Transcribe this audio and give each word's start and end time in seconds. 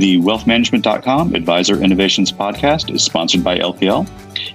The 0.00 0.16
wealthmanagement.com 0.16 1.34
Advisor 1.34 1.82
Innovations 1.82 2.32
podcast 2.32 2.90
is 2.90 3.02
sponsored 3.02 3.44
by 3.44 3.58
LPL. 3.58 4.08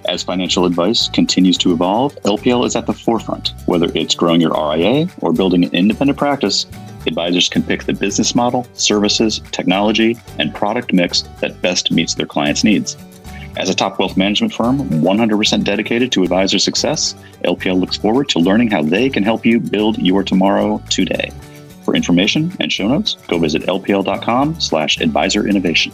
As 0.05 0.23
financial 0.23 0.65
advice 0.65 1.07
continues 1.07 1.55
to 1.59 1.71
evolve, 1.71 2.15
LPL 2.23 2.65
is 2.65 2.75
at 2.75 2.87
the 2.87 2.93
forefront. 2.93 3.53
Whether 3.67 3.92
it's 3.93 4.15
growing 4.15 4.42
your 4.42 4.53
RIA 4.53 5.07
or 5.21 5.33
building 5.33 5.63
an 5.63 5.71
independent 5.71 6.17
practice, 6.17 6.65
advisors 7.05 7.47
can 7.47 7.61
pick 7.61 7.83
the 7.83 7.93
business 7.93 8.33
model, 8.33 8.65
services, 8.73 9.39
technology, 9.51 10.17
and 10.39 10.51
product 10.51 10.92
mix 10.93 11.21
that 11.42 11.62
best 11.62 11.91
meets 11.91 12.15
their 12.15 12.25
clients' 12.25 12.63
needs. 12.63 12.97
As 13.55 13.69
a 13.69 13.75
top 13.75 13.99
wealth 13.99 14.17
management 14.17 14.51
firm 14.51 14.79
100% 14.79 15.63
dedicated 15.63 16.12
to 16.13 16.23
advisor 16.23 16.57
success, 16.57 17.13
LPL 17.43 17.80
looks 17.80 17.98
forward 17.98 18.29
to 18.29 18.39
learning 18.39 18.71
how 18.71 18.81
they 18.81 19.12
can 19.12 19.21
help 19.21 19.45
you 19.45 19.59
build 19.59 19.99
your 19.99 20.23
tomorrow 20.23 20.81
today. 20.89 21.31
For 21.85 21.95
information 21.95 22.52
and 22.59 22.73
show 22.73 22.88
notes, 22.88 23.16
go 23.27 23.38
visit 23.38 23.62
lpl.com 23.62 24.59
slash 24.59 24.99
advisor 24.99 25.48
innovation. 25.48 25.93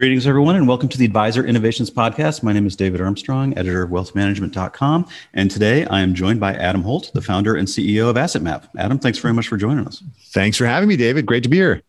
Greetings, 0.00 0.26
everyone, 0.26 0.56
and 0.56 0.66
welcome 0.66 0.88
to 0.88 0.98
the 0.98 1.04
Advisor 1.04 1.44
Innovations 1.44 1.90
Podcast. 1.90 2.42
My 2.42 2.54
name 2.54 2.66
is 2.66 2.74
David 2.74 3.02
Armstrong, 3.02 3.56
editor 3.56 3.82
of 3.82 3.90
wealthmanagement.com. 3.90 5.06
And 5.34 5.50
today 5.50 5.84
I 5.86 6.00
am 6.00 6.14
joined 6.14 6.40
by 6.40 6.54
Adam 6.54 6.82
Holt, 6.82 7.12
the 7.12 7.20
founder 7.20 7.54
and 7.54 7.68
CEO 7.68 8.08
of 8.08 8.16
AssetMap. 8.16 8.66
Adam, 8.78 8.98
thanks 8.98 9.18
very 9.18 9.34
much 9.34 9.46
for 9.46 9.58
joining 9.58 9.86
us. 9.86 10.02
Thanks 10.28 10.56
for 10.56 10.64
having 10.64 10.88
me, 10.88 10.96
David. 10.96 11.26
Great 11.26 11.42
to 11.42 11.50
be 11.50 11.58
here. 11.58 11.82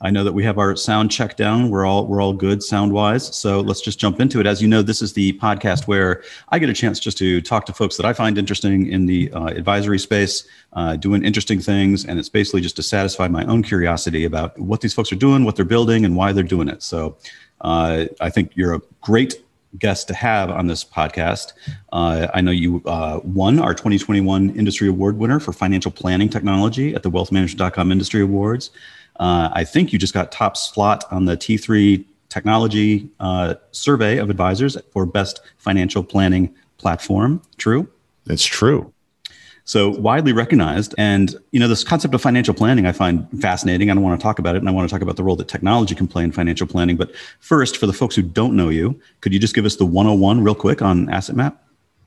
I 0.00 0.10
know 0.10 0.24
that 0.24 0.32
we 0.32 0.44
have 0.44 0.58
our 0.58 0.76
sound 0.76 1.10
check 1.10 1.36
down. 1.36 1.70
We're 1.70 1.86
all 1.86 2.06
we're 2.06 2.20
all 2.20 2.32
good 2.32 2.62
sound 2.62 2.92
wise. 2.92 3.34
So 3.34 3.60
let's 3.60 3.80
just 3.80 3.98
jump 3.98 4.20
into 4.20 4.40
it. 4.40 4.46
As 4.46 4.60
you 4.60 4.68
know, 4.68 4.82
this 4.82 5.00
is 5.00 5.14
the 5.14 5.32
podcast 5.38 5.86
where 5.86 6.22
I 6.50 6.58
get 6.58 6.68
a 6.68 6.74
chance 6.74 7.00
just 7.00 7.16
to 7.18 7.40
talk 7.40 7.64
to 7.66 7.72
folks 7.72 7.96
that 7.96 8.04
I 8.04 8.12
find 8.12 8.36
interesting 8.36 8.88
in 8.88 9.06
the 9.06 9.32
uh, 9.32 9.46
advisory 9.46 9.98
space, 9.98 10.46
uh, 10.74 10.96
doing 10.96 11.24
interesting 11.24 11.60
things, 11.60 12.04
and 12.04 12.18
it's 12.18 12.28
basically 12.28 12.60
just 12.60 12.76
to 12.76 12.82
satisfy 12.82 13.26
my 13.28 13.44
own 13.46 13.62
curiosity 13.62 14.24
about 14.24 14.58
what 14.58 14.82
these 14.82 14.92
folks 14.92 15.10
are 15.12 15.16
doing, 15.16 15.44
what 15.44 15.56
they're 15.56 15.64
building, 15.64 16.04
and 16.04 16.14
why 16.14 16.32
they're 16.32 16.44
doing 16.44 16.68
it. 16.68 16.82
So 16.82 17.16
uh, 17.62 18.06
I 18.20 18.28
think 18.28 18.52
you're 18.54 18.74
a 18.74 18.82
great 19.00 19.42
guest 19.78 20.08
to 20.08 20.14
have 20.14 20.50
on 20.50 20.66
this 20.66 20.84
podcast. 20.84 21.52
Uh, 21.92 22.28
I 22.34 22.40
know 22.40 22.50
you 22.50 22.82
uh, 22.86 23.20
won 23.24 23.58
our 23.58 23.74
2021 23.74 24.50
Industry 24.50 24.88
Award 24.88 25.18
winner 25.18 25.40
for 25.40 25.52
financial 25.52 25.90
planning 25.90 26.28
technology 26.28 26.94
at 26.94 27.02
the 27.02 27.10
wealthmanagement.com 27.10 27.92
Industry 27.92 28.22
Awards. 28.22 28.70
Uh, 29.18 29.50
I 29.52 29.64
think 29.64 29.92
you 29.92 29.98
just 29.98 30.14
got 30.14 30.32
top 30.32 30.56
slot 30.56 31.04
on 31.10 31.24
the 31.24 31.36
T3 31.36 32.04
Technology 32.28 33.08
uh, 33.20 33.54
Survey 33.70 34.18
of 34.18 34.30
Advisors 34.30 34.76
for 34.90 35.06
Best 35.06 35.40
Financial 35.58 36.02
Planning 36.02 36.54
Platform. 36.78 37.40
True? 37.56 37.88
It's 38.26 38.44
true. 38.44 38.92
So 39.64 39.90
widely 39.90 40.32
recognized. 40.32 40.94
And, 40.96 41.34
you 41.50 41.58
know, 41.58 41.66
this 41.66 41.82
concept 41.82 42.14
of 42.14 42.22
financial 42.22 42.54
planning 42.54 42.86
I 42.86 42.92
find 42.92 43.28
fascinating. 43.40 43.90
I 43.90 43.94
don't 43.94 44.02
want 44.02 44.18
to 44.18 44.22
talk 44.22 44.38
about 44.38 44.54
it. 44.54 44.58
And 44.58 44.68
I 44.68 44.72
want 44.72 44.88
to 44.88 44.92
talk 44.92 45.02
about 45.02 45.16
the 45.16 45.24
role 45.24 45.34
that 45.36 45.48
technology 45.48 45.94
can 45.94 46.06
play 46.06 46.22
in 46.22 46.30
financial 46.30 46.68
planning. 46.68 46.96
But 46.96 47.12
first, 47.40 47.76
for 47.76 47.86
the 47.86 47.92
folks 47.92 48.14
who 48.14 48.22
don't 48.22 48.54
know 48.54 48.68
you, 48.68 49.00
could 49.22 49.32
you 49.32 49.40
just 49.40 49.54
give 49.54 49.64
us 49.64 49.74
the 49.74 49.84
101 49.84 50.42
real 50.44 50.54
quick 50.54 50.82
on 50.82 51.06
AssetMap? 51.06 51.56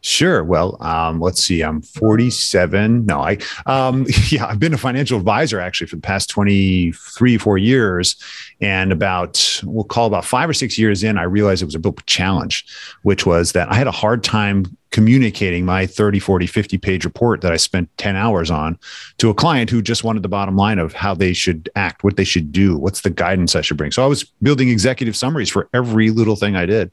Sure. 0.02 0.44
Well, 0.44 0.82
um, 0.82 1.20
let's 1.20 1.44
see. 1.44 1.62
I'm 1.62 1.82
47. 1.82 3.06
No, 3.06 3.20
I, 3.20 3.38
um, 3.66 4.06
yeah, 4.30 4.46
I've 4.46 4.60
been 4.60 4.74
a 4.74 4.78
financial 4.78 5.18
advisor 5.18 5.60
actually 5.60 5.88
for 5.88 5.98
the 5.98 6.02
past 6.02 6.30
23, 6.30 7.38
four 7.38 7.58
years. 7.58 8.16
And 8.62 8.92
about, 8.92 9.62
we'll 9.64 9.84
call 9.84 10.08
about 10.08 10.26
five 10.26 10.50
or 10.50 10.54
six 10.54 10.78
years 10.78 11.04
in, 11.04 11.18
I 11.18 11.24
realized 11.24 11.62
it 11.62 11.66
was 11.66 11.76
a 11.76 11.80
real 11.80 11.96
challenge, 12.06 12.66
which 13.04 13.26
was 13.26 13.52
that 13.54 13.70
I 13.70 13.76
had 13.76 13.88
a 13.88 13.92
hard 13.92 14.24
time 14.24 14.78
communicating 14.92 15.66
my 15.66 15.86
30, 15.86 16.20
40, 16.20 16.48
50 16.48 16.78
page 16.78 17.06
report 17.06 17.42
that 17.42 17.52
I 17.52 17.58
spent 17.58 17.96
10 17.98 18.16
hours 18.16 18.50
on 18.50 18.80
to 19.18 19.30
a 19.30 19.34
client 19.34 19.70
who 19.70 19.82
just 19.82 20.04
wanted 20.04 20.24
the 20.24 20.30
bottom 20.30 20.56
line 20.56 20.80
of 20.80 20.94
how 20.94 21.14
they 21.14 21.34
should 21.34 21.70
act, 21.76 22.04
what 22.04 22.16
they 22.16 22.24
should 22.24 22.52
do, 22.52 22.78
what's 22.78 23.02
the 23.02 23.10
guidance 23.10 23.56
I 23.56 23.62
should 23.62 23.78
bring. 23.78 23.92
So 23.92 24.04
I 24.04 24.08
was 24.08 24.24
building 24.42 24.70
executive 24.70 25.16
summaries 25.16 25.50
for 25.50 25.70
every 25.74 26.10
little 26.10 26.36
thing 26.36 26.56
I 26.56 26.66
did. 26.66 26.92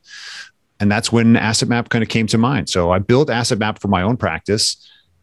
And 0.80 0.90
that's 0.90 1.10
when 1.10 1.36
Asset 1.36 1.68
Map 1.68 1.88
kind 1.88 2.02
of 2.02 2.08
came 2.08 2.26
to 2.28 2.38
mind. 2.38 2.68
So 2.68 2.90
I 2.90 2.98
built 2.98 3.30
Asset 3.30 3.58
Map 3.58 3.80
for 3.80 3.88
my 3.88 4.02
own 4.02 4.16
practice 4.16 4.76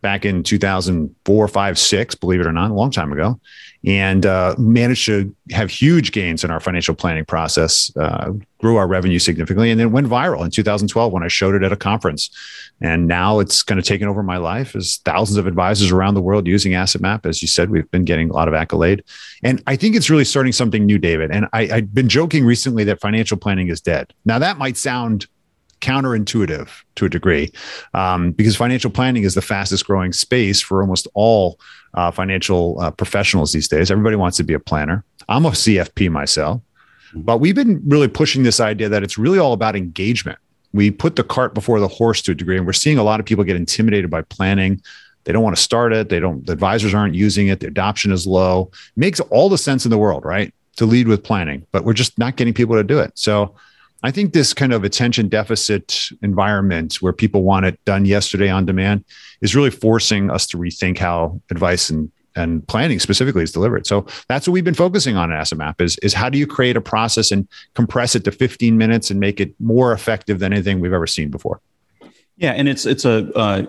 back 0.04 0.26
in 0.26 0.44
2004, 0.44 1.48
five, 1.48 1.80
six, 1.80 2.14
believe 2.14 2.42
it 2.42 2.46
or 2.46 2.52
not, 2.52 2.70
a 2.70 2.74
long 2.74 2.92
time 2.92 3.12
ago, 3.12 3.40
and 3.86 4.26
uh, 4.26 4.54
managed 4.60 5.06
to 5.06 5.34
have 5.52 5.72
huge 5.72 6.12
gains 6.12 6.44
in 6.44 6.52
our 6.52 6.60
financial 6.60 6.94
planning 6.94 7.26
process, 7.26 7.90
uh, 7.96 8.32
grew 8.60 8.76
our 8.76 8.88
revenue 8.88 9.18
significantly, 9.18 9.72
and 9.72 9.80
then 9.80 9.92
went 9.92 10.06
viral 10.06 10.44
in 10.44 10.52
2012 10.52 11.12
when 11.12 11.24
I 11.24 11.30
showed 11.30 11.56
it 11.56 11.64
at 11.64 11.72
a 11.72 11.78
conference. 11.78 12.30
And 12.82 13.08
now 13.08 13.40
it's 13.40 13.64
kind 13.64 13.80
of 13.80 13.86
taken 13.86 14.08
over 14.10 14.22
my 14.24 14.38
life 14.38 14.76
as 14.76 14.98
thousands 15.06 15.38
of 15.38 15.48
advisors 15.48 15.92
around 15.92 16.16
the 16.16 16.22
world 16.22 16.48
using 16.48 16.76
Asset 16.76 17.02
Map. 17.02 17.26
As 17.26 17.42
you 17.42 17.48
said, 17.48 17.70
we've 17.70 17.90
been 17.90 18.06
getting 18.06 18.30
a 18.30 18.34
lot 18.34 18.50
of 18.50 18.54
accolade. 18.54 19.04
And 19.42 19.64
I 19.68 19.78
think 19.78 19.96
it's 19.96 20.10
really 20.10 20.26
starting 20.26 20.52
something 20.52 20.86
new, 20.86 21.00
David. 21.00 21.32
And 21.32 21.48
I, 21.54 21.70
I've 21.72 21.94
been 21.94 22.10
joking 22.10 22.46
recently 22.46 22.84
that 22.84 23.00
financial 23.00 23.38
planning 23.38 23.70
is 23.70 23.80
dead. 23.80 24.14
Now, 24.26 24.38
that 24.40 24.58
might 24.58 24.76
sound 24.76 25.28
counterintuitive 25.84 26.70
to 26.96 27.06
a 27.06 27.10
degree 27.10 27.52
um, 27.94 28.32
because 28.32 28.56
financial 28.56 28.90
planning 28.90 29.24
is 29.24 29.36
the 29.36 29.42
fastest 29.42 29.86
growing 29.86 30.14
space 30.14 30.62
for 30.62 30.82
almost 30.82 31.08
all 31.14 31.60
uh, 31.94 32.10
financial 32.10 32.80
uh, 32.80 32.90
professionals 32.90 33.52
these 33.52 33.68
days. 33.68 33.92
Everybody 33.92 34.16
wants 34.16 34.38
to 34.38 34.44
be 34.44 34.54
a 34.54 34.60
planner. 34.60 35.04
I'm 35.28 35.46
a 35.46 35.52
CFP 35.52 36.10
myself, 36.10 36.62
but 37.14 37.38
we've 37.38 37.56
been 37.56 37.82
really 37.86 38.08
pushing 38.08 38.44
this 38.44 38.60
idea 38.60 38.88
that 38.90 39.04
it's 39.04 39.18
really 39.18 39.40
all 39.40 39.54
about 39.54 39.76
engagement. 39.76 40.40
We 40.72 40.90
put 40.90 41.18
the 41.18 41.24
cart 41.24 41.54
before 41.54 41.80
the 41.80 41.88
horse 41.88 42.22
to 42.24 42.32
a 42.32 42.36
degree, 42.36 42.58
and 42.58 42.66
we're 42.66 42.74
seeing 42.74 42.98
a 42.98 43.04
lot 43.04 43.20
of 43.20 43.26
people 43.26 43.44
get 43.44 43.58
intimidated 43.58 44.10
by 44.10 44.24
planning. 44.24 44.82
They 45.26 45.34
don't 45.34 45.44
want 45.44 45.56
to 45.56 45.62
start 45.62 45.94
it. 45.94 46.10
They 46.10 46.20
don't. 46.20 46.46
The 46.46 46.54
advisors 46.54 46.94
aren't 46.94 47.14
using 47.14 47.48
it. 47.48 47.60
The 47.60 47.68
adoption 47.68 48.12
is 48.12 48.26
low. 48.26 48.72
It 48.74 49.00
makes 49.00 49.20
all 49.20 49.50
the 49.50 49.58
sense 49.58 49.86
in 49.86 49.92
the 49.92 49.98
world, 49.98 50.26
right, 50.26 50.54
to 50.78 50.86
lead 50.86 51.08
with 51.08 51.24
planning, 51.24 51.68
but 51.72 51.84
we're 51.84 51.94
just 51.94 52.18
not 52.18 52.38
getting 52.38 52.54
people 52.54 52.76
to 52.76 52.84
do 52.84 53.00
it. 53.00 53.12
So 53.16 53.56
I 54.04 54.12
think 54.12 54.34
this 54.34 54.54
kind 54.54 54.74
of 54.74 54.84
attention 54.84 55.30
deficit 55.30 56.10
environment 56.22 56.96
where 56.96 57.14
people 57.14 57.44
want 57.44 57.66
it 57.66 57.84
done 57.86 58.06
yesterday 58.06 58.50
on 58.50 58.66
demand 58.66 59.06
is 59.42 59.56
really 59.56 59.70
forcing 59.70 60.30
us 60.30 60.46
to 60.48 60.58
rethink 60.58 60.98
how 60.98 61.42
advice 61.50 61.90
and 61.90 62.12
and 62.36 62.68
planning 62.68 63.00
specifically 63.00 63.44
is 63.44 63.52
delivered. 63.52 63.86
So 63.86 64.08
that's 64.28 64.48
what 64.48 64.54
we've 64.54 64.64
been 64.64 64.74
focusing 64.74 65.16
on 65.16 65.32
at 65.32 65.40
AssetMap 65.40 65.80
is, 65.80 65.98
is 66.00 66.16
how 66.16 66.30
do 66.30 66.38
you 66.40 66.48
create 66.48 66.76
a 66.76 66.82
process 66.82 67.32
and 67.32 67.48
compress 67.76 68.16
it 68.16 68.24
to 68.24 68.32
15 68.32 68.76
minutes 68.76 69.12
and 69.12 69.20
make 69.20 69.40
it 69.40 69.54
more 69.60 69.94
effective 69.94 70.40
than 70.40 70.52
anything 70.52 70.80
we've 70.80 70.94
ever 70.94 71.06
seen 71.06 71.30
before. 71.30 71.62
Yeah, 72.38 72.54
and 72.54 72.68
it's 72.68 72.88
it's 72.88 73.06
a 73.06 73.32
uh, 73.38 73.66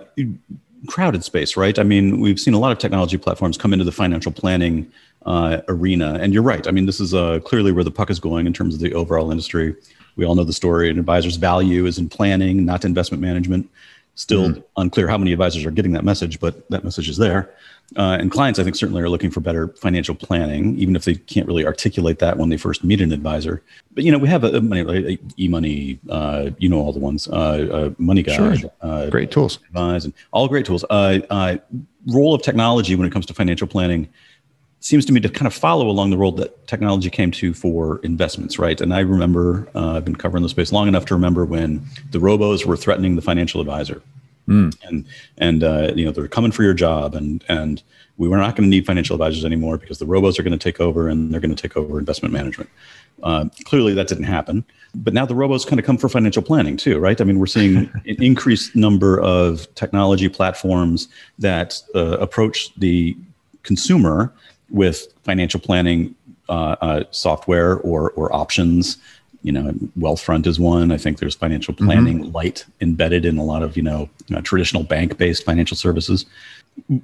crowded 0.87 1.25
space, 1.25 1.57
right? 1.57 1.79
I 1.79 1.83
mean, 1.83 2.21
we've 2.21 2.41
seen 2.41 2.55
a 2.55 2.59
lot 2.59 2.73
of 2.73 2.79
technology 2.79 3.19
platforms 3.19 3.59
come 3.59 3.73
into 3.73 3.85
the 3.85 3.93
financial 3.93 4.33
planning 4.33 4.91
uh, 5.25 5.61
arena, 5.69 6.19
and 6.21 6.33
you're 6.33 6.43
right. 6.43 6.67
I 6.67 6.71
mean, 6.71 6.87
this 6.87 7.01
is 7.01 7.15
uh, 7.15 7.41
clearly 7.41 7.73
where 7.73 7.85
the 7.85 7.91
puck 7.91 8.11
is 8.11 8.21
going 8.21 8.47
in 8.47 8.53
terms 8.53 8.75
of 8.75 8.81
the 8.81 8.95
overall 8.95 9.31
industry 9.31 9.75
we 10.17 10.25
all 10.25 10.35
know 10.35 10.45
the 10.45 10.53
story. 10.53 10.91
An 10.91 10.99
advisor's 10.99 11.37
value 11.37 11.87
is 11.87 11.99
in 11.99 12.09
planning, 12.09 12.65
not 12.65 12.85
investment 12.85 13.21
management. 13.21 13.69
Still 14.17 14.51
mm-hmm. 14.51 14.61
unclear 14.77 15.09
how 15.09 15.19
many 15.19 15.33
advisors 15.33 15.65
are 15.65 15.73
getting 15.73 15.93
that 15.93 16.05
message, 16.05 16.39
but 16.39 16.69
that 16.71 16.85
message 16.85 17.09
is 17.09 17.17
there. 17.17 17.53
Uh, 17.97 18.17
and 18.21 18.31
clients, 18.31 18.61
I 18.61 18.65
think, 18.65 18.77
certainly 18.77 19.03
are 19.03 19.09
looking 19.09 19.31
for 19.31 19.41
better 19.41 19.69
financial 19.69 20.15
planning, 20.15 20.79
even 20.79 20.95
if 20.95 21.05
they 21.05 21.17
can't 21.17 21.49
really 21.49 21.67
articulate 21.67 22.21
that 22.21 22.39
when 22.39 22.49
they 22.49 22.57
first 22.57 22.85
meet 22.85 23.01
an 23.01 23.11
advisor. 23.11 23.61
But 23.93 24.05
you 24.05 24.13
know, 24.13 24.19
we 24.19 24.29
have 24.29 24.45
a, 24.45 24.57
a 24.57 24.61
money, 24.61 24.85
like 24.85 25.21
e-money, 25.37 25.99
uh, 26.09 26.51
you 26.59 26.69
know, 26.69 26.79
all 26.79 26.93
the 26.93 27.01
ones, 27.01 27.27
uh, 27.27 27.33
uh 27.33 27.89
MoneyGuide, 28.01 28.61
sure. 28.61 28.71
Uh, 28.81 29.11
great 29.11 29.33
tools, 29.33 29.59
advise, 29.67 30.05
and 30.05 30.15
all 30.31 30.47
great 30.47 30.65
tools. 30.65 30.85
Uh, 30.89 31.59
role 32.07 32.35
of 32.35 32.43
technology 32.43 32.95
when 32.95 33.09
it 33.09 33.13
comes 33.13 33.27
to 33.27 33.35
financial 33.35 33.67
planning 33.67 34.09
seems 34.85 35.07
to 35.07 35.13
me 35.15 35.21
to 35.21 35.31
kind 35.31 35.47
of 35.47 35.55
follow 35.55 35.89
along 35.89 36.11
the 36.11 36.17
road 36.19 36.37
that 36.37 36.67
technology 36.67 37.09
came 37.09 37.31
to 37.31 37.55
for 37.55 38.01
investments, 38.01 38.59
right? 38.59 38.83
And 38.83 38.93
I 38.93 39.01
remember 39.01 39.67
uh, 39.75 39.93
I've 39.93 40.05
been 40.05 40.15
covering 40.15 40.43
the 40.43 40.49
space 40.51 40.73
long 40.73 40.89
enough 40.89 41.07
to 41.07 41.15
remember 41.15 41.47
when 41.47 41.83
the 42.11 42.19
robos 42.19 42.67
were 42.67 42.77
threatening 42.77 43.17
the 43.17 43.23
financial 43.23 43.63
advisor, 43.63 44.03
mm. 44.47 44.77
and 44.85 45.07
and 45.39 45.65
uh, 45.65 45.93
you 45.97 46.05
know 46.05 46.11
they're 46.11 46.29
coming 46.29 46.53
for 46.53 46.65
your 46.65 46.75
job, 46.75 47.15
and 47.15 47.43
and 47.49 47.83
we 48.19 48.29
were 48.29 48.37
not 48.37 48.57
going 48.57 48.69
to 48.69 48.71
need 48.71 48.85
financial 48.85 49.15
advisors 49.15 49.45
anymore 49.45 49.79
because 49.79 49.99
the 49.99 50.05
robos 50.05 50.39
are 50.39 50.43
going 50.43 50.57
to 50.57 50.63
take 50.63 50.81
over 50.81 51.09
and 51.09 51.33
they're 51.33 51.41
going 51.41 51.55
to 51.55 51.61
take 51.61 51.79
over 51.79 51.99
investment 51.99 52.35
management. 52.35 52.69
Uh, 53.23 53.47
clearly, 53.65 53.95
that 53.95 54.07
didn't 54.07 54.25
happen. 54.25 54.65
But 54.95 55.15
now 55.15 55.25
the 55.25 55.35
robos 55.35 55.67
kind 55.67 55.81
of 55.81 55.87
come 55.87 55.97
for 55.97 56.11
financial 56.11 56.43
planning 56.43 56.77
too, 56.77 56.99
right? 56.99 57.19
I 57.19 57.25
mean, 57.25 57.39
we're 57.39 57.47
seeing 57.47 57.77
an 58.07 58.23
increased 58.23 58.77
number 58.77 59.19
of 59.21 59.75
technology 59.77 60.29
platforms 60.29 61.09
that 61.39 61.81
uh, 61.95 62.19
approach 62.19 62.75
the 62.75 63.17
consumer 63.63 64.31
with 64.71 65.07
financial 65.23 65.61
planning 65.61 66.15
uh, 66.49 66.77
uh, 66.81 67.05
software 67.11 67.79
or 67.79 68.11
or 68.13 68.35
options. 68.35 68.99
You 69.43 69.53
know, 69.53 69.73
Wealthfront 69.99 70.47
is 70.47 70.59
one. 70.59 70.91
I 70.91 70.97
think 70.97 71.19
there's 71.19 71.35
financial 71.35 71.75
mm-hmm. 71.75 71.85
planning 71.85 72.19
mm-hmm. 72.21 72.33
light 72.33 72.65
embedded 72.81 73.25
in 73.25 73.37
a 73.39 73.45
lot 73.45 73.63
of 73.63 73.77
you 73.77 73.83
know 73.83 74.09
uh, 74.35 74.41
traditional 74.41 74.83
bank 74.83 75.19
based 75.19 75.45
financial 75.45 75.77
services. 75.77 76.27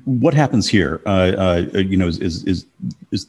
What 0.05 0.35
happens 0.35 0.69
here? 0.69 1.01
Uh, 1.07 1.67
uh, 1.75 1.79
you 1.79 1.97
know, 1.97 2.07
is, 2.09 2.19
is 2.19 2.45
is 2.45 2.67
is 3.13 3.27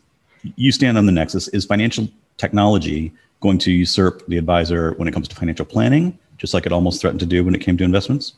you 0.55 0.71
stand 0.71 0.97
on 0.97 1.05
the 1.05 1.11
nexus? 1.11 1.47
Is 1.49 1.65
financial 1.65 2.07
technology 2.37 3.11
going 3.41 3.57
to 3.57 3.71
usurp 3.71 4.25
the 4.27 4.37
advisor 4.37 4.93
when 4.93 5.07
it 5.07 5.11
comes 5.11 5.27
to 5.27 5.35
financial 5.35 5.65
planning, 5.65 6.17
just 6.37 6.53
like 6.53 6.65
it 6.65 6.71
almost 6.71 7.01
threatened 7.01 7.19
to 7.19 7.25
do 7.25 7.43
when 7.43 7.55
it 7.55 7.59
came 7.59 7.77
to 7.77 7.83
investments? 7.83 8.33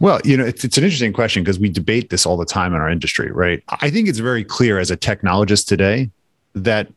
Well, 0.00 0.20
you 0.24 0.36
know, 0.36 0.44
it's, 0.44 0.64
it's 0.64 0.78
an 0.78 0.84
interesting 0.84 1.12
question 1.12 1.42
because 1.42 1.58
we 1.58 1.68
debate 1.68 2.10
this 2.10 2.26
all 2.26 2.36
the 2.36 2.44
time 2.44 2.74
in 2.74 2.80
our 2.80 2.88
industry, 2.88 3.30
right? 3.30 3.62
I 3.80 3.90
think 3.90 4.08
it's 4.08 4.18
very 4.18 4.44
clear 4.44 4.78
as 4.78 4.90
a 4.90 4.96
technologist 4.96 5.66
today 5.66 6.10
that 6.54 6.88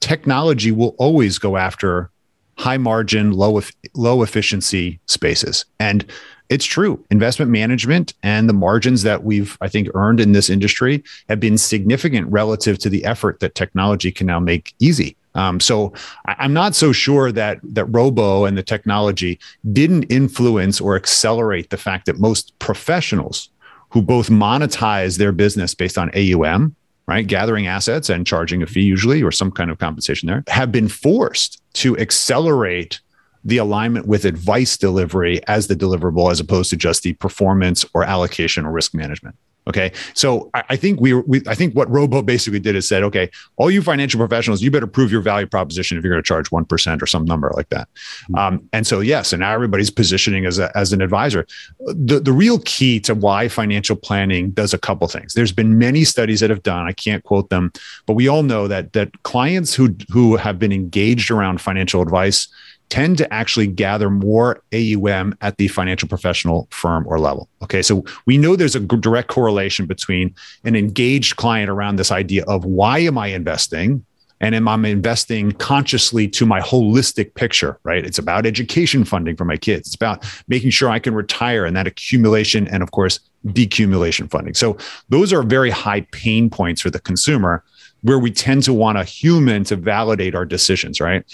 technology 0.00 0.72
will 0.72 0.94
always 0.98 1.38
go 1.38 1.56
after 1.56 2.10
high 2.58 2.78
margin, 2.78 3.32
low 3.32 3.60
low 3.94 4.22
efficiency 4.22 4.98
spaces. 5.06 5.64
And 5.78 6.04
it's 6.48 6.64
true. 6.64 7.04
Investment 7.10 7.50
management 7.50 8.14
and 8.22 8.48
the 8.48 8.54
margins 8.54 9.02
that 9.02 9.24
we've, 9.24 9.58
I 9.60 9.68
think, 9.68 9.88
earned 9.94 10.20
in 10.20 10.32
this 10.32 10.48
industry 10.48 11.02
have 11.28 11.40
been 11.40 11.58
significant 11.58 12.30
relative 12.30 12.78
to 12.78 12.88
the 12.88 13.04
effort 13.04 13.40
that 13.40 13.54
technology 13.54 14.12
can 14.12 14.26
now 14.26 14.38
make 14.38 14.74
easy. 14.78 15.16
Um, 15.36 15.60
so 15.60 15.92
I'm 16.24 16.52
not 16.52 16.74
so 16.74 16.92
sure 16.92 17.30
that 17.30 17.60
that 17.62 17.84
Robo 17.84 18.46
and 18.46 18.56
the 18.58 18.62
technology 18.62 19.38
didn't 19.72 20.04
influence 20.04 20.80
or 20.80 20.96
accelerate 20.96 21.70
the 21.70 21.76
fact 21.76 22.06
that 22.06 22.18
most 22.18 22.58
professionals 22.58 23.50
who 23.90 24.02
both 24.02 24.28
monetize 24.28 25.18
their 25.18 25.32
business 25.32 25.74
based 25.74 25.98
on 25.98 26.10
AUM, 26.16 26.74
right, 27.06 27.26
gathering 27.26 27.66
assets 27.66 28.08
and 28.08 28.26
charging 28.26 28.62
a 28.62 28.66
fee 28.66 28.82
usually 28.82 29.22
or 29.22 29.30
some 29.30 29.52
kind 29.52 29.70
of 29.70 29.78
compensation 29.78 30.26
there, 30.26 30.42
have 30.48 30.72
been 30.72 30.88
forced 30.88 31.62
to 31.74 31.96
accelerate 31.98 33.00
the 33.44 33.58
alignment 33.58 34.06
with 34.06 34.24
advice 34.24 34.76
delivery 34.76 35.40
as 35.46 35.68
the 35.68 35.76
deliverable 35.76 36.32
as 36.32 36.40
opposed 36.40 36.68
to 36.70 36.76
just 36.76 37.04
the 37.04 37.12
performance 37.14 37.84
or 37.94 38.02
allocation 38.02 38.66
or 38.66 38.72
risk 38.72 38.92
management. 38.92 39.36
Okay. 39.68 39.90
So 40.14 40.48
I, 40.54 40.62
I 40.70 40.76
think 40.76 41.00
we, 41.00 41.12
we, 41.12 41.42
I 41.48 41.54
think 41.54 41.74
what 41.74 41.90
Robo 41.90 42.22
basically 42.22 42.60
did 42.60 42.76
is 42.76 42.86
said, 42.86 43.02
okay, 43.02 43.30
all 43.56 43.70
you 43.70 43.82
financial 43.82 44.18
professionals, 44.18 44.62
you 44.62 44.70
better 44.70 44.86
prove 44.86 45.10
your 45.10 45.22
value 45.22 45.46
proposition 45.46 45.98
if 45.98 46.04
you're 46.04 46.12
going 46.12 46.22
to 46.22 46.26
charge 46.26 46.50
1% 46.50 47.02
or 47.02 47.06
some 47.06 47.24
number 47.24 47.52
like 47.56 47.68
that. 47.70 47.88
Mm-hmm. 48.30 48.34
Um, 48.36 48.68
and 48.72 48.86
so, 48.86 49.00
yes, 49.00 49.32
and 49.32 49.40
now 49.40 49.52
everybody's 49.52 49.90
positioning 49.90 50.46
as, 50.46 50.60
a, 50.60 50.76
as 50.76 50.92
an 50.92 51.02
advisor. 51.02 51.46
The, 51.80 52.20
the 52.20 52.32
real 52.32 52.60
key 52.60 53.00
to 53.00 53.14
why 53.14 53.48
financial 53.48 53.96
planning 53.96 54.50
does 54.50 54.72
a 54.72 54.78
couple 54.78 55.08
things. 55.08 55.34
There's 55.34 55.52
been 55.52 55.78
many 55.78 56.04
studies 56.04 56.40
that 56.40 56.50
have 56.50 56.62
done, 56.62 56.86
I 56.86 56.92
can't 56.92 57.24
quote 57.24 57.50
them, 57.50 57.72
but 58.06 58.14
we 58.14 58.28
all 58.28 58.44
know 58.44 58.68
that, 58.68 58.92
that 58.92 59.22
clients 59.24 59.74
who, 59.74 59.96
who 60.12 60.36
have 60.36 60.60
been 60.60 60.72
engaged 60.72 61.30
around 61.30 61.60
financial 61.60 62.02
advice 62.02 62.46
tend 62.88 63.18
to 63.18 63.32
actually 63.32 63.66
gather 63.66 64.10
more 64.10 64.62
AUM 64.72 65.36
at 65.40 65.56
the 65.56 65.68
financial 65.68 66.08
professional 66.08 66.68
firm 66.70 67.06
or 67.06 67.18
level. 67.18 67.48
Okay, 67.62 67.82
so 67.82 68.04
we 68.26 68.38
know 68.38 68.56
there's 68.56 68.76
a 68.76 68.80
direct 68.80 69.28
correlation 69.28 69.86
between 69.86 70.34
an 70.64 70.76
engaged 70.76 71.36
client 71.36 71.70
around 71.70 71.96
this 71.96 72.12
idea 72.12 72.44
of 72.44 72.64
why 72.64 72.98
am 73.00 73.18
I 73.18 73.28
investing? 73.28 74.04
And 74.40 74.54
am 74.54 74.68
I 74.68 74.74
investing 74.88 75.52
consciously 75.52 76.28
to 76.28 76.44
my 76.44 76.60
holistic 76.60 77.34
picture, 77.34 77.78
right? 77.84 78.04
It's 78.04 78.18
about 78.18 78.44
education 78.44 79.04
funding 79.04 79.34
for 79.34 79.46
my 79.46 79.56
kids. 79.56 79.88
It's 79.88 79.94
about 79.94 80.26
making 80.46 80.70
sure 80.70 80.90
I 80.90 80.98
can 80.98 81.14
retire 81.14 81.64
and 81.64 81.74
that 81.74 81.86
accumulation 81.86 82.68
and, 82.68 82.82
of 82.82 82.90
course, 82.90 83.18
decumulation 83.46 84.30
funding. 84.30 84.52
So, 84.52 84.76
those 85.08 85.32
are 85.32 85.42
very 85.42 85.70
high 85.70 86.02
pain 86.12 86.50
points 86.50 86.82
for 86.82 86.90
the 86.90 87.00
consumer 87.00 87.64
where 88.02 88.18
we 88.18 88.30
tend 88.30 88.62
to 88.62 88.72
want 88.72 88.98
a 88.98 89.04
human 89.04 89.64
to 89.64 89.76
validate 89.76 90.34
our 90.34 90.44
decisions, 90.44 91.00
right? 91.00 91.24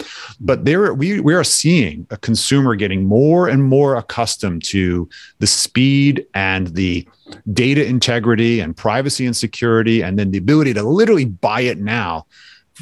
But 0.41 0.64
there 0.64 0.94
we 0.94 1.20
we 1.20 1.35
are 1.35 1.44
seeing 1.44 2.06
a 2.11 2.17
consumer 2.17 2.75
getting 2.75 3.05
more 3.05 3.49
and 3.49 3.64
more 3.64 3.97
accustomed 3.97 4.64
to 4.64 5.09
the 5.38 5.47
speed 5.47 6.26
and 6.35 6.69
the 6.69 7.06
data 7.53 7.85
integrity 7.85 8.61
and 8.61 8.76
privacy 8.76 9.26
and 9.26 9.37
security 9.37 10.03
and 10.03 10.19
then 10.19 10.31
the 10.31 10.38
ability 10.38 10.75
to 10.75 10.82
literally 10.82 11.25
buy 11.25 11.62
it 11.62 11.79
now 11.79 12.26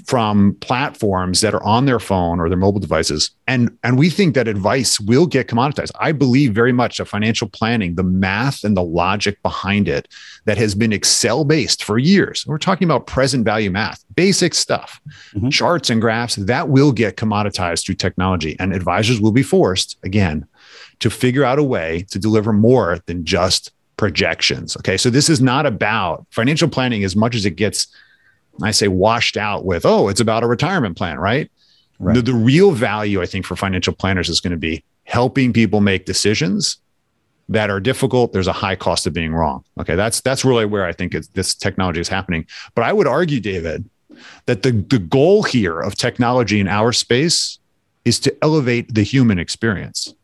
from 0.07 0.57
platforms 0.61 1.41
that 1.41 1.55
are 1.55 1.63
on 1.63 1.87
their 1.87 1.99
phone 1.99 2.41
or 2.41 2.49
their 2.49 2.59
mobile 2.59 2.81
devices. 2.81 3.31
And 3.47 3.77
and 3.83 3.99
we 3.99 4.11
think 4.11 4.35
that 4.35 4.49
advice 4.49 5.01
will 5.01 5.27
get 5.27 5.49
commoditized. 5.49 5.91
I 5.99 6.13
believe 6.13 6.55
very 6.55 6.73
much 6.73 6.99
that 6.99 7.07
financial 7.07 7.49
planning 7.49 7.95
the 7.95 8.03
math 8.03 8.65
and 8.65 8.77
the 8.77 8.83
logic 8.83 9.43
behind 9.43 9.89
it 9.89 10.09
that 10.45 10.59
has 10.59 10.75
been 10.75 10.93
excel 10.93 11.45
based 11.45 11.85
for 11.85 11.99
years 11.99 12.45
we're 12.47 12.59
talking 12.59 12.87
about 12.87 13.07
present 13.07 13.45
value 13.45 13.71
math 13.71 14.05
basic 14.15 14.55
stuff 14.55 15.01
mm-hmm. 15.35 15.49
charts 15.49 15.91
and 15.91 16.01
graphs 16.01 16.37
that 16.37 16.69
will 16.69 16.93
get 16.93 17.17
commoditized 17.17 17.85
through 17.85 17.95
technology. 17.95 18.57
And 18.59 18.75
advisors 18.75 19.21
will 19.21 19.33
be 19.33 19.43
forced 19.43 19.99
again 20.03 20.47
to 21.01 21.11
figure 21.11 21.45
out 21.45 21.59
a 21.59 21.63
way 21.63 22.07
to 22.11 22.19
deliver 22.19 22.53
more 22.53 22.99
than 23.07 23.25
just 23.25 23.73
projections 23.97 24.77
okay? 24.79 24.97
So 24.97 25.11
this 25.11 25.29
is 25.29 25.41
not 25.41 25.67
about 25.67 26.27
financial 26.31 26.69
planning 26.69 27.05
as 27.05 27.15
much 27.15 27.35
as 27.35 27.45
it 27.45 27.57
gets 27.57 27.87
I 28.63 28.71
say 28.73 28.89
washed 28.89 29.37
out 29.37 29.65
with, 29.65 29.87
oh, 29.87 30.09
it's 30.09 30.21
about 30.21 30.43
a 30.43 30.47
retirement 30.47 30.97
plan, 30.97 31.19
right? 31.19 31.51
right. 31.99 32.15
The, 32.15 32.23
the 32.23 32.35
real 32.35 32.73
value, 32.73 33.23
I 33.23 33.27
think, 33.27 33.47
for 33.47 33.57
financial 33.57 33.95
planners 33.95 34.29
is 34.29 34.41
going 34.41 34.53
to 34.53 34.59
be 34.59 34.85
helping 35.05 35.53
people 35.53 35.81
make 35.81 36.05
decisions 36.05 36.79
that 37.49 37.69
are 37.69 37.81
difficult. 37.81 38.33
There's 38.33 38.47
a 38.47 38.53
high 38.53 38.77
cost 38.77 39.07
of 39.07 39.13
being 39.13 39.35
wrong. 39.35 39.65
Okay, 39.79 39.97
that's 39.97 40.21
that's 40.21 40.45
really 40.45 40.65
where 40.65 40.85
I 40.85 40.93
think 40.93 41.13
this 41.33 41.55
technology 41.55 42.01
is 42.01 42.09
happening. 42.09 42.47
But 42.75 42.85
I 42.85 42.93
would 42.93 43.09
argue, 43.09 43.41
David, 43.41 43.89
that 44.47 44.63
the 44.63 44.71
the 44.71 44.99
goal 44.99 45.43
here 45.43 45.81
of 45.81 45.97
technology 45.97 46.61
in 46.61 46.69
our 46.69 46.93
space 46.93 47.59
is 48.05 48.21
to 48.21 48.37
elevate 48.43 48.95
the 48.95 49.03
human 49.03 49.39
experience. 49.39 50.15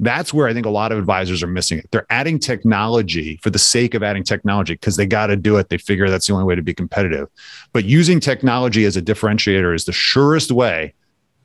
That's 0.00 0.34
where 0.34 0.48
I 0.48 0.52
think 0.52 0.66
a 0.66 0.70
lot 0.70 0.92
of 0.92 0.98
advisors 0.98 1.42
are 1.42 1.48
missing 1.48 1.78
it. 1.78 1.88
They're 1.92 2.06
adding 2.10 2.38
technology 2.38 3.38
for 3.42 3.50
the 3.50 3.58
sake 3.58 3.94
of 3.94 4.02
adding 4.02 4.24
technology 4.24 4.74
because 4.74 4.96
they 4.96 5.06
got 5.06 5.28
to 5.28 5.36
do 5.36 5.56
it. 5.56 5.68
They 5.68 5.78
figure 5.78 6.10
that's 6.10 6.26
the 6.26 6.32
only 6.32 6.44
way 6.44 6.56
to 6.56 6.62
be 6.62 6.74
competitive. 6.74 7.28
But 7.72 7.84
using 7.84 8.18
technology 8.20 8.84
as 8.84 8.96
a 8.96 9.02
differentiator 9.02 9.74
is 9.74 9.84
the 9.84 9.92
surest 9.92 10.50
way 10.50 10.94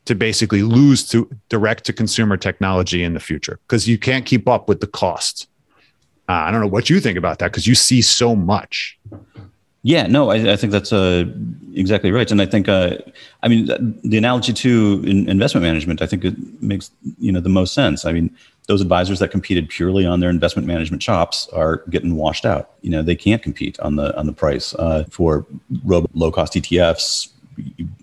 to 0.05 0.15
basically 0.15 0.63
lose 0.63 1.07
to 1.09 1.29
direct 1.49 1.85
to 1.85 1.93
consumer 1.93 2.37
technology 2.37 3.03
in 3.03 3.13
the 3.13 3.19
future 3.19 3.59
because 3.67 3.87
you 3.87 3.97
can't 3.99 4.25
keep 4.25 4.47
up 4.47 4.67
with 4.67 4.79
the 4.79 4.87
cost. 4.87 5.47
Uh, 6.27 6.33
I 6.33 6.51
don't 6.51 6.61
know 6.61 6.67
what 6.67 6.89
you 6.89 6.99
think 6.99 7.17
about 7.17 7.39
that 7.39 7.51
because 7.51 7.67
you 7.67 7.75
see 7.75 8.01
so 8.01 8.35
much. 8.35 8.97
Yeah, 9.83 10.07
no, 10.07 10.29
I, 10.29 10.53
I 10.53 10.55
think 10.57 10.73
that's 10.73 10.91
uh, 10.91 11.23
exactly 11.73 12.11
right, 12.11 12.29
and 12.29 12.41
I 12.41 12.45
think, 12.45 12.67
uh, 12.67 12.97
I 13.43 13.47
mean, 13.47 13.67
the 14.03 14.17
analogy 14.17 14.51
to 14.51 15.01
in 15.05 15.29
investment 15.29 15.63
management, 15.63 16.01
I 16.01 16.05
think 16.05 16.25
it 16.25 16.35
makes 16.61 16.91
you 17.17 17.31
know 17.31 17.39
the 17.39 17.49
most 17.49 17.73
sense. 17.73 18.03
I 18.03 18.11
mean, 18.11 18.35
those 18.67 18.81
advisors 18.81 19.19
that 19.19 19.31
competed 19.31 19.69
purely 19.69 20.05
on 20.05 20.19
their 20.19 20.29
investment 20.29 20.67
management 20.67 21.01
chops 21.01 21.47
are 21.53 21.77
getting 21.89 22.17
washed 22.17 22.45
out. 22.45 22.71
You 22.81 22.89
know, 22.89 23.01
they 23.01 23.15
can't 23.15 23.41
compete 23.41 23.79
on 23.79 23.95
the 23.95 24.15
on 24.17 24.25
the 24.25 24.33
price 24.33 24.75
uh, 24.75 25.05
for 25.09 25.45
low 25.85 26.31
cost 26.31 26.55
ETFs, 26.55 27.29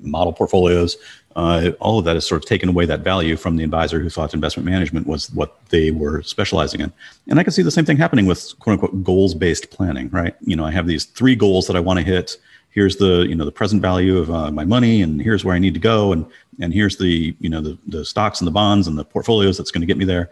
model 0.01 0.33
portfolios 0.33 0.97
uh, 1.37 1.71
all 1.81 1.99
of 1.99 2.07
that 2.07 2.17
has 2.17 2.27
sort 2.27 2.43
of 2.43 2.49
taken 2.49 2.71
away 2.71 2.87
that 2.87 3.01
value 3.01 3.37
from 3.37 3.57
the 3.57 3.63
advisor 3.63 4.01
who 4.01 4.09
thought 4.09 4.33
investment 4.33 4.67
management 4.67 5.07
was 5.07 5.31
what 5.33 5.61
they 5.69 5.91
were 5.91 6.23
specializing 6.23 6.81
in. 6.81 6.91
And 7.29 7.39
I 7.39 7.43
can 7.43 7.53
see 7.53 7.63
the 7.63 7.71
same 7.71 7.85
thing 7.85 7.99
happening 7.99 8.25
with 8.25 8.59
quote 8.59 8.73
unquote 8.73 9.05
goals 9.05 9.35
based 9.35 9.71
planning, 9.71 10.09
right? 10.09 10.35
You 10.41 10.57
know, 10.57 10.65
I 10.65 10.71
have 10.71 10.87
these 10.87 11.05
three 11.05 11.37
goals 11.37 11.67
that 11.67 11.77
I 11.77 11.81
want 11.81 11.99
to 11.99 12.05
hit. 12.05 12.39
Here's 12.71 12.97
the 12.97 13.27
you 13.29 13.35
know 13.35 13.45
the 13.45 13.53
present 13.53 13.83
value 13.83 14.17
of 14.17 14.31
uh, 14.31 14.51
my 14.51 14.65
money, 14.65 15.03
and 15.03 15.21
here's 15.21 15.45
where 15.45 15.55
I 15.55 15.59
need 15.59 15.75
to 15.75 15.81
go, 15.81 16.13
and 16.13 16.27
and 16.59 16.73
here's 16.73 16.97
the 16.97 17.37
you 17.39 17.51
know 17.51 17.61
the 17.61 17.77
the 17.87 18.05
stocks 18.05 18.41
and 18.41 18.47
the 18.47 18.53
bonds 18.53 18.87
and 18.87 18.99
the 18.99 19.05
portfolios 19.05 19.59
that's 19.59 19.71
going 19.71 19.83
to 19.83 19.87
get 19.87 19.99
me 19.99 20.07
there. 20.07 20.31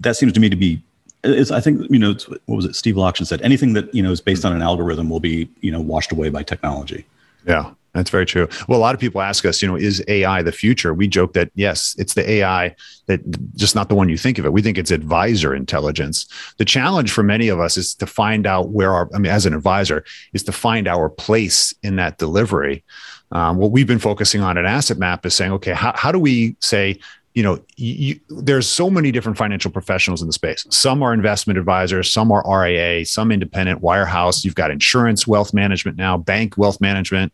That 0.00 0.16
seems 0.16 0.34
to 0.34 0.40
me 0.40 0.50
to 0.50 0.56
be 0.56 0.82
it's, 1.24 1.50
I 1.50 1.60
think 1.60 1.90
you 1.90 1.98
know 1.98 2.14
what 2.46 2.56
was 2.56 2.64
it 2.66 2.76
Steve 2.76 2.96
Lockshin 2.96 3.26
said 3.26 3.40
anything 3.40 3.72
that 3.74 3.94
you 3.94 4.02
know 4.02 4.10
is 4.10 4.20
based 4.20 4.44
on 4.44 4.52
an 4.52 4.60
algorithm 4.60 5.08
will 5.08 5.20
be 5.20 5.48
you 5.60 5.70
know 5.70 5.80
washed 5.80 6.12
away 6.12 6.28
by 6.28 6.42
technology. 6.42 7.06
Yeah, 7.46 7.72
that's 7.94 8.10
very 8.10 8.26
true. 8.26 8.48
Well, 8.68 8.78
a 8.78 8.82
lot 8.82 8.94
of 8.94 9.00
people 9.00 9.20
ask 9.20 9.44
us, 9.44 9.62
you 9.62 9.68
know, 9.68 9.76
is 9.76 10.02
AI 10.08 10.42
the 10.42 10.52
future? 10.52 10.92
We 10.92 11.06
joke 11.06 11.32
that 11.34 11.50
yes, 11.54 11.94
it's 11.96 12.14
the 12.14 12.28
AI 12.28 12.74
that 13.06 13.20
just 13.54 13.74
not 13.74 13.88
the 13.88 13.94
one 13.94 14.08
you 14.08 14.18
think 14.18 14.38
of 14.38 14.44
it. 14.44 14.52
We 14.52 14.62
think 14.62 14.78
it's 14.78 14.90
advisor 14.90 15.54
intelligence. 15.54 16.26
The 16.58 16.64
challenge 16.64 17.12
for 17.12 17.22
many 17.22 17.48
of 17.48 17.60
us 17.60 17.76
is 17.76 17.94
to 17.96 18.06
find 18.06 18.46
out 18.46 18.70
where 18.70 18.92
our, 18.92 19.08
I 19.14 19.18
mean, 19.18 19.30
as 19.30 19.46
an 19.46 19.54
advisor, 19.54 20.04
is 20.32 20.42
to 20.44 20.52
find 20.52 20.88
our 20.88 21.08
place 21.08 21.72
in 21.82 21.96
that 21.96 22.18
delivery. 22.18 22.84
Um, 23.30 23.56
what 23.56 23.70
we've 23.70 23.86
been 23.86 23.98
focusing 23.98 24.40
on 24.40 24.58
at 24.58 24.64
Asset 24.64 24.98
Map 24.98 25.24
is 25.24 25.34
saying, 25.34 25.52
okay, 25.52 25.72
how, 25.72 25.92
how 25.94 26.10
do 26.10 26.18
we 26.18 26.56
say, 26.60 26.98
you 27.34 27.42
know, 27.42 27.58
you, 27.76 28.18
there's 28.28 28.68
so 28.68 28.88
many 28.88 29.10
different 29.10 29.36
financial 29.36 29.70
professionals 29.70 30.22
in 30.22 30.28
the 30.28 30.32
space. 30.32 30.64
Some 30.70 31.02
are 31.02 31.12
investment 31.12 31.58
advisors, 31.58 32.10
some 32.10 32.30
are 32.30 32.44
RIA, 32.48 33.04
some 33.04 33.32
independent 33.32 33.82
wirehouse. 33.82 34.44
You've 34.44 34.54
got 34.54 34.70
insurance, 34.70 35.26
wealth 35.26 35.52
management 35.52 35.96
now, 35.96 36.16
bank 36.16 36.56
wealth 36.56 36.80
management 36.80 37.32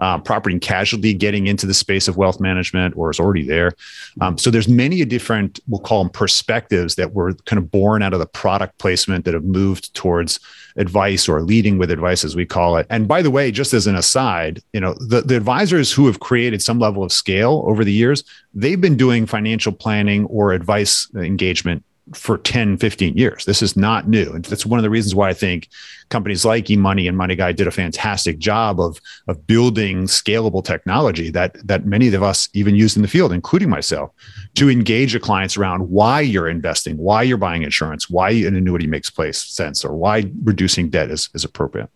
uh, 0.00 0.18
property 0.18 0.54
and 0.54 0.62
casualty 0.62 1.14
getting 1.14 1.46
into 1.46 1.66
the 1.66 1.74
space 1.74 2.08
of 2.08 2.16
wealth 2.16 2.40
management 2.40 2.96
or 2.96 3.10
is 3.10 3.20
already 3.20 3.46
there. 3.46 3.72
Um, 4.20 4.38
so 4.38 4.50
there's 4.50 4.68
many 4.68 5.04
different, 5.04 5.60
we'll 5.68 5.80
call 5.80 6.02
them 6.02 6.10
perspectives 6.10 6.94
that 6.94 7.12
were 7.12 7.34
kind 7.44 7.58
of 7.58 7.70
born 7.70 8.02
out 8.02 8.12
of 8.12 8.18
the 8.18 8.26
product 8.26 8.78
placement 8.78 9.24
that 9.26 9.34
have 9.34 9.44
moved 9.44 9.94
towards 9.94 10.40
advice 10.76 11.28
or 11.28 11.42
leading 11.42 11.78
with 11.78 11.90
advice, 11.90 12.24
as 12.24 12.34
we 12.34 12.46
call 12.46 12.76
it. 12.76 12.86
And 12.88 13.06
by 13.06 13.22
the 13.22 13.30
way, 13.30 13.50
just 13.50 13.74
as 13.74 13.86
an 13.86 13.96
aside, 13.96 14.62
you 14.72 14.80
know, 14.80 14.94
the, 14.94 15.20
the 15.20 15.36
advisors 15.36 15.92
who 15.92 16.06
have 16.06 16.20
created 16.20 16.62
some 16.62 16.78
level 16.78 17.02
of 17.02 17.12
scale 17.12 17.62
over 17.66 17.84
the 17.84 17.92
years, 17.92 18.24
they've 18.54 18.80
been 18.80 18.96
doing 18.96 19.26
financial 19.26 19.72
planning 19.72 20.26
or 20.26 20.52
advice 20.52 21.08
engagement 21.14 21.84
for 22.14 22.38
10, 22.38 22.76
15 22.76 23.16
years. 23.16 23.44
This 23.44 23.62
is 23.62 23.76
not 23.76 24.08
new. 24.08 24.32
And 24.32 24.44
that's 24.44 24.66
one 24.66 24.78
of 24.78 24.82
the 24.82 24.90
reasons 24.90 25.14
why 25.14 25.28
I 25.28 25.34
think 25.34 25.68
companies 26.08 26.44
like 26.44 26.64
eMoney 26.64 27.08
and 27.08 27.16
MoneyGuide 27.16 27.54
did 27.54 27.68
a 27.68 27.70
fantastic 27.70 28.38
job 28.38 28.80
of, 28.80 29.00
of 29.28 29.46
building 29.46 30.04
scalable 30.04 30.64
technology 30.64 31.30
that, 31.30 31.54
that 31.66 31.86
many 31.86 32.12
of 32.12 32.22
us 32.22 32.48
even 32.52 32.74
used 32.74 32.96
in 32.96 33.02
the 33.02 33.08
field, 33.08 33.32
including 33.32 33.70
myself, 33.70 34.10
to 34.54 34.68
engage 34.68 35.12
your 35.12 35.20
clients 35.20 35.56
around 35.56 35.88
why 35.88 36.20
you're 36.20 36.48
investing, 36.48 36.96
why 36.96 37.22
you're 37.22 37.36
buying 37.36 37.62
insurance, 37.62 38.10
why 38.10 38.30
an 38.30 38.56
annuity 38.56 38.88
makes 38.88 39.08
place 39.08 39.44
sense, 39.44 39.84
or 39.84 39.94
why 39.94 40.28
reducing 40.42 40.90
debt 40.90 41.12
is, 41.12 41.28
is 41.34 41.44
appropriate. 41.44 41.88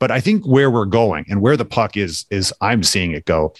But 0.00 0.10
I 0.10 0.20
think 0.20 0.44
where 0.44 0.70
we're 0.72 0.86
going 0.86 1.24
and 1.28 1.40
where 1.40 1.56
the 1.56 1.64
puck 1.64 1.96
is, 1.96 2.26
is 2.30 2.52
I'm 2.60 2.82
seeing 2.82 3.12
it 3.12 3.26
go, 3.26 3.54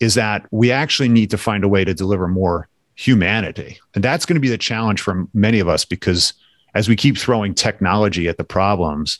is 0.00 0.14
that 0.14 0.46
we 0.50 0.70
actually 0.70 1.08
need 1.08 1.30
to 1.30 1.38
find 1.38 1.64
a 1.64 1.68
way 1.68 1.84
to 1.84 1.94
deliver 1.94 2.28
more 2.28 2.68
humanity. 2.94 3.78
And 3.94 4.04
that's 4.04 4.26
going 4.26 4.34
to 4.34 4.40
be 4.40 4.48
the 4.48 4.58
challenge 4.58 5.00
for 5.00 5.26
many 5.34 5.60
of 5.60 5.68
us 5.68 5.84
because 5.84 6.32
as 6.74 6.88
we 6.88 6.96
keep 6.96 7.16
throwing 7.16 7.54
technology 7.54 8.28
at 8.28 8.36
the 8.36 8.44
problems, 8.44 9.18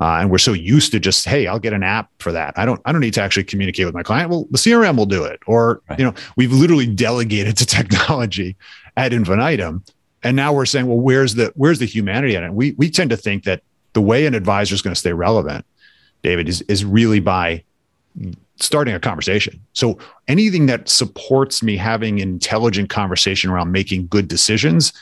uh, 0.00 0.18
and 0.20 0.30
we're 0.30 0.38
so 0.38 0.52
used 0.52 0.92
to 0.92 1.00
just, 1.00 1.24
hey, 1.24 1.46
I'll 1.46 1.58
get 1.58 1.72
an 1.72 1.82
app 1.82 2.10
for 2.18 2.30
that. 2.32 2.56
I 2.56 2.64
don't, 2.64 2.80
I 2.84 2.92
don't 2.92 3.00
need 3.00 3.14
to 3.14 3.22
actually 3.22 3.44
communicate 3.44 3.84
with 3.84 3.94
my 3.94 4.04
client. 4.04 4.30
Well, 4.30 4.46
the 4.50 4.58
CRM 4.58 4.96
will 4.96 5.06
do 5.06 5.24
it. 5.24 5.40
Or, 5.46 5.82
right. 5.88 5.98
you 5.98 6.04
know, 6.04 6.14
we've 6.36 6.52
literally 6.52 6.86
delegated 6.86 7.56
to 7.56 7.66
technology 7.66 8.56
ad 8.96 9.12
infinitum. 9.12 9.84
And 10.22 10.36
now 10.36 10.52
we're 10.52 10.66
saying, 10.66 10.86
well, 10.86 10.98
where's 10.98 11.34
the 11.34 11.52
where's 11.54 11.78
the 11.78 11.84
humanity 11.84 12.34
in 12.34 12.42
it? 12.42 12.52
We 12.52 12.72
we 12.72 12.90
tend 12.90 13.10
to 13.10 13.16
think 13.16 13.44
that 13.44 13.62
the 13.92 14.00
way 14.00 14.26
an 14.26 14.34
advisor 14.34 14.74
is 14.74 14.82
going 14.82 14.92
to 14.92 14.98
stay 14.98 15.12
relevant, 15.12 15.64
David, 16.22 16.48
is 16.48 16.60
is 16.62 16.84
really 16.84 17.20
by 17.20 17.62
starting 18.60 18.94
a 18.94 19.00
conversation. 19.00 19.60
So 19.72 19.98
anything 20.26 20.66
that 20.66 20.88
supports 20.88 21.62
me 21.62 21.76
having 21.76 22.20
an 22.20 22.28
intelligent 22.28 22.90
conversation 22.90 23.50
around 23.50 23.72
making 23.72 24.08
good 24.08 24.28
decisions, 24.28 24.92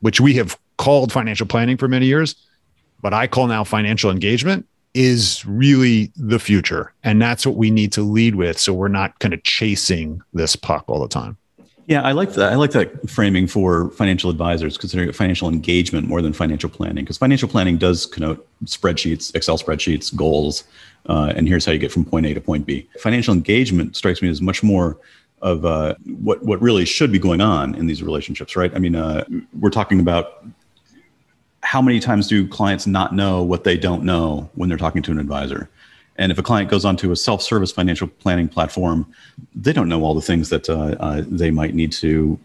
which 0.00 0.20
we 0.20 0.34
have 0.34 0.58
called 0.78 1.12
financial 1.12 1.46
planning 1.46 1.76
for 1.76 1.88
many 1.88 2.06
years, 2.06 2.34
but 3.02 3.14
I 3.14 3.26
call 3.26 3.46
now 3.46 3.64
financial 3.64 4.10
engagement 4.10 4.66
is 4.94 5.44
really 5.46 6.10
the 6.16 6.38
future. 6.38 6.92
And 7.04 7.20
that's 7.20 7.46
what 7.46 7.56
we 7.56 7.70
need 7.70 7.92
to 7.92 8.02
lead 8.02 8.34
with. 8.34 8.58
So 8.58 8.72
we're 8.72 8.88
not 8.88 9.18
kind 9.18 9.34
of 9.34 9.42
chasing 9.42 10.22
this 10.32 10.56
puck 10.56 10.84
all 10.88 11.00
the 11.00 11.08
time. 11.08 11.36
Yeah, 11.86 12.02
I 12.02 12.12
like 12.12 12.32
that. 12.32 12.50
I 12.52 12.56
like 12.56 12.72
that 12.72 13.08
framing 13.08 13.46
for 13.46 13.90
financial 13.90 14.28
advisors, 14.28 14.76
considering 14.76 15.12
financial 15.12 15.48
engagement 15.48 16.08
more 16.08 16.20
than 16.20 16.32
financial 16.32 16.68
planning, 16.68 17.04
because 17.04 17.16
financial 17.16 17.48
planning 17.48 17.78
does 17.78 18.06
connote 18.06 18.44
spreadsheets, 18.64 19.32
Excel 19.36 19.56
spreadsheets, 19.56 20.14
goals, 20.14 20.64
uh, 21.08 21.32
and 21.36 21.48
here's 21.48 21.64
how 21.64 21.72
you 21.72 21.78
get 21.78 21.92
from 21.92 22.04
point 22.04 22.26
A 22.26 22.34
to 22.34 22.40
point 22.40 22.66
B. 22.66 22.88
Financial 22.98 23.32
engagement 23.32 23.96
strikes 23.96 24.22
me 24.22 24.28
as 24.28 24.40
much 24.40 24.62
more 24.62 24.98
of 25.42 25.64
uh, 25.64 25.94
what 26.04 26.42
what 26.42 26.60
really 26.60 26.84
should 26.84 27.12
be 27.12 27.18
going 27.18 27.40
on 27.40 27.74
in 27.74 27.86
these 27.86 28.02
relationships, 28.02 28.56
right? 28.56 28.74
I 28.74 28.78
mean, 28.78 28.94
uh, 28.94 29.24
we're 29.58 29.70
talking 29.70 30.00
about 30.00 30.44
how 31.62 31.82
many 31.82 32.00
times 32.00 32.28
do 32.28 32.46
clients 32.46 32.86
not 32.86 33.14
know 33.14 33.42
what 33.42 33.64
they 33.64 33.76
don't 33.76 34.04
know 34.04 34.48
when 34.54 34.68
they're 34.68 34.78
talking 34.78 35.02
to 35.02 35.10
an 35.10 35.18
advisor? 35.18 35.68
And 36.18 36.32
if 36.32 36.38
a 36.38 36.42
client 36.42 36.70
goes 36.70 36.84
onto 36.84 37.12
a 37.12 37.16
self-service 37.16 37.72
financial 37.72 38.08
planning 38.08 38.48
platform, 38.48 39.06
they 39.54 39.72
don't 39.72 39.88
know 39.88 40.02
all 40.02 40.14
the 40.14 40.22
things 40.22 40.48
that 40.48 40.70
uh, 40.70 40.94
uh, 40.98 41.22
they 41.26 41.50
might 41.50 41.74
need 41.74 41.92
to 41.92 42.38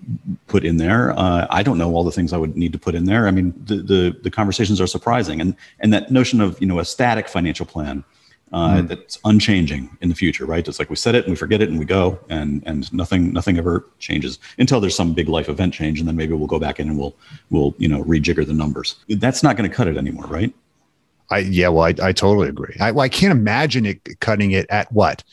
put 0.47 0.65
in 0.65 0.77
there. 0.77 1.17
Uh, 1.17 1.47
I 1.49 1.63
don't 1.63 1.77
know 1.77 1.93
all 1.93 2.03
the 2.03 2.11
things 2.11 2.33
I 2.33 2.37
would 2.37 2.57
need 2.57 2.73
to 2.73 2.79
put 2.79 2.95
in 2.95 3.05
there. 3.05 3.27
I 3.27 3.31
mean, 3.31 3.53
the, 3.63 3.75
the, 3.75 4.19
the 4.23 4.31
conversations 4.31 4.81
are 4.81 4.87
surprising, 4.87 5.39
and 5.39 5.55
and 5.79 5.93
that 5.93 6.11
notion 6.11 6.41
of 6.41 6.59
you 6.59 6.67
know 6.67 6.79
a 6.79 6.85
static 6.85 7.29
financial 7.29 7.65
plan 7.65 8.03
uh, 8.51 8.75
mm. 8.75 8.87
that's 8.87 9.19
unchanging 9.25 9.97
in 10.01 10.09
the 10.09 10.15
future, 10.15 10.45
right? 10.45 10.67
It's 10.67 10.79
like 10.79 10.89
we 10.89 10.95
set 10.95 11.15
it 11.15 11.23
and 11.23 11.31
we 11.31 11.35
forget 11.35 11.61
it 11.61 11.69
and 11.69 11.79
we 11.79 11.85
go, 11.85 12.19
and 12.29 12.61
and 12.65 12.91
nothing 12.93 13.31
nothing 13.33 13.57
ever 13.57 13.85
changes 13.99 14.39
until 14.57 14.79
there's 14.79 14.95
some 14.95 15.13
big 15.13 15.29
life 15.29 15.49
event 15.49 15.73
change, 15.73 15.99
and 15.99 16.07
then 16.07 16.15
maybe 16.15 16.33
we'll 16.33 16.47
go 16.47 16.59
back 16.59 16.79
in 16.79 16.89
and 16.89 16.97
we'll 16.97 17.15
we'll 17.49 17.73
you 17.77 17.87
know 17.87 18.03
rejigger 18.03 18.45
the 18.45 18.53
numbers. 18.53 18.95
That's 19.09 19.43
not 19.43 19.57
going 19.57 19.69
to 19.69 19.75
cut 19.75 19.87
it 19.87 19.97
anymore, 19.97 20.25
right? 20.25 20.53
I 21.29 21.39
yeah, 21.39 21.69
well, 21.69 21.85
I, 21.85 21.95
I 22.09 22.11
totally 22.11 22.49
agree. 22.49 22.75
I, 22.79 22.91
well, 22.91 23.03
I 23.03 23.09
can't 23.09 23.31
imagine 23.31 23.85
it 23.85 24.19
cutting 24.19 24.51
it 24.51 24.65
at 24.69 24.91
what 24.91 25.23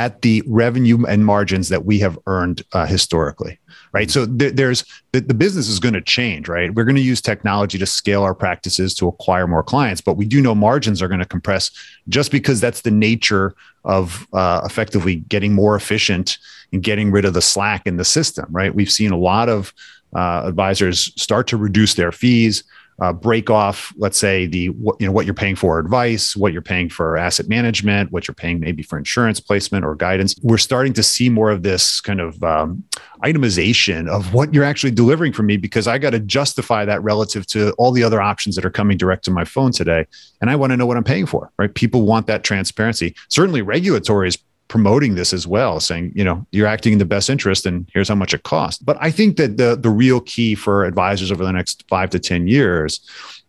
at 0.00 0.22
the 0.22 0.42
revenue 0.46 1.04
and 1.04 1.26
margins 1.26 1.68
that 1.68 1.84
we 1.84 1.98
have 1.98 2.18
earned 2.26 2.62
uh, 2.72 2.86
historically, 2.86 3.58
right? 3.92 4.08
Mm-hmm. 4.08 4.32
So 4.32 4.38
th- 4.38 4.54
there's 4.54 4.82
the, 5.12 5.20
the 5.20 5.34
business 5.34 5.68
is 5.68 5.78
going 5.78 5.92
to 5.92 6.00
change, 6.00 6.48
right? 6.48 6.74
We're 6.74 6.86
going 6.86 6.96
to 6.96 7.02
use 7.02 7.20
technology 7.20 7.76
to 7.76 7.84
scale 7.84 8.22
our 8.22 8.34
practices 8.34 8.94
to 8.94 9.08
acquire 9.08 9.46
more 9.46 9.62
clients, 9.62 10.00
but 10.00 10.14
we 10.14 10.24
do 10.24 10.40
know 10.40 10.54
margins 10.54 11.02
are 11.02 11.08
going 11.08 11.20
to 11.20 11.26
compress 11.26 11.70
just 12.08 12.32
because 12.32 12.62
that's 12.62 12.80
the 12.80 12.90
nature 12.90 13.54
of 13.84 14.26
uh, 14.32 14.62
effectively 14.64 15.16
getting 15.16 15.52
more 15.52 15.76
efficient 15.76 16.38
and 16.72 16.82
getting 16.82 17.10
rid 17.10 17.26
of 17.26 17.34
the 17.34 17.42
slack 17.42 17.86
in 17.86 17.98
the 17.98 18.04
system, 18.04 18.46
right? 18.50 18.74
We've 18.74 18.90
seen 18.90 19.10
a 19.10 19.18
lot 19.18 19.50
of 19.50 19.74
uh, 20.16 20.44
advisors 20.46 21.12
start 21.20 21.46
to 21.48 21.58
reduce 21.58 21.92
their 21.92 22.10
fees 22.10 22.64
uh, 23.00 23.12
break 23.12 23.48
off, 23.48 23.92
let's 23.96 24.18
say 24.18 24.46
the 24.46 24.58
you 24.58 24.96
know 25.00 25.12
what 25.12 25.24
you're 25.24 25.34
paying 25.34 25.56
for 25.56 25.78
advice, 25.78 26.36
what 26.36 26.52
you're 26.52 26.62
paying 26.62 26.88
for 26.88 27.16
asset 27.16 27.48
management, 27.48 28.12
what 28.12 28.28
you're 28.28 28.34
paying 28.34 28.60
maybe 28.60 28.82
for 28.82 28.98
insurance 28.98 29.40
placement 29.40 29.84
or 29.84 29.94
guidance. 29.94 30.34
We're 30.42 30.58
starting 30.58 30.92
to 30.94 31.02
see 31.02 31.30
more 31.30 31.50
of 31.50 31.62
this 31.62 32.00
kind 32.00 32.20
of 32.20 32.42
um, 32.42 32.84
itemization 33.24 34.08
of 34.08 34.34
what 34.34 34.52
you're 34.52 34.64
actually 34.64 34.90
delivering 34.90 35.32
for 35.32 35.42
me 35.42 35.56
because 35.56 35.86
I 35.86 35.98
got 35.98 36.10
to 36.10 36.20
justify 36.20 36.84
that 36.84 37.02
relative 37.02 37.46
to 37.48 37.72
all 37.72 37.90
the 37.90 38.04
other 38.04 38.20
options 38.20 38.54
that 38.56 38.64
are 38.64 38.70
coming 38.70 38.98
direct 38.98 39.24
to 39.24 39.30
my 39.30 39.44
phone 39.44 39.72
today, 39.72 40.06
and 40.40 40.50
I 40.50 40.56
want 40.56 40.72
to 40.72 40.76
know 40.76 40.86
what 40.86 40.96
I'm 40.96 41.04
paying 41.04 41.26
for. 41.26 41.50
Right? 41.58 41.74
People 41.74 42.02
want 42.02 42.26
that 42.26 42.44
transparency. 42.44 43.14
Certainly, 43.28 43.62
regulatory 43.62 44.28
is 44.28 44.38
promoting 44.70 45.16
this 45.16 45.32
as 45.32 45.48
well, 45.48 45.80
saying, 45.80 46.12
you 46.14 46.22
know, 46.22 46.46
you're 46.52 46.66
acting 46.66 46.92
in 46.92 47.00
the 47.00 47.04
best 47.04 47.28
interest 47.28 47.66
and 47.66 47.90
here's 47.92 48.08
how 48.08 48.14
much 48.14 48.32
it 48.32 48.44
costs. 48.44 48.80
But 48.80 48.96
I 49.00 49.10
think 49.10 49.36
that 49.36 49.56
the 49.56 49.76
the 49.76 49.90
real 49.90 50.20
key 50.20 50.54
for 50.54 50.84
advisors 50.84 51.30
over 51.30 51.44
the 51.44 51.52
next 51.52 51.84
five 51.88 52.08
to 52.10 52.20
10 52.20 52.46
years 52.46 53.00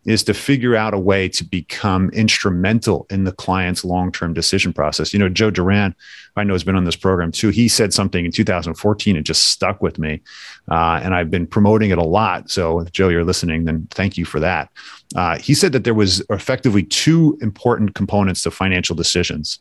is 0.06 0.24
to 0.24 0.34
figure 0.34 0.76
out 0.76 0.96
a 0.96 1.00
way 1.00 1.30
to 1.30 1.44
become 1.44 2.10
instrumental 2.10 3.06
in 3.12 3.24
the 3.24 3.32
client's 3.32 3.86
long-term 3.86 4.34
decision 4.34 4.74
process. 4.74 5.14
You 5.14 5.20
know, 5.20 5.30
Joe 5.30 5.52
Duran, 5.52 5.94
I 6.36 6.44
know 6.44 6.54
has 6.54 6.64
been 6.64 6.76
on 6.76 6.86
this 6.86 6.96
program 6.96 7.32
too. 7.32 7.50
He 7.50 7.68
said 7.68 7.94
something 7.94 8.26
in 8.26 8.32
2014 8.32 9.16
and 9.16 9.24
just 9.24 9.50
stuck 9.50 9.80
with 9.84 10.00
me, 10.00 10.22
uh, 10.72 11.02
and 11.04 11.14
I've 11.14 11.30
been 11.30 11.46
promoting 11.46 11.92
it 11.92 12.00
a 12.00 12.04
lot. 12.04 12.50
So, 12.50 12.84
Joe, 12.92 13.10
you're 13.10 13.24
listening, 13.24 13.66
then 13.66 13.88
thank 13.92 14.18
you 14.18 14.26
for 14.26 14.40
that. 14.40 14.72
Uh, 15.16 15.38
he 15.38 15.54
said 15.54 15.72
that 15.74 15.84
there 15.84 15.94
was 15.94 16.24
effectively 16.32 16.84
two 16.84 17.38
important 17.42 17.94
components 17.94 18.42
to 18.44 18.50
financial 18.50 18.96
decisions. 18.96 19.60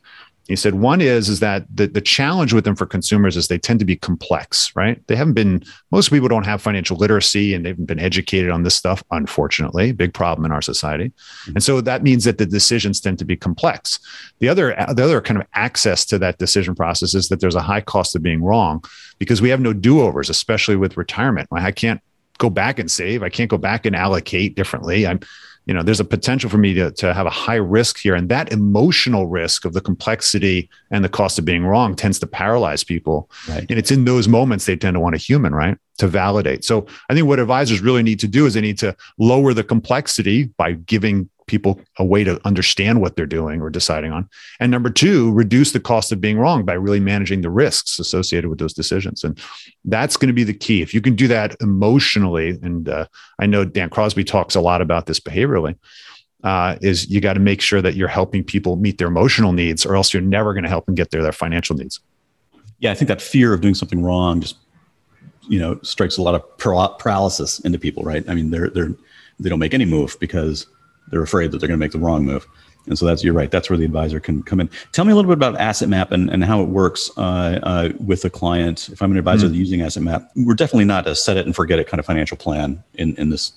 He 0.50 0.56
said 0.56 0.74
one 0.74 1.00
is 1.00 1.28
is 1.28 1.38
that 1.38 1.64
the, 1.72 1.86
the 1.86 2.00
challenge 2.00 2.52
with 2.52 2.64
them 2.64 2.74
for 2.74 2.84
consumers 2.84 3.36
is 3.36 3.46
they 3.46 3.56
tend 3.56 3.78
to 3.78 3.84
be 3.84 3.94
complex, 3.94 4.74
right? 4.74 5.00
They 5.06 5.14
haven't 5.14 5.34
been 5.34 5.62
most 5.92 6.10
people 6.10 6.26
don't 6.26 6.44
have 6.44 6.60
financial 6.60 6.96
literacy 6.96 7.54
and 7.54 7.64
they 7.64 7.68
haven't 7.68 7.84
been 7.84 8.00
educated 8.00 8.50
on 8.50 8.64
this 8.64 8.74
stuff, 8.74 9.04
unfortunately, 9.12 9.92
big 9.92 10.12
problem 10.12 10.44
in 10.44 10.50
our 10.50 10.60
society. 10.60 11.10
Mm-hmm. 11.10 11.52
And 11.52 11.62
so 11.62 11.80
that 11.82 12.02
means 12.02 12.24
that 12.24 12.38
the 12.38 12.46
decisions 12.46 13.00
tend 13.00 13.20
to 13.20 13.24
be 13.24 13.36
complex. 13.36 14.00
The 14.40 14.48
other 14.48 14.74
the 14.92 15.04
other 15.04 15.20
kind 15.20 15.40
of 15.40 15.46
access 15.54 16.04
to 16.06 16.18
that 16.18 16.38
decision 16.38 16.74
process 16.74 17.14
is 17.14 17.28
that 17.28 17.38
there's 17.38 17.54
a 17.54 17.62
high 17.62 17.80
cost 17.80 18.16
of 18.16 18.22
being 18.22 18.42
wrong 18.42 18.82
because 19.20 19.40
we 19.40 19.50
have 19.50 19.60
no 19.60 19.72
do-overs, 19.72 20.30
especially 20.30 20.74
with 20.74 20.96
retirement. 20.96 21.48
I 21.52 21.70
can't 21.70 22.00
go 22.38 22.50
back 22.50 22.80
and 22.80 22.90
save. 22.90 23.22
I 23.22 23.28
can't 23.28 23.50
go 23.50 23.58
back 23.58 23.86
and 23.86 23.94
allocate 23.94 24.56
differently. 24.56 25.06
I'm 25.06 25.20
you 25.66 25.74
know 25.74 25.82
there's 25.82 26.00
a 26.00 26.04
potential 26.04 26.50
for 26.50 26.58
me 26.58 26.74
to, 26.74 26.90
to 26.92 27.14
have 27.14 27.26
a 27.26 27.30
high 27.30 27.56
risk 27.56 27.98
here. 27.98 28.14
And 28.14 28.28
that 28.28 28.52
emotional 28.52 29.26
risk 29.26 29.64
of 29.64 29.72
the 29.72 29.80
complexity 29.80 30.68
and 30.90 31.04
the 31.04 31.08
cost 31.08 31.38
of 31.38 31.44
being 31.44 31.64
wrong 31.64 31.94
tends 31.94 32.18
to 32.20 32.26
paralyze 32.26 32.84
people. 32.84 33.30
Right. 33.48 33.66
and 33.68 33.78
it's 33.78 33.90
in 33.90 34.04
those 34.04 34.28
moments 34.28 34.66
they 34.66 34.76
tend 34.76 34.94
to 34.94 35.00
want 35.00 35.14
a 35.14 35.18
human 35.18 35.54
right 35.54 35.76
to 35.98 36.08
validate. 36.08 36.64
So 36.64 36.86
i 37.08 37.14
think 37.14 37.26
what 37.26 37.38
advisors 37.38 37.80
really 37.80 38.02
need 38.02 38.20
to 38.20 38.28
do 38.28 38.46
is 38.46 38.54
they 38.54 38.60
need 38.60 38.78
to 38.78 38.96
lower 39.18 39.54
the 39.54 39.64
complexity 39.64 40.44
by 40.56 40.72
giving 40.72 41.28
people 41.50 41.80
a 41.98 42.04
way 42.04 42.22
to 42.22 42.40
understand 42.46 43.00
what 43.00 43.16
they're 43.16 43.26
doing 43.26 43.60
or 43.60 43.68
deciding 43.68 44.12
on. 44.12 44.28
And 44.60 44.70
number 44.70 44.88
two, 44.88 45.32
reduce 45.32 45.72
the 45.72 45.80
cost 45.80 46.12
of 46.12 46.20
being 46.20 46.38
wrong 46.38 46.64
by 46.64 46.74
really 46.74 47.00
managing 47.00 47.40
the 47.42 47.50
risks 47.50 47.98
associated 47.98 48.48
with 48.48 48.60
those 48.60 48.72
decisions. 48.72 49.24
And 49.24 49.38
that's 49.84 50.16
going 50.16 50.28
to 50.28 50.32
be 50.32 50.44
the 50.44 50.54
key. 50.54 50.80
If 50.80 50.94
you 50.94 51.00
can 51.00 51.16
do 51.16 51.26
that 51.28 51.56
emotionally, 51.60 52.50
and 52.62 52.88
uh, 52.88 53.06
I 53.40 53.46
know 53.46 53.64
Dan 53.64 53.90
Crosby 53.90 54.24
talks 54.24 54.54
a 54.54 54.60
lot 54.60 54.80
about 54.80 55.06
this 55.06 55.20
behaviorally. 55.20 55.76
Uh, 56.42 56.78
is 56.80 57.06
you 57.10 57.20
got 57.20 57.34
to 57.34 57.40
make 57.40 57.60
sure 57.60 57.82
that 57.82 57.96
you're 57.96 58.08
helping 58.08 58.42
people 58.42 58.76
meet 58.76 58.96
their 58.96 59.08
emotional 59.08 59.52
needs, 59.52 59.84
or 59.84 59.94
else 59.94 60.14
you're 60.14 60.22
never 60.22 60.54
going 60.54 60.62
to 60.62 60.70
help 60.70 60.86
them 60.86 60.94
get 60.94 61.10
their 61.10 61.22
their 61.22 61.32
financial 61.32 61.76
needs. 61.76 62.00
Yeah, 62.78 62.92
I 62.92 62.94
think 62.94 63.08
that 63.08 63.20
fear 63.20 63.52
of 63.52 63.60
doing 63.60 63.74
something 63.74 64.02
wrong 64.02 64.40
just 64.40 64.56
you 65.50 65.58
know 65.58 65.78
strikes 65.82 66.16
a 66.16 66.22
lot 66.22 66.34
of 66.34 66.56
paralysis 66.56 67.58
into 67.60 67.78
people, 67.78 68.04
right? 68.04 68.26
I 68.26 68.34
mean, 68.34 68.50
they're 68.50 68.70
they're 68.70 68.94
they 69.40 69.48
don't 69.48 69.58
make 69.58 69.74
any 69.74 69.84
move 69.84 70.16
because 70.20 70.66
they're 71.10 71.22
afraid 71.22 71.52
that 71.52 71.58
they're 71.58 71.68
going 71.68 71.78
to 71.78 71.84
make 71.84 71.92
the 71.92 71.98
wrong 71.98 72.24
move. 72.24 72.46
And 72.86 72.98
so 72.98 73.04
that's 73.04 73.22
you're 73.22 73.34
right. 73.34 73.50
That's 73.50 73.68
where 73.68 73.76
the 73.76 73.84
advisor 73.84 74.20
can 74.20 74.42
come 74.42 74.58
in. 74.58 74.70
Tell 74.92 75.04
me 75.04 75.12
a 75.12 75.14
little 75.14 75.28
bit 75.28 75.36
about 75.36 75.60
Asset 75.60 75.88
Map 75.88 76.12
and, 76.12 76.30
and 76.30 76.42
how 76.42 76.62
it 76.62 76.68
works 76.68 77.10
uh, 77.16 77.60
uh, 77.62 77.90
with 77.98 78.24
a 78.24 78.30
client. 78.30 78.88
If 78.88 79.02
I'm 79.02 79.12
an 79.12 79.18
advisor 79.18 79.48
mm. 79.48 79.54
using 79.54 79.82
Asset 79.82 80.02
Map, 80.02 80.30
we're 80.34 80.54
definitely 80.54 80.86
not 80.86 81.06
a 81.06 81.14
set 81.14 81.36
it 81.36 81.44
and 81.44 81.54
forget 81.54 81.78
it 81.78 81.88
kind 81.88 82.00
of 82.00 82.06
financial 82.06 82.36
plan 82.36 82.82
in 82.94 83.14
in 83.16 83.28
this 83.28 83.52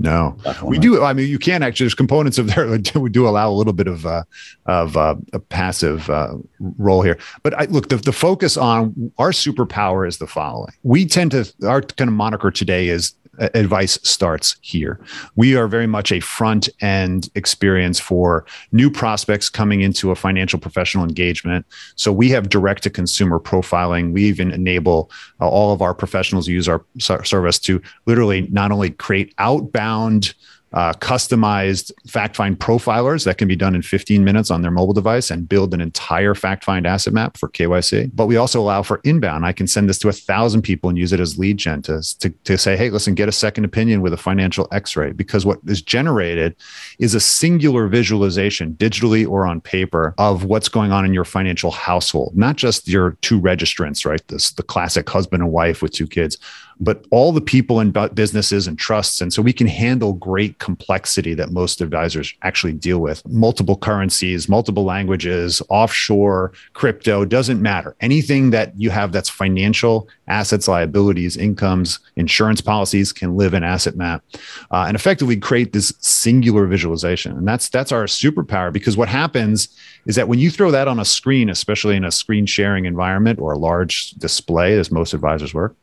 no, 0.00 0.34
we 0.64 0.78
do. 0.78 1.04
I 1.04 1.12
mean, 1.12 1.28
you 1.28 1.38
can 1.38 1.62
actually. 1.62 1.84
There's 1.84 1.94
components 1.94 2.38
of 2.38 2.54
there 2.54 2.66
We 2.70 2.78
do, 2.78 3.08
do 3.10 3.28
allow 3.28 3.50
a 3.50 3.52
little 3.52 3.74
bit 3.74 3.86
of 3.86 4.06
uh, 4.06 4.22
of 4.64 4.96
uh, 4.96 5.16
a 5.34 5.38
passive 5.38 6.08
uh, 6.08 6.36
role 6.78 7.02
here. 7.02 7.18
But 7.42 7.52
I, 7.60 7.66
look, 7.66 7.90
the, 7.90 7.96
the 7.96 8.12
focus 8.12 8.56
on 8.56 9.12
our 9.18 9.30
superpower 9.30 10.08
is 10.08 10.16
the 10.16 10.26
following. 10.26 10.72
We 10.84 11.04
tend 11.04 11.32
to 11.32 11.52
our 11.68 11.82
kind 11.82 12.08
of 12.08 12.14
moniker 12.14 12.50
today 12.50 12.88
is 12.88 13.12
advice 13.38 13.98
starts 14.02 14.56
here. 14.60 15.00
We 15.36 15.56
are 15.56 15.68
very 15.68 15.86
much 15.86 16.12
a 16.12 16.20
front 16.20 16.68
end 16.80 17.30
experience 17.34 17.98
for 17.98 18.44
new 18.72 18.90
prospects 18.90 19.48
coming 19.48 19.80
into 19.80 20.10
a 20.10 20.16
financial 20.16 20.58
professional 20.58 21.04
engagement. 21.04 21.66
So 21.94 22.12
we 22.12 22.30
have 22.30 22.48
direct 22.48 22.82
to 22.84 22.90
consumer 22.90 23.38
profiling. 23.38 24.12
We 24.12 24.24
even 24.24 24.50
enable 24.50 25.10
uh, 25.40 25.48
all 25.48 25.72
of 25.72 25.82
our 25.82 25.94
professionals 25.94 26.48
use 26.48 26.68
our 26.68 26.84
service 26.98 27.58
to 27.60 27.80
literally 28.06 28.48
not 28.50 28.72
only 28.72 28.90
create 28.90 29.34
outbound 29.38 30.34
uh, 30.72 30.92
customized 30.94 31.90
fact 32.06 32.36
find 32.36 32.58
profilers 32.58 33.24
that 33.24 33.38
can 33.38 33.48
be 33.48 33.56
done 33.56 33.74
in 33.74 33.82
15 33.82 34.22
minutes 34.22 34.50
on 34.50 34.62
their 34.62 34.70
mobile 34.70 34.92
device 34.92 35.30
and 35.30 35.48
build 35.48 35.74
an 35.74 35.80
entire 35.80 36.34
fact 36.34 36.64
find 36.64 36.86
asset 36.86 37.12
map 37.12 37.36
for 37.36 37.48
KYC. 37.48 38.10
But 38.14 38.26
we 38.26 38.36
also 38.36 38.60
allow 38.60 38.82
for 38.82 39.00
inbound. 39.02 39.44
I 39.44 39.52
can 39.52 39.66
send 39.66 39.88
this 39.88 39.98
to 40.00 40.08
a 40.08 40.12
thousand 40.12 40.62
people 40.62 40.88
and 40.88 40.96
use 40.96 41.12
it 41.12 41.18
as 41.18 41.38
lead 41.38 41.56
gen 41.56 41.82
to, 41.82 42.02
to, 42.20 42.30
to 42.30 42.56
say, 42.56 42.76
hey, 42.76 42.90
listen, 42.90 43.14
get 43.14 43.28
a 43.28 43.32
second 43.32 43.64
opinion 43.64 44.00
with 44.00 44.12
a 44.12 44.16
financial 44.16 44.68
x 44.70 44.96
ray. 44.96 45.10
Because 45.10 45.44
what 45.44 45.58
is 45.66 45.82
generated 45.82 46.54
is 47.00 47.14
a 47.14 47.20
singular 47.20 47.88
visualization, 47.88 48.74
digitally 48.74 49.28
or 49.28 49.46
on 49.46 49.60
paper, 49.60 50.14
of 50.18 50.44
what's 50.44 50.68
going 50.68 50.92
on 50.92 51.04
in 51.04 51.12
your 51.12 51.24
financial 51.24 51.72
household, 51.72 52.36
not 52.36 52.56
just 52.56 52.86
your 52.86 53.16
two 53.22 53.40
registrants, 53.40 54.06
right? 54.06 54.26
This 54.28 54.52
the 54.52 54.62
classic 54.62 55.08
husband 55.08 55.42
and 55.42 55.50
wife 55.50 55.82
with 55.82 55.92
two 55.92 56.06
kids 56.06 56.38
but 56.80 57.04
all 57.10 57.30
the 57.30 57.40
people 57.40 57.78
and 57.78 57.92
businesses 58.14 58.66
and 58.66 58.78
trusts. 58.78 59.20
And 59.20 59.32
so 59.32 59.42
we 59.42 59.52
can 59.52 59.66
handle 59.66 60.14
great 60.14 60.58
complexity 60.58 61.34
that 61.34 61.52
most 61.52 61.80
advisors 61.80 62.34
actually 62.42 62.72
deal 62.72 63.00
with 63.00 63.26
multiple 63.28 63.76
currencies, 63.76 64.48
multiple 64.48 64.84
languages, 64.84 65.60
offshore, 65.68 66.52
crypto, 66.72 67.24
doesn't 67.26 67.60
matter. 67.60 67.94
Anything 68.00 68.50
that 68.50 68.72
you 68.80 68.90
have 68.90 69.12
that's 69.12 69.28
financial, 69.28 70.08
assets, 70.26 70.68
liabilities, 70.68 71.36
incomes, 71.36 71.98
insurance 72.16 72.62
policies 72.62 73.12
can 73.12 73.36
live 73.36 73.52
in 73.52 73.62
asset 73.62 73.96
map 73.96 74.24
uh, 74.70 74.84
and 74.88 74.94
effectively 74.94 75.36
create 75.36 75.72
this 75.72 75.92
singular 76.00 76.66
visualization. 76.66 77.36
And 77.36 77.46
that's 77.46 77.68
that's 77.68 77.92
our 77.92 78.04
superpower 78.04 78.72
because 78.72 78.96
what 78.96 79.08
happens 79.08 79.68
is 80.06 80.16
that 80.16 80.28
when 80.28 80.38
you 80.38 80.50
throw 80.50 80.70
that 80.70 80.88
on 80.88 80.98
a 80.98 81.04
screen, 81.04 81.50
especially 81.50 81.96
in 81.96 82.04
a 82.04 82.10
screen 82.10 82.46
sharing 82.46 82.86
environment 82.86 83.38
or 83.38 83.52
a 83.52 83.58
large 83.58 84.12
display, 84.12 84.78
as 84.78 84.90
most 84.90 85.12
advisors 85.12 85.52
work, 85.52 85.76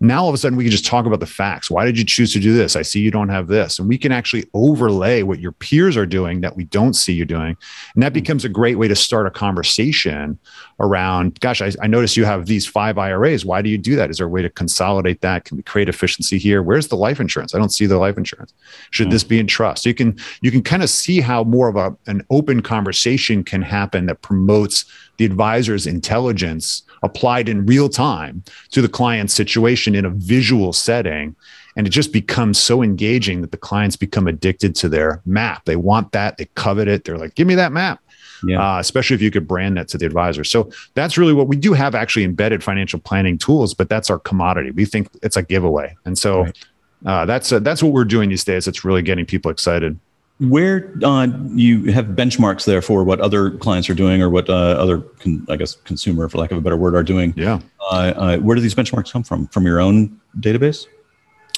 now 0.00 0.22
all 0.22 0.28
of 0.28 0.34
a 0.34 0.38
sudden 0.38 0.56
we 0.56 0.64
can 0.64 0.70
just 0.70 0.86
talk 0.86 1.04
about 1.04 1.20
the 1.20 1.26
facts. 1.26 1.70
Why 1.70 1.84
did 1.84 1.98
you 1.98 2.04
choose 2.04 2.32
to 2.32 2.40
do 2.40 2.54
this? 2.54 2.74
I 2.74 2.82
see 2.82 3.00
you 3.00 3.10
don't 3.10 3.28
have 3.28 3.48
this. 3.48 3.78
And 3.78 3.86
we 3.86 3.98
can 3.98 4.12
actually 4.12 4.46
overlay 4.54 5.22
what 5.22 5.40
your 5.40 5.52
peers 5.52 5.94
are 5.96 6.06
doing 6.06 6.40
that 6.40 6.56
we 6.56 6.64
don't 6.64 6.94
see 6.94 7.12
you 7.12 7.26
doing. 7.26 7.54
And 7.94 8.02
that 8.02 8.14
becomes 8.14 8.44
a 8.44 8.48
great 8.48 8.78
way 8.78 8.88
to 8.88 8.96
start 8.96 9.26
a 9.26 9.30
conversation 9.30 10.38
around, 10.80 11.38
gosh, 11.40 11.60
I, 11.60 11.72
I 11.82 11.86
noticed 11.86 12.16
you 12.16 12.24
have 12.24 12.46
these 12.46 12.66
five 12.66 12.96
IRAs. 12.96 13.44
Why 13.44 13.60
do 13.60 13.68
you 13.68 13.76
do 13.76 13.94
that? 13.96 14.08
Is 14.08 14.16
there 14.16 14.26
a 14.26 14.30
way 14.30 14.40
to 14.40 14.48
consolidate 14.48 15.20
that? 15.20 15.44
Can 15.44 15.58
we 15.58 15.62
create 15.62 15.90
efficiency 15.90 16.38
here? 16.38 16.62
Where's 16.62 16.88
the 16.88 16.96
life 16.96 17.20
insurance? 17.20 17.54
I 17.54 17.58
don't 17.58 17.72
see 17.72 17.84
the 17.84 17.98
life 17.98 18.16
insurance. 18.16 18.54
Should 18.90 19.08
mm-hmm. 19.08 19.12
this 19.12 19.24
be 19.24 19.38
in 19.38 19.46
trust? 19.46 19.82
So 19.82 19.90
you 19.90 19.94
can 19.94 20.18
you 20.40 20.50
can 20.50 20.62
kind 20.62 20.82
of 20.82 20.88
see 20.88 21.20
how 21.20 21.44
more 21.44 21.68
of 21.68 21.76
a, 21.76 21.94
an 22.06 22.24
open 22.30 22.62
conversation 22.62 23.44
can 23.44 23.60
happen 23.60 24.06
that 24.06 24.22
promotes 24.22 24.86
the 25.18 25.26
advisor's 25.26 25.86
intelligence 25.86 26.82
applied 27.02 27.48
in 27.48 27.66
real 27.66 27.90
time 27.90 28.42
to 28.70 28.80
the 28.80 28.88
client's 28.88 29.34
situation 29.34 29.89
in 29.94 30.04
a 30.04 30.10
visual 30.10 30.72
setting. 30.72 31.34
And 31.76 31.86
it 31.86 31.90
just 31.90 32.12
becomes 32.12 32.58
so 32.58 32.82
engaging 32.82 33.40
that 33.42 33.52
the 33.52 33.56
clients 33.56 33.96
become 33.96 34.26
addicted 34.26 34.74
to 34.76 34.88
their 34.88 35.22
map. 35.24 35.64
They 35.64 35.76
want 35.76 36.12
that, 36.12 36.36
they 36.36 36.46
covet 36.54 36.88
it. 36.88 37.04
They're 37.04 37.18
like, 37.18 37.34
give 37.34 37.46
me 37.46 37.54
that 37.54 37.72
map. 37.72 38.00
Yeah. 38.42 38.76
Uh, 38.76 38.80
especially 38.80 39.14
if 39.14 39.22
you 39.22 39.30
could 39.30 39.46
brand 39.46 39.76
that 39.76 39.88
to 39.88 39.98
the 39.98 40.06
advisor. 40.06 40.44
So 40.44 40.70
that's 40.94 41.18
really 41.18 41.34
what 41.34 41.46
we 41.46 41.56
do 41.56 41.74
have 41.74 41.94
actually 41.94 42.24
embedded 42.24 42.64
financial 42.64 42.98
planning 42.98 43.38
tools, 43.38 43.74
but 43.74 43.88
that's 43.88 44.10
our 44.10 44.18
commodity. 44.18 44.70
We 44.70 44.84
think 44.84 45.08
it's 45.22 45.36
a 45.36 45.42
giveaway. 45.42 45.94
And 46.06 46.18
so 46.18 46.44
right. 46.44 46.58
uh, 47.04 47.26
that's, 47.26 47.52
uh, 47.52 47.58
that's 47.58 47.82
what 47.82 47.92
we're 47.92 48.04
doing 48.04 48.30
these 48.30 48.44
days. 48.44 48.66
It's 48.66 48.84
really 48.84 49.02
getting 49.02 49.26
people 49.26 49.50
excited 49.50 49.98
where 50.40 50.92
uh, 51.04 51.28
you 51.50 51.92
have 51.92 52.06
benchmarks 52.06 52.64
there 52.64 52.80
for 52.80 53.04
what 53.04 53.20
other 53.20 53.50
clients 53.50 53.90
are 53.90 53.94
doing 53.94 54.22
or 54.22 54.30
what 54.30 54.48
uh, 54.48 54.52
other 54.52 55.00
con- 55.00 55.46
i 55.50 55.56
guess 55.56 55.76
consumer 55.84 56.28
for 56.28 56.38
lack 56.38 56.50
of 56.50 56.58
a 56.58 56.60
better 56.60 56.76
word 56.76 56.94
are 56.94 57.02
doing. 57.02 57.34
Yeah. 57.36 57.60
Uh, 57.90 58.12
uh 58.16 58.38
where 58.38 58.54
do 58.54 58.62
these 58.62 58.74
benchmarks 58.74 59.12
come 59.12 59.22
from? 59.22 59.46
From 59.48 59.66
your 59.66 59.80
own 59.80 60.18
database? 60.38 60.86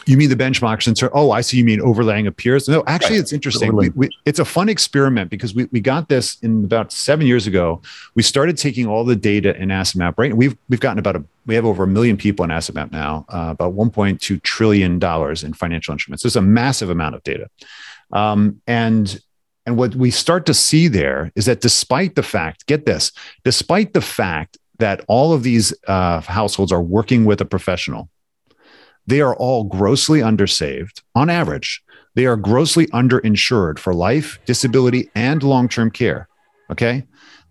You 0.04 0.16
mean 0.16 0.30
the 0.30 0.36
benchmarks 0.36 0.88
and 0.88 0.98
so 0.98 1.10
oh 1.12 1.30
i 1.30 1.42
see 1.42 1.58
you 1.58 1.64
mean 1.64 1.80
overlaying 1.80 2.26
of 2.26 2.36
peers? 2.36 2.68
No 2.68 2.82
actually 2.88 3.16
right. 3.16 3.20
it's 3.20 3.32
interesting. 3.32 3.74
We, 3.76 3.90
we, 3.90 4.10
it's 4.24 4.40
a 4.40 4.44
fun 4.44 4.68
experiment 4.68 5.30
because 5.30 5.54
we, 5.54 5.66
we 5.66 5.80
got 5.80 6.08
this 6.08 6.38
in 6.42 6.64
about 6.64 6.90
seven 6.90 7.24
years 7.24 7.46
ago. 7.46 7.80
We 8.16 8.24
started 8.24 8.58
taking 8.58 8.88
all 8.88 9.04
the 9.04 9.14
data 9.14 9.56
in 9.56 9.70
asset 9.70 9.96
map. 9.96 10.18
Right 10.18 10.36
we've 10.36 10.56
we've 10.68 10.80
gotten 10.80 10.98
about 10.98 11.14
a 11.14 11.24
we 11.46 11.54
have 11.54 11.64
over 11.64 11.84
a 11.84 11.88
million 11.88 12.16
people 12.16 12.44
in 12.44 12.50
asset 12.50 12.74
map 12.74 12.90
now 12.90 13.26
uh, 13.28 13.48
about 13.50 13.74
1.2 13.74 14.42
trillion 14.42 14.98
dollars 14.98 15.44
in 15.44 15.52
financial 15.52 15.92
instruments. 15.92 16.24
There's 16.24 16.36
a 16.36 16.42
massive 16.42 16.90
amount 16.90 17.14
of 17.14 17.22
data 17.22 17.48
um, 18.12 18.60
and 18.66 19.20
and 19.64 19.76
what 19.76 19.94
we 19.94 20.10
start 20.10 20.46
to 20.46 20.54
see 20.54 20.88
there 20.88 21.30
is 21.36 21.46
that 21.46 21.60
despite 21.60 22.16
the 22.16 22.22
fact, 22.22 22.66
get 22.66 22.84
this, 22.84 23.12
despite 23.44 23.92
the 23.92 24.00
fact 24.00 24.58
that 24.78 25.04
all 25.06 25.32
of 25.32 25.44
these 25.44 25.72
uh, 25.86 26.20
households 26.20 26.72
are 26.72 26.82
working 26.82 27.24
with 27.24 27.40
a 27.40 27.44
professional, 27.44 28.08
they 29.06 29.20
are 29.20 29.36
all 29.36 29.62
grossly 29.62 30.18
undersaved 30.18 31.02
on 31.14 31.30
average. 31.30 31.82
They 32.14 32.26
are 32.26 32.36
grossly 32.36 32.88
underinsured 32.88 33.78
for 33.78 33.94
life, 33.94 34.40
disability, 34.46 35.10
and 35.14 35.42
long 35.42 35.68
term 35.68 35.90
care. 35.90 36.28
Okay 36.70 37.04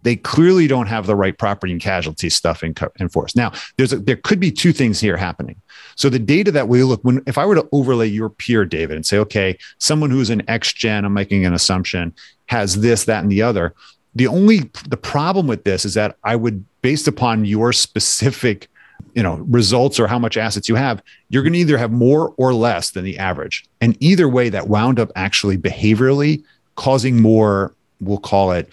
they 0.03 0.15
clearly 0.15 0.67
don't 0.67 0.87
have 0.87 1.05
the 1.05 1.15
right 1.15 1.37
property 1.37 1.71
and 1.71 1.81
casualty 1.81 2.29
stuff 2.29 2.63
in, 2.63 2.73
in 2.99 3.09
force. 3.09 3.35
Now, 3.35 3.51
there's 3.77 3.93
a, 3.93 3.97
there 3.97 4.15
could 4.15 4.39
be 4.39 4.51
two 4.51 4.73
things 4.73 4.99
here 4.99 5.17
happening. 5.17 5.61
So 5.95 6.09
the 6.09 6.19
data 6.19 6.51
that 6.51 6.67
we 6.67 6.83
look 6.83 7.01
when 7.03 7.21
if 7.27 7.37
I 7.37 7.45
were 7.45 7.55
to 7.55 7.67
overlay 7.71 8.07
your 8.07 8.29
peer, 8.29 8.65
David, 8.65 8.95
and 8.95 9.05
say, 9.05 9.17
okay, 9.19 9.57
someone 9.77 10.09
who's 10.09 10.29
an 10.29 10.47
X 10.49 10.73
gen, 10.73 11.05
I'm 11.05 11.13
making 11.13 11.45
an 11.45 11.53
assumption, 11.53 12.13
has 12.47 12.81
this, 12.81 13.05
that, 13.05 13.23
and 13.23 13.31
the 13.31 13.41
other. 13.41 13.73
The 14.15 14.27
only 14.27 14.69
the 14.89 14.97
problem 14.97 15.47
with 15.47 15.63
this 15.63 15.85
is 15.85 15.93
that 15.93 16.17
I 16.23 16.35
would, 16.35 16.65
based 16.81 17.07
upon 17.07 17.45
your 17.45 17.71
specific 17.71 18.67
you 19.13 19.23
know 19.23 19.35
results 19.47 19.99
or 19.99 20.07
how 20.07 20.19
much 20.19 20.37
assets 20.37 20.69
you 20.69 20.75
have 20.75 21.01
you're 21.29 21.43
going 21.43 21.53
to 21.53 21.59
either 21.59 21.77
have 21.77 21.91
more 21.91 22.33
or 22.37 22.53
less 22.53 22.91
than 22.91 23.03
the 23.03 23.17
average 23.17 23.65
and 23.81 23.97
either 23.99 24.29
way 24.29 24.47
that 24.47 24.67
wound 24.67 24.99
up 24.99 25.11
actually 25.15 25.57
behaviorally 25.57 26.43
causing 26.75 27.19
more 27.19 27.75
we'll 27.99 28.19
call 28.19 28.51
it 28.51 28.69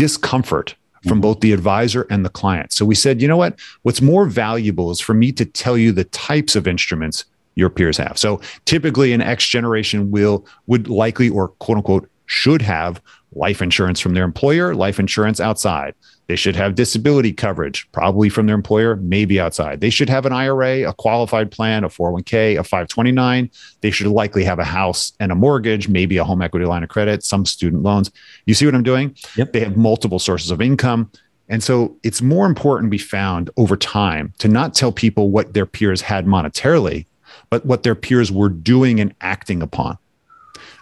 discomfort 0.00 0.74
from 1.02 1.12
mm-hmm. 1.12 1.20
both 1.20 1.40
the 1.40 1.52
advisor 1.52 2.06
and 2.08 2.24
the 2.24 2.30
client. 2.30 2.72
So 2.72 2.86
we 2.86 2.94
said, 2.94 3.20
you 3.20 3.28
know 3.28 3.36
what? 3.36 3.58
What's 3.82 4.00
more 4.00 4.24
valuable 4.24 4.90
is 4.90 4.98
for 4.98 5.12
me 5.12 5.30
to 5.32 5.44
tell 5.44 5.76
you 5.76 5.92
the 5.92 6.04
types 6.04 6.56
of 6.56 6.66
instruments 6.66 7.26
your 7.54 7.68
peers 7.68 7.98
have. 7.98 8.16
So 8.16 8.40
typically 8.64 9.12
an 9.12 9.20
X 9.20 9.46
generation 9.46 10.10
will 10.10 10.46
would 10.68 10.88
likely 10.88 11.28
or 11.28 11.48
quote 11.48 11.76
unquote 11.76 12.08
should 12.24 12.62
have 12.62 13.02
life 13.32 13.60
insurance 13.60 14.00
from 14.00 14.14
their 14.14 14.24
employer, 14.24 14.74
life 14.74 14.98
insurance 14.98 15.38
outside. 15.38 15.94
They 16.30 16.36
should 16.36 16.54
have 16.54 16.76
disability 16.76 17.32
coverage, 17.32 17.90
probably 17.90 18.28
from 18.28 18.46
their 18.46 18.54
employer, 18.54 18.94
maybe 18.94 19.40
outside. 19.40 19.80
They 19.80 19.90
should 19.90 20.08
have 20.08 20.26
an 20.26 20.32
IRA, 20.32 20.88
a 20.88 20.92
qualified 20.92 21.50
plan, 21.50 21.82
a 21.82 21.88
401k, 21.88 22.56
a 22.56 22.62
529. 22.62 23.50
They 23.80 23.90
should 23.90 24.06
likely 24.06 24.44
have 24.44 24.60
a 24.60 24.64
house 24.64 25.12
and 25.18 25.32
a 25.32 25.34
mortgage, 25.34 25.88
maybe 25.88 26.18
a 26.18 26.24
home 26.24 26.40
equity 26.40 26.66
line 26.66 26.84
of 26.84 26.88
credit, 26.88 27.24
some 27.24 27.44
student 27.44 27.82
loans. 27.82 28.12
You 28.46 28.54
see 28.54 28.64
what 28.64 28.76
I'm 28.76 28.84
doing? 28.84 29.16
Yep. 29.34 29.52
They 29.52 29.58
have 29.58 29.76
multiple 29.76 30.20
sources 30.20 30.52
of 30.52 30.62
income. 30.62 31.10
And 31.48 31.64
so 31.64 31.96
it's 32.04 32.22
more 32.22 32.46
important 32.46 32.92
we 32.92 32.98
found 32.98 33.50
over 33.56 33.76
time 33.76 34.32
to 34.38 34.46
not 34.46 34.72
tell 34.72 34.92
people 34.92 35.32
what 35.32 35.52
their 35.52 35.66
peers 35.66 36.00
had 36.00 36.26
monetarily, 36.26 37.06
but 37.50 37.66
what 37.66 37.82
their 37.82 37.96
peers 37.96 38.30
were 38.30 38.50
doing 38.50 39.00
and 39.00 39.12
acting 39.20 39.62
upon 39.62 39.98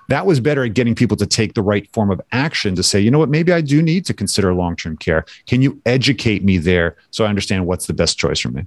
that 0.08 0.26
was 0.26 0.40
better 0.40 0.64
at 0.64 0.74
getting 0.74 0.94
people 0.94 1.16
to 1.16 1.26
take 1.26 1.54
the 1.54 1.62
right 1.62 1.90
form 1.92 2.10
of 2.10 2.20
action 2.32 2.74
to 2.74 2.82
say, 2.82 2.98
you 2.98 3.10
know 3.10 3.18
what, 3.18 3.28
maybe 3.28 3.52
I 3.52 3.60
do 3.60 3.82
need 3.82 4.04
to 4.06 4.14
consider 4.14 4.52
long 4.54 4.74
term 4.76 4.96
care. 4.96 5.24
Can 5.46 5.62
you 5.62 5.80
educate 5.86 6.42
me 6.42 6.58
there 6.58 6.96
so 7.10 7.24
I 7.24 7.28
understand 7.28 7.66
what's 7.66 7.86
the 7.86 7.94
best 7.94 8.18
choice 8.18 8.40
for 8.40 8.50
me? 8.50 8.64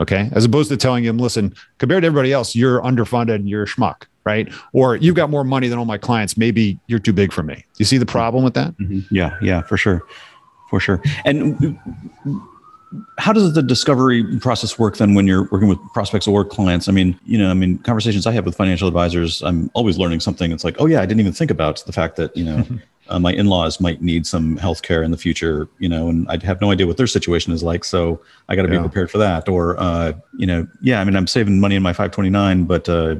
Okay. 0.00 0.28
As 0.32 0.44
opposed 0.44 0.68
to 0.68 0.76
telling 0.76 1.04
them, 1.04 1.18
listen, 1.18 1.54
compared 1.78 2.02
to 2.02 2.06
everybody 2.06 2.32
else, 2.32 2.54
you're 2.54 2.80
underfunded, 2.82 3.34
and 3.34 3.48
you're 3.48 3.64
a 3.64 3.66
schmuck, 3.66 4.04
right? 4.24 4.52
Or 4.72 4.94
you've 4.94 5.16
got 5.16 5.28
more 5.28 5.42
money 5.42 5.66
than 5.66 5.78
all 5.78 5.86
my 5.86 5.98
clients. 5.98 6.36
Maybe 6.36 6.78
you're 6.86 7.00
too 7.00 7.12
big 7.12 7.32
for 7.32 7.42
me. 7.42 7.54
Do 7.54 7.62
you 7.78 7.84
see 7.84 7.98
the 7.98 8.06
problem 8.06 8.44
with 8.44 8.54
that? 8.54 8.76
Mm-hmm. 8.78 9.12
Yeah. 9.12 9.36
Yeah, 9.42 9.62
for 9.62 9.76
sure. 9.76 10.02
For 10.70 10.78
sure. 10.78 11.02
And 11.24 11.78
how 13.18 13.32
does 13.32 13.52
the 13.52 13.62
discovery 13.62 14.38
process 14.38 14.78
work 14.78 14.96
then 14.96 15.14
when 15.14 15.26
you're 15.26 15.44
working 15.50 15.68
with 15.68 15.78
prospects 15.92 16.26
or 16.26 16.44
clients? 16.44 16.88
I 16.88 16.92
mean, 16.92 17.18
you 17.24 17.36
know, 17.36 17.50
I 17.50 17.54
mean, 17.54 17.78
conversations 17.78 18.26
I 18.26 18.32
have 18.32 18.46
with 18.46 18.56
financial 18.56 18.88
advisors, 18.88 19.42
I'm 19.42 19.70
always 19.74 19.98
learning 19.98 20.20
something. 20.20 20.52
It's 20.52 20.64
like, 20.64 20.76
oh 20.78 20.86
yeah, 20.86 21.00
I 21.00 21.06
didn't 21.06 21.20
even 21.20 21.32
think 21.32 21.50
about 21.50 21.84
the 21.84 21.92
fact 21.92 22.16
that 22.16 22.36
you 22.36 22.44
know 22.44 22.64
uh, 23.08 23.18
my 23.18 23.32
in-laws 23.32 23.80
might 23.80 24.02
need 24.02 24.26
some 24.26 24.56
health 24.56 24.82
care 24.82 25.02
in 25.02 25.10
the 25.10 25.16
future, 25.16 25.68
you 25.78 25.88
know, 25.88 26.08
and 26.08 26.28
I 26.30 26.42
have 26.44 26.60
no 26.60 26.70
idea 26.70 26.86
what 26.86 26.96
their 26.96 27.06
situation 27.06 27.52
is 27.52 27.62
like, 27.62 27.84
so 27.84 28.20
I 28.48 28.56
got 28.56 28.62
to 28.62 28.72
yeah. 28.72 28.78
be 28.78 28.82
prepared 28.82 29.10
for 29.10 29.18
that. 29.18 29.48
Or, 29.48 29.78
uh, 29.78 30.12
you 30.36 30.46
know, 30.46 30.66
yeah, 30.80 31.00
I 31.00 31.04
mean, 31.04 31.16
I'm 31.16 31.26
saving 31.26 31.60
money 31.60 31.76
in 31.76 31.82
my 31.82 31.92
529, 31.92 32.64
but 32.64 32.88
uh, 32.88 33.16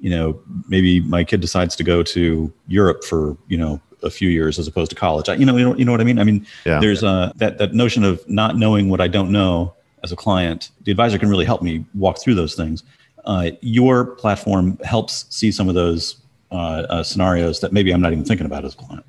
you 0.00 0.10
know, 0.10 0.40
maybe 0.68 1.00
my 1.00 1.24
kid 1.24 1.40
decides 1.40 1.76
to 1.76 1.84
go 1.84 2.02
to 2.02 2.52
Europe 2.66 3.04
for 3.04 3.36
you 3.48 3.56
know 3.56 3.80
a 4.02 4.10
few 4.10 4.28
years 4.28 4.58
as 4.58 4.66
opposed 4.66 4.90
to 4.90 4.96
college. 4.96 5.28
I, 5.28 5.34
you 5.34 5.46
know, 5.46 5.56
you 5.56 5.64
know, 5.64 5.76
you 5.76 5.84
know 5.84 5.92
what 5.92 6.00
I 6.00 6.04
mean. 6.04 6.18
I 6.18 6.24
mean, 6.24 6.46
yeah. 6.64 6.80
there's 6.80 7.02
uh, 7.02 7.32
that 7.36 7.58
that 7.58 7.74
notion 7.74 8.04
of 8.04 8.26
not 8.28 8.56
knowing 8.56 8.88
what 8.88 9.00
I 9.00 9.08
don't 9.08 9.30
know 9.30 9.74
as 10.02 10.12
a 10.12 10.16
client. 10.16 10.70
The 10.84 10.90
advisor 10.90 11.18
can 11.18 11.28
really 11.28 11.44
help 11.44 11.62
me 11.62 11.84
walk 11.94 12.20
through 12.20 12.34
those 12.34 12.54
things. 12.54 12.82
uh, 13.24 13.50
your 13.60 14.06
platform 14.06 14.78
helps 14.84 15.26
see 15.34 15.52
some 15.52 15.68
of 15.68 15.74
those 15.74 16.16
uh, 16.50 16.86
uh, 16.88 17.02
scenarios 17.02 17.60
that 17.60 17.72
maybe 17.72 17.92
I'm 17.92 18.00
not 18.00 18.12
even 18.12 18.24
thinking 18.24 18.46
about 18.46 18.64
as 18.64 18.74
a 18.74 18.76
client. 18.76 19.04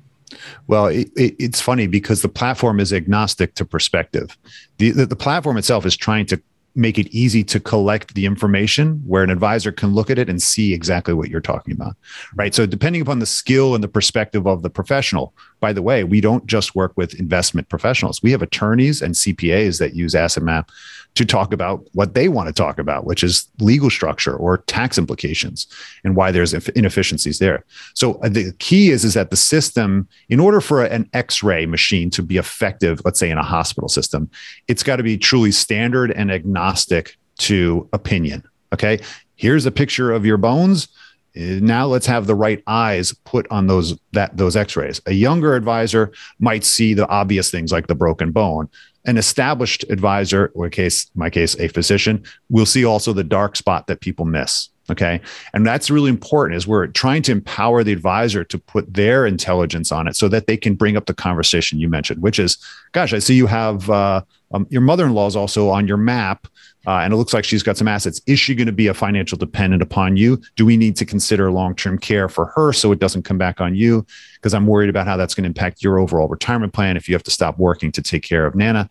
Well, 0.66 0.86
it, 0.86 1.10
it, 1.16 1.34
it's 1.38 1.60
funny 1.60 1.86
because 1.86 2.22
the 2.22 2.28
platform 2.28 2.80
is 2.80 2.92
agnostic 2.92 3.54
to 3.56 3.64
perspective. 3.64 4.36
The, 4.78 4.90
the, 4.90 5.06
the 5.06 5.16
platform 5.16 5.56
itself 5.56 5.84
is 5.86 5.96
trying 5.96 6.26
to 6.26 6.40
make 6.74 6.98
it 6.98 7.06
easy 7.08 7.44
to 7.44 7.60
collect 7.60 8.14
the 8.14 8.26
information 8.26 9.02
where 9.06 9.22
an 9.22 9.30
advisor 9.30 9.70
can 9.70 9.94
look 9.94 10.10
at 10.10 10.18
it 10.18 10.28
and 10.28 10.42
see 10.42 10.74
exactly 10.74 11.14
what 11.14 11.28
you're 11.28 11.40
talking 11.40 11.72
about 11.72 11.96
right? 12.36 12.54
So 12.54 12.66
depending 12.66 13.02
upon 13.02 13.18
the 13.18 13.26
skill 13.26 13.74
and 13.74 13.82
the 13.82 13.88
perspective 13.88 14.46
of 14.46 14.62
the 14.62 14.70
professional 14.70 15.34
by 15.66 15.72
the 15.72 15.86
way 15.90 15.98
we 16.04 16.20
don't 16.20 16.44
just 16.46 16.74
work 16.74 16.92
with 17.00 17.10
investment 17.24 17.66
professionals 17.68 18.22
we 18.22 18.32
have 18.34 18.42
attorneys 18.42 19.02
and 19.02 19.14
cpas 19.14 19.78
that 19.78 19.94
use 19.94 20.14
asset 20.14 20.42
map 20.42 20.70
to 21.14 21.24
talk 21.24 21.52
about 21.52 21.86
what 21.92 22.14
they 22.14 22.28
want 22.28 22.48
to 22.48 22.52
talk 22.52 22.78
about, 22.78 23.04
which 23.06 23.22
is 23.22 23.48
legal 23.60 23.88
structure 23.88 24.36
or 24.36 24.58
tax 24.58 24.98
implications 24.98 25.66
and 26.02 26.16
why 26.16 26.32
there's 26.32 26.52
inefficiencies 26.70 27.38
there. 27.38 27.64
So 27.94 28.14
uh, 28.14 28.28
the 28.28 28.52
key 28.58 28.90
is, 28.90 29.04
is 29.04 29.14
that 29.14 29.30
the 29.30 29.36
system, 29.36 30.08
in 30.28 30.40
order 30.40 30.60
for 30.60 30.84
an 30.84 31.08
X-ray 31.12 31.66
machine 31.66 32.10
to 32.10 32.22
be 32.22 32.36
effective, 32.36 33.00
let's 33.04 33.20
say 33.20 33.30
in 33.30 33.38
a 33.38 33.44
hospital 33.44 33.88
system, 33.88 34.28
it's 34.66 34.82
got 34.82 34.96
to 34.96 35.02
be 35.02 35.16
truly 35.16 35.52
standard 35.52 36.10
and 36.10 36.32
agnostic 36.32 37.16
to 37.38 37.88
opinion. 37.92 38.42
Okay. 38.72 38.98
Here's 39.36 39.66
a 39.66 39.70
picture 39.70 40.10
of 40.10 40.26
your 40.26 40.36
bones 40.36 40.88
Uh, 41.36 41.58
now 41.60 41.86
let's 41.86 42.06
have 42.06 42.26
the 42.26 42.34
right 42.34 42.62
eyes 42.66 43.12
put 43.24 43.46
on 43.50 43.66
those 43.66 43.98
that 44.12 44.36
those 44.36 44.56
x-rays 44.56 45.00
a 45.06 45.12
younger 45.12 45.56
advisor 45.56 46.12
might 46.38 46.64
see 46.64 46.94
the 46.94 47.08
obvious 47.08 47.50
things 47.50 47.72
like 47.72 47.86
the 47.88 47.94
broken 47.94 48.30
bone 48.30 48.68
an 49.06 49.18
established 49.18 49.84
advisor, 49.90 50.50
or 50.54 50.68
case 50.70 51.10
my 51.14 51.30
case, 51.30 51.58
a 51.58 51.68
physician, 51.68 52.24
will 52.48 52.66
see 52.66 52.84
also 52.84 53.12
the 53.12 53.24
dark 53.24 53.56
spot 53.56 53.86
that 53.86 54.00
people 54.00 54.24
miss. 54.24 54.70
Okay. 54.90 55.20
And 55.54 55.66
that's 55.66 55.90
really 55.90 56.10
important 56.10 56.58
is 56.58 56.66
we're 56.66 56.88
trying 56.88 57.22
to 57.22 57.32
empower 57.32 57.82
the 57.82 57.92
advisor 57.92 58.44
to 58.44 58.58
put 58.58 58.92
their 58.92 59.26
intelligence 59.26 59.90
on 59.90 60.06
it 60.06 60.14
so 60.14 60.28
that 60.28 60.46
they 60.46 60.58
can 60.58 60.74
bring 60.74 60.96
up 60.96 61.06
the 61.06 61.14
conversation 61.14 61.78
you 61.78 61.88
mentioned, 61.88 62.20
which 62.20 62.38
is, 62.38 62.58
gosh, 62.92 63.14
I 63.14 63.18
see 63.18 63.34
you 63.34 63.46
have 63.46 63.88
uh, 63.88 64.22
um, 64.52 64.66
your 64.68 64.82
mother-in-law 64.82 65.26
is 65.26 65.36
also 65.36 65.70
on 65.70 65.88
your 65.88 65.96
map 65.96 66.46
uh, 66.86 66.98
and 66.98 67.14
it 67.14 67.16
looks 67.16 67.32
like 67.32 67.44
she's 67.44 67.62
got 67.62 67.78
some 67.78 67.88
assets. 67.88 68.20
Is 68.26 68.38
she 68.38 68.54
going 68.54 68.66
to 68.66 68.72
be 68.72 68.88
a 68.88 68.94
financial 68.94 69.38
dependent 69.38 69.82
upon 69.82 70.18
you? 70.18 70.40
Do 70.56 70.66
we 70.66 70.76
need 70.76 70.96
to 70.96 71.06
consider 71.06 71.50
long-term 71.50 71.98
care 71.98 72.28
for 72.28 72.46
her 72.54 72.72
so 72.72 72.92
it 72.92 72.98
doesn't 72.98 73.22
come 73.22 73.38
back 73.38 73.60
on 73.62 73.74
you? 73.74 74.06
Because 74.34 74.52
I'm 74.52 74.66
worried 74.66 74.90
about 74.90 75.06
how 75.06 75.16
that's 75.16 75.34
going 75.34 75.44
to 75.44 75.48
impact 75.48 75.82
your 75.82 75.98
overall 75.98 76.28
retirement 76.28 76.74
plan 76.74 76.98
if 76.98 77.08
you 77.08 77.14
have 77.14 77.22
to 77.22 77.30
stop 77.30 77.58
working 77.58 77.90
to 77.92 78.02
take 78.02 78.22
care 78.22 78.44
of 78.44 78.54
Nana 78.54 78.88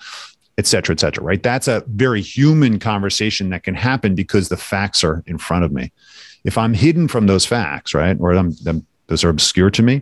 et 0.58 0.68
cetera, 0.68 0.94
et 0.94 1.00
cetera, 1.00 1.24
right? 1.24 1.42
That's 1.42 1.68
a 1.68 1.84
very 1.88 2.22
human 2.22 2.80
conversation 2.80 3.50
that 3.50 3.64
can 3.64 3.76
happen 3.76 4.16
because 4.16 4.50
the 4.50 4.58
facts 4.58 5.04
are 5.04 5.24
in 5.26 5.38
front 5.38 5.66
of 5.66 5.72
me. 5.72 5.92
If 6.44 6.58
I'm 6.58 6.74
hidden 6.74 7.08
from 7.08 7.28
those 7.28 7.46
facts, 7.46 7.94
right, 7.94 8.18
or 8.20 8.34
I'm, 8.34 8.54
I'm, 8.68 8.86
those 9.08 9.24
are 9.24 9.30
obscure 9.30 9.72
to 9.72 9.82
me, 9.82 10.02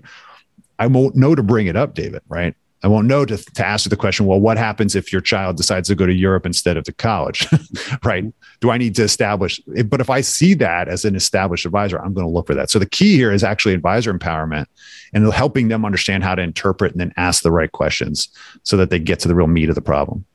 I 0.80 0.88
won't 0.88 1.16
know 1.16 1.36
to 1.36 1.44
bring 1.44 1.68
it 1.68 1.76
up, 1.76 1.94
David, 1.94 2.22
right? 2.28 2.56
I 2.84 2.88
won't 2.88 3.08
know 3.08 3.26
to, 3.26 3.38
to 3.38 3.66
ask 3.66 3.88
the 3.88 3.96
question, 3.96 4.26
well, 4.26 4.40
what 4.40 4.58
happens 4.58 4.96
if 4.96 5.12
your 5.12 5.22
child 5.22 5.56
decides 5.56 5.88
to 5.90 5.96
go 5.96 6.08
to 6.08 6.14
Europe 6.14 6.48
instead 6.48 6.78
of 6.78 6.84
to 6.86 6.92
college, 6.92 7.48
right? 8.04 8.26
Do 8.60 8.72
I 8.72 8.80
need 8.80 8.96
to 8.96 9.04
establish? 9.04 9.60
But 9.86 10.02
if 10.02 10.10
I 10.10 10.22
see 10.22 10.56
that 10.56 10.88
as 10.88 11.06
an 11.06 11.16
established 11.16 11.66
advisor, 11.66 12.02
I'm 12.02 12.14
going 12.14 12.26
to 12.26 12.32
look 12.32 12.48
for 12.48 12.56
that. 12.56 12.72
So 12.72 12.80
the 12.80 12.90
key 12.90 13.16
here 13.16 13.32
is 13.32 13.44
actually 13.44 13.76
advisor 13.76 14.12
empowerment 14.12 14.66
and 15.14 15.32
helping 15.32 15.68
them 15.68 15.86
understand 15.86 16.24
how 16.24 16.34
to 16.34 16.42
interpret 16.42 16.94
and 16.94 17.02
then 17.02 17.14
ask 17.18 17.44
the 17.44 17.52
right 17.52 17.72
questions 17.72 18.30
so 18.64 18.78
that 18.78 18.90
they 18.90 19.00
get 19.00 19.20
to 19.20 19.28
the 19.28 19.36
real 19.36 19.48
meat 19.48 19.70
of 19.70 19.76
the 19.76 19.82
problem. 19.82 20.26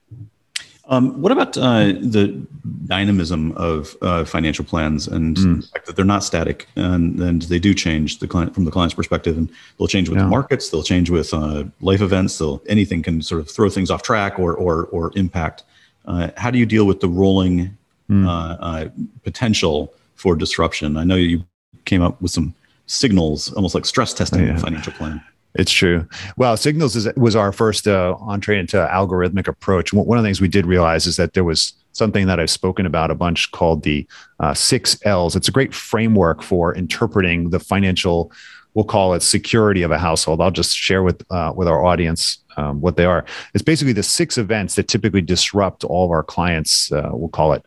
Um, 0.89 1.21
what 1.21 1.33
about 1.33 1.57
uh, 1.57 1.87
the 2.01 2.29
dynamism 2.87 3.53
of 3.53 3.97
uh, 4.03 4.25
financial 4.25 4.65
plans 4.65 5.09
and 5.09 5.37
mm. 5.37 5.61
the 5.61 5.67
fact 5.69 5.87
that 5.87 5.97
they're 5.97 6.05
not 6.05 6.23
static 6.23 6.69
and, 6.77 7.19
and 7.19 7.43
they 7.43 7.59
do 7.59 7.75
change 7.75 8.21
the 8.21 8.29
client 8.29 8.55
from 8.55 8.65
the 8.65 8.71
client's 8.71 8.95
perspective 8.95 9.37
and 9.37 9.51
they'll 9.79 9.89
change 9.89 10.09
with 10.09 10.19
yeah. 10.19 10.25
the 10.25 10.31
markets, 10.31 10.71
they'll 10.71 10.85
change 10.85 11.11
with 11.11 11.35
uh, 11.35 11.65
life 11.81 12.01
events, 12.01 12.39
they'll 12.39 12.63
anything 12.69 13.03
can 13.03 13.21
sort 13.21 13.41
of 13.41 13.51
throw 13.51 13.69
things 13.69 13.91
off 13.91 14.03
track 14.03 14.39
or 14.39 14.55
or, 14.55 14.87
or 14.87 15.11
impact. 15.17 15.65
Uh, 16.05 16.31
how 16.37 16.53
do 16.53 16.59
you 16.59 16.67
deal 16.67 16.85
with 16.85 17.01
the 17.01 17.09
rolling 17.09 17.77
mm. 18.09 18.93
potential 19.25 19.93
for 20.15 20.37
disruption? 20.37 20.97
I 20.97 21.03
know 21.03 21.17
you 21.17 21.45
came 21.85 22.01
up 22.01 22.23
with 22.23 22.31
some 22.31 22.55
signals, 22.87 23.53
almost 23.55 23.75
like 23.75 23.85
stress 23.85 24.15
testing 24.15 24.43
oh, 24.43 24.47
yeah. 24.47 24.59
financial 24.59 24.93
plan. 24.93 25.21
It's 25.59 25.73
true. 25.73 26.07
Well, 26.37 26.57
Signals 26.57 26.97
is, 26.97 27.09
was 27.17 27.35
our 27.35 27.53
first 27.53 27.89
uh, 27.89 28.17
entree 28.21 28.59
into 28.59 28.77
algorithmic 28.77 29.49
approach. 29.49 29.93
One 29.93 30.19
of 30.19 30.23
the 30.23 30.27
things 30.27 30.41
we 30.41 30.49
did 30.49 30.67
realize 30.67 31.07
is 31.07 31.17
that 31.17 31.33
there 31.33 31.45
was 31.45 31.73
something 31.93 32.27
that 32.27 32.39
I've 32.39 32.51
spoken 32.51 32.85
about 32.85 33.11
a 33.11 33.15
bunch 33.15 33.51
called 33.53 33.83
the 33.83 34.07
uh, 34.39 34.53
six 34.53 34.99
L's. 35.05 35.35
It's 35.35 35.49
a 35.49 35.53
great 35.53 35.73
framework 35.73 36.43
for 36.43 36.75
interpreting 36.75 37.51
the 37.51 37.59
financial, 37.59 38.31
we'll 38.75 38.85
call 38.85 39.15
it 39.15 39.23
security 39.23 39.83
of 39.83 39.91
a 39.91 39.99
household. 39.99 40.43
I'll 40.43 40.51
just 40.51 40.77
share 40.77 41.03
with 41.03 41.25
uh, 41.31 41.53
with 41.57 41.67
our 41.67 41.85
audience 41.85 42.39
um, 42.59 42.81
what 42.81 42.97
they 42.97 43.07
are. 43.07 43.25
It's 43.55 43.65
basically 43.65 43.95
the 43.95 44.03
six 44.03 44.37
events 44.37 44.75
that 44.75 44.89
typically 44.89 45.23
disrupt 45.23 45.85
all 45.85 46.05
of 46.05 46.11
our 46.11 46.23
clients. 46.23 46.93
Uh, 46.93 47.11
we'll 47.13 47.31
call 47.31 47.55
it 47.55 47.65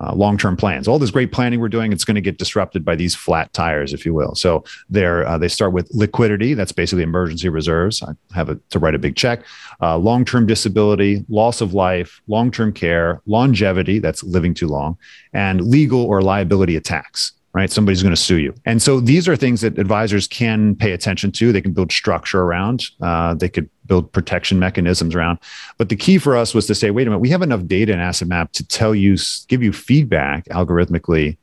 uh, 0.00 0.14
long-term 0.14 0.56
plans. 0.56 0.86
All 0.88 0.98
this 0.98 1.10
great 1.10 1.32
planning 1.32 1.60
we're 1.60 1.68
doing, 1.68 1.92
it's 1.92 2.04
going 2.04 2.16
to 2.16 2.20
get 2.20 2.38
disrupted 2.38 2.84
by 2.84 2.96
these 2.96 3.14
flat 3.14 3.52
tires, 3.52 3.92
if 3.92 4.04
you 4.04 4.12
will. 4.12 4.34
So 4.34 4.64
they're 4.90 5.26
uh, 5.26 5.38
they 5.38 5.48
start 5.48 5.72
with 5.72 5.88
liquidity. 5.92 6.54
That's 6.54 6.72
basically 6.72 7.02
emergency 7.02 7.48
reserves. 7.48 8.02
I 8.02 8.12
have 8.34 8.48
a, 8.48 8.56
to 8.70 8.78
write 8.78 8.94
a 8.94 8.98
big 8.98 9.16
check. 9.16 9.44
Uh, 9.80 9.96
long-term 9.96 10.46
disability, 10.46 11.24
loss 11.28 11.60
of 11.60 11.74
life, 11.74 12.20
long-term 12.26 12.72
care, 12.72 13.22
longevity. 13.26 13.98
That's 13.98 14.22
living 14.22 14.54
too 14.54 14.68
long, 14.68 14.98
and 15.32 15.60
legal 15.60 16.02
or 16.02 16.22
liability 16.22 16.76
attacks 16.76 17.32
right? 17.56 17.70
Somebody's 17.70 18.02
going 18.02 18.14
to 18.14 18.20
sue 18.20 18.36
you. 18.36 18.54
And 18.66 18.82
so 18.82 19.00
these 19.00 19.26
are 19.26 19.34
things 19.34 19.62
that 19.62 19.78
advisors 19.78 20.28
can 20.28 20.76
pay 20.76 20.92
attention 20.92 21.32
to. 21.32 21.52
They 21.52 21.62
can 21.62 21.72
build 21.72 21.90
structure 21.90 22.42
around. 22.42 22.90
Uh, 23.00 23.32
they 23.32 23.48
could 23.48 23.70
build 23.86 24.12
protection 24.12 24.58
mechanisms 24.58 25.14
around. 25.14 25.38
But 25.78 25.88
the 25.88 25.96
key 25.96 26.18
for 26.18 26.36
us 26.36 26.52
was 26.52 26.66
to 26.66 26.74
say, 26.74 26.90
wait 26.90 27.06
a 27.06 27.10
minute, 27.10 27.20
we 27.20 27.30
have 27.30 27.40
enough 27.40 27.66
data 27.66 27.94
in 27.94 27.98
Asset 27.98 28.28
Map 28.28 28.52
to 28.52 28.66
tell 28.66 28.94
you, 28.94 29.16
give 29.48 29.62
you 29.62 29.72
feedback 29.72 30.44
algorithmically 30.48 31.38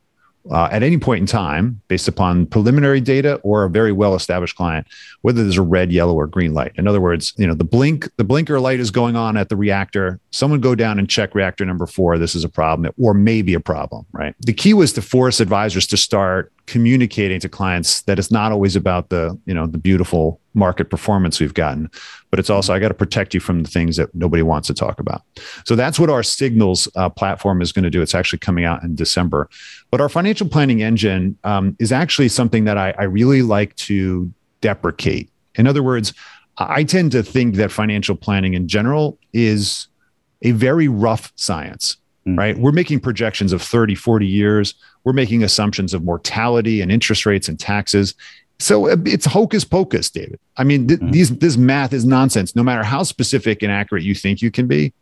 uh, 0.50 0.68
at 0.70 0.82
any 0.82 0.98
point 0.98 1.20
in 1.20 1.26
time 1.26 1.80
based 1.88 2.08
upon 2.08 2.46
preliminary 2.46 3.00
data 3.00 3.36
or 3.42 3.64
a 3.64 3.70
very 3.70 3.92
well 3.92 4.14
established 4.14 4.56
client 4.56 4.86
whether 5.22 5.42
there's 5.42 5.56
a 5.56 5.62
red 5.62 5.90
yellow 5.90 6.14
or 6.14 6.26
green 6.26 6.52
light. 6.52 6.72
In 6.76 6.86
other 6.86 7.00
words 7.00 7.32
you 7.36 7.46
know 7.46 7.54
the 7.54 7.64
blink 7.64 8.08
the 8.16 8.24
blinker 8.24 8.60
light 8.60 8.80
is 8.80 8.90
going 8.90 9.16
on 9.16 9.36
at 9.36 9.48
the 9.48 9.56
reactor. 9.56 10.20
Someone 10.30 10.60
go 10.60 10.74
down 10.74 10.98
and 10.98 11.08
check 11.08 11.34
reactor 11.34 11.64
number 11.64 11.86
four. 11.86 12.18
This 12.18 12.34
is 12.34 12.44
a 12.44 12.48
problem 12.48 12.92
or 13.00 13.14
maybe 13.14 13.54
a 13.54 13.60
problem 13.60 14.06
right? 14.12 14.34
The 14.40 14.52
key 14.52 14.74
was 14.74 14.92
to 14.94 15.02
force 15.02 15.40
advisors 15.40 15.86
to 15.88 15.96
start 15.96 16.52
communicating 16.66 17.38
to 17.40 17.48
clients 17.48 18.02
that 18.02 18.18
it's 18.18 18.30
not 18.30 18.52
always 18.52 18.74
about 18.76 19.10
the 19.10 19.38
you 19.46 19.54
know 19.54 19.66
the 19.66 19.78
beautiful 19.78 20.40
market 20.54 20.88
performance 20.88 21.40
we've 21.40 21.54
gotten 21.54 21.90
but 22.30 22.38
it's 22.38 22.48
also 22.48 22.72
i 22.72 22.78
got 22.78 22.88
to 22.88 22.94
protect 22.94 23.34
you 23.34 23.40
from 23.40 23.62
the 23.62 23.70
things 23.70 23.96
that 23.96 24.14
nobody 24.14 24.42
wants 24.42 24.66
to 24.68 24.74
talk 24.74 25.00
about. 25.00 25.22
So 25.66 25.76
that's 25.76 25.98
what 25.98 26.10
our 26.10 26.22
signals 26.22 26.88
uh, 26.96 27.08
platform 27.08 27.60
is 27.60 27.72
going 27.72 27.82
to 27.82 27.90
do. 27.90 28.02
It's 28.02 28.14
actually 28.14 28.38
coming 28.38 28.64
out 28.64 28.82
in 28.82 28.94
december. 28.94 29.48
But 29.90 30.00
our 30.00 30.08
financial 30.08 30.48
planning 30.48 30.82
engine 30.82 31.38
um, 31.44 31.76
is 31.78 31.92
actually 31.92 32.28
something 32.28 32.64
that 32.64 32.78
I, 32.78 32.94
I 32.98 33.04
really 33.04 33.42
like 33.42 33.74
to 33.76 34.32
deprecate. 34.60 35.30
In 35.56 35.66
other 35.66 35.82
words 35.82 36.14
i 36.58 36.84
tend 36.84 37.12
to 37.12 37.22
think 37.22 37.56
that 37.56 37.70
financial 37.70 38.14
planning 38.14 38.54
in 38.54 38.68
general 38.68 39.18
is 39.32 39.88
a 40.42 40.52
very 40.52 40.88
rough 40.88 41.32
science 41.36 41.96
mm. 42.26 42.38
right 42.38 42.58
we're 42.58 42.72
making 42.72 43.00
projections 43.00 43.52
of 43.52 43.62
30 43.62 43.94
40 43.94 44.26
years 44.26 44.74
we're 45.04 45.12
making 45.12 45.44
assumptions 45.44 45.94
of 45.94 46.02
mortality 46.02 46.80
and 46.80 46.90
interest 46.90 47.26
rates 47.26 47.48
and 47.48 47.60
taxes. 47.60 48.14
So 48.58 48.88
uh, 48.88 48.96
it's 49.04 49.26
hocus 49.26 49.64
pocus, 49.64 50.10
David. 50.10 50.40
I 50.56 50.64
mean, 50.64 50.88
th- 50.88 51.00
mm-hmm. 51.00 51.10
these 51.10 51.30
this 51.38 51.56
math 51.56 51.92
is 51.92 52.04
nonsense. 52.04 52.56
No 52.56 52.62
matter 52.62 52.82
how 52.82 53.02
specific 53.02 53.62
and 53.62 53.70
accurate 53.70 54.02
you 54.02 54.14
think 54.14 54.40
you 54.42 54.50
can 54.50 54.66
be, 54.66 54.92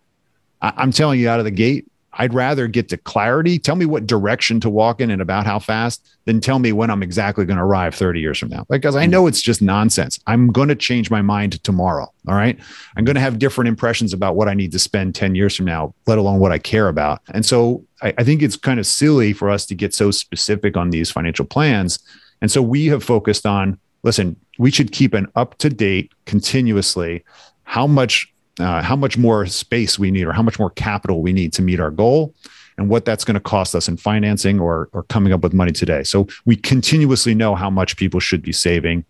I- 0.61 0.75
I'm 0.77 0.91
telling 0.91 1.21
you 1.21 1.29
out 1.29 1.39
of 1.39 1.45
the 1.45 1.51
gate, 1.51 1.87
I'd 2.15 2.35
rather 2.35 2.67
get 2.69 2.89
to 2.91 2.97
clarity. 2.97 3.59
Tell 3.59 3.77
me 3.77 3.87
what 3.87 4.07
direction 4.07 4.61
to 4.61 4.71
walk 4.71 5.01
in 5.01 5.11
and 5.11 5.23
about 5.23 5.47
how 5.47 5.59
fast 5.59 6.07
than 6.27 6.41
tell 6.41 6.59
me 6.59 6.73
when 6.73 6.91
I'm 6.91 7.03
exactly 7.03 7.45
going 7.45 7.57
to 7.57 7.63
arrive 7.63 7.95
30 7.95 8.21
years 8.21 8.39
from 8.39 8.51
now. 8.51 8.67
Because 8.69 8.97
I 8.97 9.07
mm. 9.07 9.11
know 9.11 9.27
it's 9.27 9.41
just 9.41 9.63
nonsense. 9.63 10.21
I'm 10.27 10.49
going 10.49 10.69
to 10.69 10.75
change 10.75 11.11
my 11.11 11.23
mind 11.23 11.63
tomorrow. 11.65 12.13
All 12.29 12.35
right. 12.35 12.59
I'm 12.97 13.05
going 13.05 13.15
to 13.15 13.21
have 13.21 13.39
different 13.39 13.69
impressions 13.69 14.13
about 14.13 14.37
what 14.37 14.49
I 14.49 14.55
need 14.55 14.73
to 14.73 14.79
spend 14.79 15.15
10 15.15 15.35
years 15.35 15.57
from 15.57 15.67
now, 15.67 15.95
let 16.07 16.19
alone 16.19 16.39
what 16.39 16.53
I 16.53 16.59
care 16.59 16.89
about. 16.89 17.23
And 17.33 17.47
so 17.47 17.85
I, 18.03 18.15
I 18.19 18.25
think 18.25 18.43
it's 18.43 18.57
kind 18.57 18.79
of 18.79 18.87
silly 18.87 19.33
for 19.33 19.49
us 19.49 19.65
to 19.67 19.75
get 19.75 19.95
so 19.95 20.11
specific 20.11 20.77
on 20.77 20.91
these 20.91 21.11
financial 21.11 21.47
plans. 21.47 21.99
And 22.41 22.51
so 22.51 22.61
we 22.61 22.87
have 22.87 23.03
focused 23.03 23.47
on 23.47 23.79
listen, 24.03 24.37
we 24.59 24.71
should 24.71 24.93
keep 24.93 25.15
an 25.15 25.29
up 25.37 25.57
to 25.59 25.71
date 25.71 26.13
continuously 26.27 27.25
how 27.65 27.87
much 27.87 28.32
uh, 28.61 28.83
how 28.83 28.97
much 28.97 29.17
more 29.17 29.47
space 29.47 29.99
we 29.99 30.11
need 30.11 30.25
or 30.25 30.33
how 30.33 30.43
much 30.43 30.59
more 30.59 30.71
capital 30.71 31.23
we 31.23 31.33
need 31.33 31.53
to 31.55 31.63
meet 31.63 31.81
our 31.81 31.91
goal 31.91 32.35
and 32.79 32.89
what 32.89 33.05
that's 33.05 33.25
going 33.25 33.35
to 33.35 33.41
cost 33.41 33.75
us 33.75 33.89
in 33.89 33.97
financing 33.97 34.61
or, 34.61 34.89
or 34.93 35.03
coming 35.05 35.33
up 35.33 35.43
with 35.43 35.53
money 35.53 35.73
today. 35.73 36.03
So 36.03 36.27
we 36.45 36.57
continuously 36.57 37.35
know 37.35 37.55
how 37.55 37.71
much 37.71 37.97
people 37.97 38.21
should 38.21 38.43
be 38.43 38.53
saving 38.53 39.05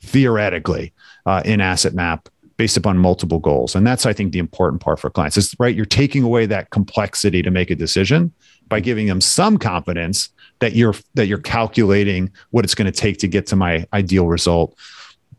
theoretically 0.00 0.92
uh, 1.26 1.42
in 1.44 1.60
asset 1.60 1.94
map 1.94 2.28
based 2.56 2.76
upon 2.76 2.98
multiple 2.98 3.38
goals. 3.38 3.74
And 3.74 3.86
that's, 3.86 4.04
I 4.04 4.12
think, 4.12 4.32
the 4.32 4.38
important 4.40 4.82
part 4.82 4.98
for 4.98 5.10
clients 5.10 5.36
is 5.36 5.54
right. 5.58 5.74
You're 5.74 5.86
taking 5.86 6.24
away 6.24 6.46
that 6.46 6.70
complexity 6.70 7.40
to 7.42 7.50
make 7.50 7.70
a 7.70 7.76
decision 7.76 8.32
by 8.68 8.80
giving 8.80 9.06
them 9.06 9.20
some 9.20 9.58
confidence 9.58 10.28
that 10.58 10.74
you're 10.74 10.94
that 11.14 11.26
you're 11.26 11.38
calculating 11.38 12.32
what 12.50 12.64
it's 12.64 12.74
going 12.74 12.90
to 12.90 13.00
take 13.00 13.18
to 13.18 13.28
get 13.28 13.46
to 13.46 13.56
my 13.56 13.86
ideal 13.92 14.26
result 14.26 14.76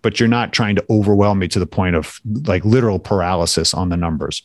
but 0.02 0.20
you're 0.20 0.30
not 0.30 0.54
trying 0.54 0.76
to 0.76 0.86
overwhelm 0.90 1.40
me 1.40 1.48
to 1.48 1.60
the 1.60 1.66
point 1.66 1.96
of 1.96 2.20
like 2.44 2.64
literal 2.66 3.00
paralysis 3.00 3.74
on 3.74 3.90
the 3.90 3.98
numbers. 3.98 4.44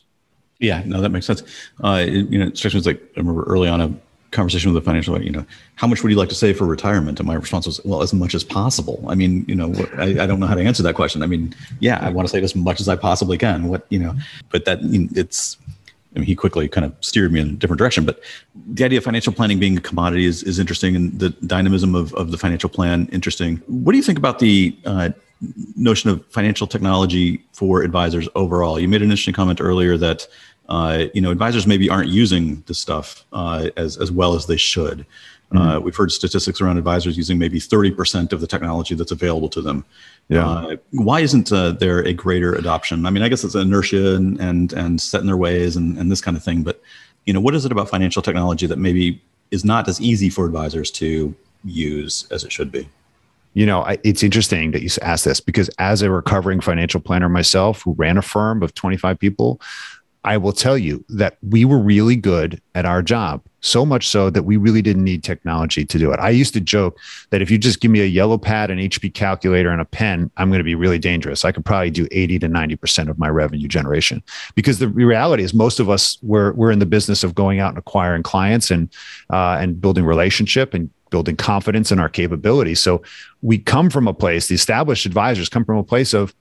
Yeah 0.59 0.83
no 0.85 1.01
that 1.01 1.09
makes 1.09 1.25
sense. 1.25 1.43
Uh, 1.83 2.05
you 2.07 2.39
know 2.39 2.47
it 2.47 2.57
strikes 2.57 2.73
me 2.73 2.79
as 2.79 2.85
like 2.85 3.01
i 3.17 3.19
remember 3.19 3.43
early 3.43 3.67
on 3.67 3.81
a 3.81 3.93
conversation 4.31 4.73
with 4.73 4.81
a 4.81 4.85
financial 4.85 5.21
you 5.21 5.29
know 5.29 5.45
how 5.75 5.87
much 5.87 6.03
would 6.03 6.11
you 6.11 6.17
like 6.17 6.29
to 6.29 6.35
save 6.35 6.57
for 6.57 6.65
retirement? 6.65 7.19
And 7.19 7.27
my 7.27 7.35
response 7.35 7.65
was 7.65 7.79
well 7.85 8.01
as 8.01 8.13
much 8.13 8.33
as 8.35 8.43
possible. 8.43 9.03
I 9.07 9.15
mean 9.15 9.45
you 9.47 9.55
know 9.55 9.73
I, 9.97 10.23
I 10.23 10.25
don't 10.25 10.39
know 10.39 10.47
how 10.47 10.55
to 10.55 10.63
answer 10.63 10.83
that 10.83 10.95
question. 10.95 11.23
I 11.23 11.27
mean 11.27 11.53
yeah 11.79 11.99
i 12.01 12.09
want 12.09 12.27
to 12.27 12.31
save 12.31 12.43
as 12.43 12.55
much 12.55 12.79
as 12.79 12.89
i 12.89 12.95
possibly 12.95 13.37
can. 13.37 13.67
What 13.67 13.85
you 13.89 13.99
know 13.99 14.13
but 14.51 14.65
that 14.65 14.81
you 14.83 15.01
know, 15.01 15.09
it's 15.15 15.57
I 16.15 16.19
mean, 16.19 16.25
he 16.25 16.35
quickly 16.35 16.67
kind 16.67 16.85
of 16.85 16.93
steered 17.01 17.31
me 17.31 17.39
in 17.39 17.49
a 17.49 17.53
different 17.53 17.77
direction. 17.77 18.05
But 18.05 18.21
the 18.73 18.85
idea 18.85 18.99
of 18.99 19.03
financial 19.03 19.33
planning 19.33 19.59
being 19.59 19.77
a 19.77 19.81
commodity 19.81 20.25
is, 20.25 20.43
is 20.43 20.59
interesting, 20.59 20.95
and 20.95 21.19
the 21.19 21.29
dynamism 21.29 21.95
of, 21.95 22.13
of 22.13 22.31
the 22.31 22.37
financial 22.37 22.69
plan 22.69 23.09
interesting. 23.11 23.57
What 23.67 23.91
do 23.91 23.97
you 23.97 24.03
think 24.03 24.17
about 24.17 24.39
the 24.39 24.77
uh, 24.85 25.09
notion 25.75 26.09
of 26.09 26.25
financial 26.27 26.67
technology 26.67 27.43
for 27.51 27.83
advisors 27.83 28.29
overall? 28.35 28.79
You 28.79 28.87
made 28.87 29.01
an 29.01 29.09
interesting 29.09 29.33
comment 29.33 29.59
earlier 29.61 29.97
that 29.97 30.27
uh, 30.69 31.05
you 31.13 31.21
know 31.21 31.31
advisors 31.31 31.67
maybe 31.67 31.89
aren't 31.89 32.09
using 32.09 32.63
this 32.67 32.79
stuff 32.79 33.25
uh, 33.33 33.69
as 33.77 33.97
as 33.97 34.11
well 34.11 34.35
as 34.35 34.47
they 34.47 34.57
should. 34.57 35.05
Uh, 35.51 35.75
mm-hmm. 35.75 35.85
we've 35.85 35.95
heard 35.95 36.11
statistics 36.11 36.59
around 36.59 36.77
advisors 36.77 37.17
using 37.17 37.37
maybe 37.37 37.59
30% 37.59 38.33
of 38.33 38.41
the 38.41 38.47
technology 38.47 38.95
that's 38.95 39.11
available 39.11 39.49
to 39.49 39.61
them. 39.61 39.85
Yeah. 40.27 40.47
Uh, 40.47 40.75
why 40.91 41.19
isn't 41.19 41.51
uh, 41.51 41.71
there 41.71 41.99
a 41.99 42.13
greater 42.13 42.55
adoption? 42.55 43.05
I 43.05 43.11
mean, 43.11 43.21
I 43.21 43.29
guess 43.29 43.43
it's 43.43 43.55
inertia 43.55 44.15
and 44.15 44.39
and 44.39 44.73
and 44.73 44.99
set 44.99 45.21
in 45.21 45.27
their 45.27 45.37
ways 45.37 45.75
and, 45.75 45.97
and 45.97 46.11
this 46.11 46.21
kind 46.21 46.35
of 46.35 46.43
thing. 46.43 46.63
But 46.63 46.81
you 47.25 47.33
know, 47.33 47.39
what 47.39 47.53
is 47.53 47.65
it 47.65 47.71
about 47.71 47.89
financial 47.89 48.21
technology 48.21 48.65
that 48.65 48.79
maybe 48.79 49.21
is 49.51 49.63
not 49.63 49.87
as 49.87 50.01
easy 50.01 50.29
for 50.29 50.45
advisors 50.45 50.89
to 50.91 51.35
use 51.63 52.27
as 52.31 52.43
it 52.43 52.51
should 52.51 52.71
be? 52.71 52.89
You 53.53 53.65
know, 53.65 53.83
I, 53.83 53.97
it's 54.03 54.23
interesting 54.23 54.71
that 54.71 54.81
you 54.81 54.89
ask 55.01 55.23
this 55.23 55.39
because 55.39 55.69
as 55.79 56.01
a 56.01 56.11
recovering 56.11 56.59
financial 56.59 56.99
planner 56.99 57.29
myself, 57.29 57.83
who 57.83 57.93
ran 57.93 58.17
a 58.17 58.21
firm 58.21 58.61
of 58.61 58.73
25 58.73 59.17
people, 59.17 59.61
I 60.25 60.37
will 60.37 60.51
tell 60.51 60.77
you 60.77 61.05
that 61.09 61.37
we 61.41 61.65
were 61.65 61.77
really 61.77 62.15
good 62.15 62.61
at 62.73 62.85
our 62.85 63.01
job, 63.01 63.43
so 63.65 63.85
much 63.85 64.07
so 64.07 64.29
that 64.29 64.43
we 64.43 64.57
really 64.57 64.81
didn't 64.81 65.03
need 65.03 65.23
technology 65.23 65.85
to 65.85 65.97
do 65.97 66.11
it. 66.11 66.19
I 66.19 66.29
used 66.29 66.53
to 66.53 66.61
joke 66.61 66.97
that 67.31 67.41
if 67.41 67.49
you 67.49 67.57
just 67.57 67.79
give 67.79 67.91
me 67.91 68.01
a 68.01 68.05
yellow 68.05 68.37
pad, 68.37 68.69
an 68.69 68.77
HP 68.77 69.13
calculator, 69.13 69.69
and 69.69 69.81
a 69.81 69.85
pen, 69.85 70.31
I'm 70.37 70.49
going 70.49 70.59
to 70.59 70.63
be 70.63 70.75
really 70.75 70.99
dangerous. 70.99 71.43
I 71.43 71.51
could 71.51 71.65
probably 71.65 71.91
do 71.91 72.07
80 72.11 72.39
to 72.39 72.47
90% 72.47 73.09
of 73.09 73.17
my 73.17 73.29
revenue 73.29 73.67
generation. 73.67 74.21
Because 74.53 74.79
the 74.79 74.87
reality 74.87 75.43
is, 75.43 75.53
most 75.53 75.79
of 75.79 75.89
us, 75.89 76.17
we're, 76.21 76.53
we're 76.53 76.71
in 76.71 76.79
the 76.79 76.85
business 76.85 77.23
of 77.23 77.35
going 77.35 77.59
out 77.59 77.69
and 77.69 77.77
acquiring 77.77 78.23
clients 78.23 78.71
and, 78.71 78.89
uh, 79.31 79.57
and 79.59 79.81
building 79.81 80.05
relationship 80.05 80.73
and 80.73 80.89
building 81.09 81.35
confidence 81.35 81.91
in 81.91 81.99
our 81.99 82.09
capabilities. 82.09 82.79
So 82.79 83.01
we 83.41 83.57
come 83.57 83.89
from 83.89 84.07
a 84.07 84.13
place, 84.13 84.47
the 84.47 84.55
established 84.55 85.05
advisors 85.05 85.49
come 85.49 85.65
from 85.65 85.77
a 85.77 85.83
place 85.83 86.13
of, 86.13 86.35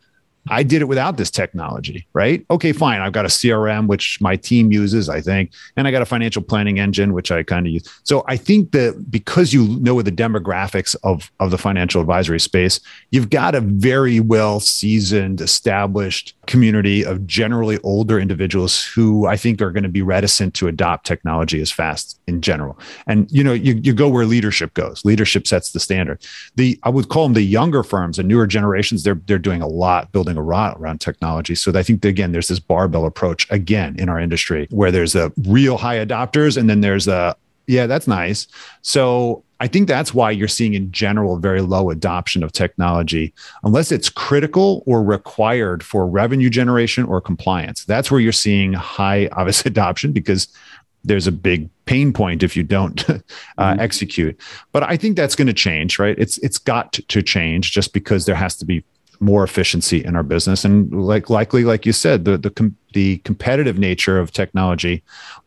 I 0.50 0.62
did 0.62 0.83
it 0.83 0.87
without 0.87 1.16
this 1.16 1.30
technology, 1.30 2.07
right? 2.12 2.44
Okay, 2.50 2.72
fine. 2.72 3.00
I've 3.00 3.12
got 3.12 3.24
a 3.24 3.28
CRM, 3.28 3.87
which 3.87 4.20
my 4.20 4.37
team 4.37 4.72
uses, 4.72 5.09
I 5.09 5.20
think, 5.20 5.52
and 5.76 5.88
I 5.88 5.90
got 5.90 6.02
a 6.02 6.07
financial 6.07 6.42
planning 6.42 6.78
engine, 6.78 7.14
which 7.14 7.30
I 7.30 7.42
kind 7.42 7.66
of 7.66 7.72
use. 7.72 7.88
So 8.02 8.24
I 8.28 8.37
think 8.37 8.72
that 8.72 9.11
because 9.11 9.52
you 9.52 9.78
know 9.80 10.02
the 10.02 10.12
demographics 10.12 10.94
of, 11.02 11.30
of 11.40 11.50
the 11.50 11.59
financial 11.59 12.00
advisory 12.00 12.40
space, 12.40 12.80
you've 13.11 13.30
got 13.30 13.54
a 13.54 13.61
very 13.61 14.20
well 14.20 14.61
seasoned, 14.61 15.40
established 15.40 16.35
community 16.46 17.04
of 17.04 17.26
generally 17.26 17.78
older 17.83 18.18
individuals 18.18 18.85
who 18.85 19.26
I 19.26 19.37
think 19.37 19.62
are 19.62 19.70
going 19.70 19.83
to 19.85 19.88
be 19.88 20.02
reticent 20.02 20.54
to 20.54 20.68
adopt 20.68 21.07
technology 21.07 21.61
as 21.62 21.70
fast 21.70 22.20
in 22.26 22.42
general. 22.42 22.78
And 23.07 23.30
you 23.30 23.42
know, 23.42 23.52
you, 23.54 23.80
you 23.83 23.94
go 23.94 24.09
where 24.09 24.26
leadership 24.26 24.74
goes. 24.74 25.04
Leadership 25.04 25.46
sets 25.46 25.72
the 25.72 25.80
standard. 25.80 26.22
The 26.57 26.78
I 26.83 26.90
would 26.90 27.09
call 27.09 27.24
them 27.24 27.35
the 27.35 27.42
younger 27.42 27.83
firms, 27.83 28.18
the 28.18 28.22
newer 28.22 28.46
generations, 28.46 29.04
they're 29.04 29.20
they're 29.26 29.38
doing 29.38 29.62
a 29.62 29.66
lot 29.66 30.12
building 30.12 30.34
a 30.37 30.42
lot 30.42 30.77
around 30.79 31.01
technology. 31.01 31.55
So 31.55 31.73
I 31.75 31.83
think 31.83 32.03
that, 32.03 32.09
again, 32.09 32.33
there's 32.33 32.49
this 32.49 32.61
barbell 32.61 33.07
approach 33.07 33.51
again 33.51 33.97
in 33.99 34.09
our 34.09 34.18
industry 34.18 34.66
where 34.70 34.90
there's 34.90 35.14
a 35.14 35.33
real 35.44 35.77
high 35.77 36.05
adopters 36.05 36.57
and 36.57 36.68
then 36.68 36.81
there's 36.81 37.09
a 37.09 37.37
yeah, 37.66 37.87
that's 37.87 38.07
nice. 38.07 38.47
So 38.83 39.42
I 39.61 39.68
think 39.68 39.88
that's 39.88 40.12
why 40.12 40.31
you're 40.31 40.49
seeing 40.49 40.75
in 40.75 40.90
general 40.92 41.38
very 41.38 41.62
low 41.62 41.90
adoption 41.90 42.42
of 42.42 42.53
technology, 42.53 43.33
unless 43.62 43.90
it's 43.90 44.11
critical 44.11 44.83
or 44.87 45.03
required 45.03 45.83
for 45.83 46.07
revenue 46.07 46.51
generation 46.51 47.05
or 47.05 47.20
compliance. 47.20 47.85
That's 47.85 48.11
where 48.11 48.20
you're 48.20 48.33
seeing 48.33 48.73
high, 48.73 49.29
obvious 49.33 49.64
adoption 49.64 50.12
because 50.12 50.49
there's 51.05 51.27
a 51.27 51.33
big 51.33 51.68
pain 51.85 52.12
point 52.12 52.42
if 52.42 52.57
you 52.57 52.62
don't 52.62 53.09
uh, 53.11 53.14
mm-hmm. 53.59 53.81
execute. 53.81 54.38
But 54.73 54.83
I 54.83 54.97
think 54.97 55.16
that's 55.16 55.37
going 55.37 55.47
to 55.47 55.55
change, 55.55 55.99
right? 55.99 56.18
It's 56.18 56.38
it's 56.38 56.59
got 56.59 56.92
to 56.94 57.23
change 57.23 57.73
just 57.73 57.92
because 57.92 58.27
there 58.27 58.35
has 58.35 58.57
to 58.57 58.64
be 58.64 58.85
more 59.20 59.44
efficiency 59.44 60.05
in 60.05 60.16
our 60.16 60.22
business. 60.22 60.64
And 60.64 60.92
like 60.92 61.31
likely, 61.31 61.64
like 61.64 61.87
you 61.87 61.92
said, 61.92 62.24
the 62.24 62.38
the 62.38 62.50
com- 62.50 62.77
the 62.92 63.18
competitive 63.18 63.79
nature 63.79 64.18
of 64.18 64.33
technology 64.33 65.03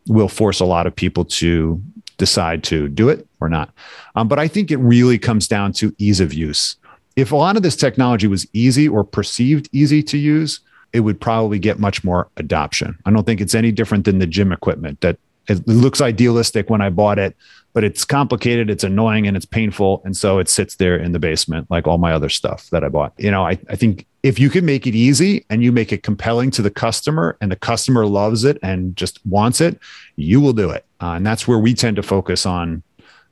will 0.06 0.28
force 0.28 0.60
a 0.60 0.64
lot 0.64 0.86
of 0.86 0.94
people 0.94 1.24
to 1.24 1.82
decide 2.18 2.64
to 2.64 2.88
do 2.88 3.08
it 3.08 3.26
or 3.40 3.48
not. 3.48 3.70
Um, 4.16 4.28
but 4.28 4.38
I 4.38 4.48
think 4.48 4.70
it 4.70 4.78
really 4.78 5.18
comes 5.18 5.48
down 5.48 5.72
to 5.74 5.94
ease 5.98 6.20
of 6.20 6.34
use. 6.34 6.76
If 7.16 7.32
a 7.32 7.36
lot 7.36 7.56
of 7.56 7.62
this 7.62 7.76
technology 7.76 8.26
was 8.26 8.46
easy 8.52 8.88
or 8.88 9.04
perceived 9.04 9.68
easy 9.72 10.02
to 10.04 10.18
use, 10.18 10.60
it 10.92 11.00
would 11.00 11.20
probably 11.20 11.58
get 11.58 11.78
much 11.78 12.04
more 12.04 12.28
adoption. 12.36 12.98
I 13.04 13.10
don't 13.10 13.24
think 13.24 13.40
it's 13.40 13.54
any 13.54 13.72
different 13.72 14.04
than 14.04 14.18
the 14.18 14.26
gym 14.26 14.52
equipment 14.52 15.00
that 15.00 15.18
it 15.48 15.66
looks 15.66 16.00
idealistic 16.00 16.68
when 16.70 16.80
I 16.80 16.90
bought 16.90 17.18
it, 17.18 17.36
but 17.72 17.84
it's 17.84 18.04
complicated, 18.04 18.70
it's 18.70 18.84
annoying, 18.84 19.26
and 19.26 19.36
it's 19.36 19.46
painful. 19.46 20.02
And 20.04 20.16
so 20.16 20.38
it 20.38 20.48
sits 20.48 20.76
there 20.76 20.96
in 20.96 21.12
the 21.12 21.18
basement, 21.18 21.70
like 21.70 21.86
all 21.86 21.98
my 21.98 22.12
other 22.12 22.28
stuff 22.28 22.68
that 22.70 22.82
I 22.82 22.88
bought. 22.88 23.12
You 23.18 23.30
know, 23.30 23.44
I, 23.44 23.58
I 23.68 23.76
think 23.76 24.06
if 24.22 24.38
you 24.38 24.50
can 24.50 24.64
make 24.64 24.86
it 24.86 24.94
easy 24.94 25.44
and 25.50 25.62
you 25.62 25.70
make 25.70 25.92
it 25.92 26.02
compelling 26.02 26.50
to 26.52 26.62
the 26.62 26.70
customer 26.70 27.36
and 27.40 27.52
the 27.52 27.56
customer 27.56 28.06
loves 28.06 28.44
it 28.44 28.58
and 28.62 28.96
just 28.96 29.24
wants 29.26 29.60
it, 29.60 29.78
you 30.16 30.40
will 30.40 30.52
do 30.52 30.70
it. 30.70 30.84
Uh, 31.00 31.12
and 31.12 31.26
that's 31.26 31.46
where 31.46 31.58
we 31.58 31.74
tend 31.74 31.96
to 31.96 32.02
focus 32.02 32.46
on 32.46 32.82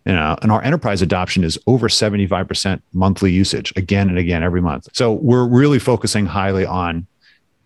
you 0.06 0.12
know, 0.12 0.38
and 0.40 0.52
our 0.52 0.62
enterprise 0.62 1.02
adoption 1.02 1.42
is 1.42 1.58
over 1.66 1.88
75% 1.88 2.80
monthly 2.92 3.32
usage 3.32 3.72
again 3.74 4.08
and 4.08 4.18
again 4.18 4.44
every 4.44 4.62
month. 4.62 4.86
So 4.92 5.14
we're 5.14 5.48
really 5.48 5.80
focusing 5.80 6.26
highly 6.26 6.64
on 6.64 7.08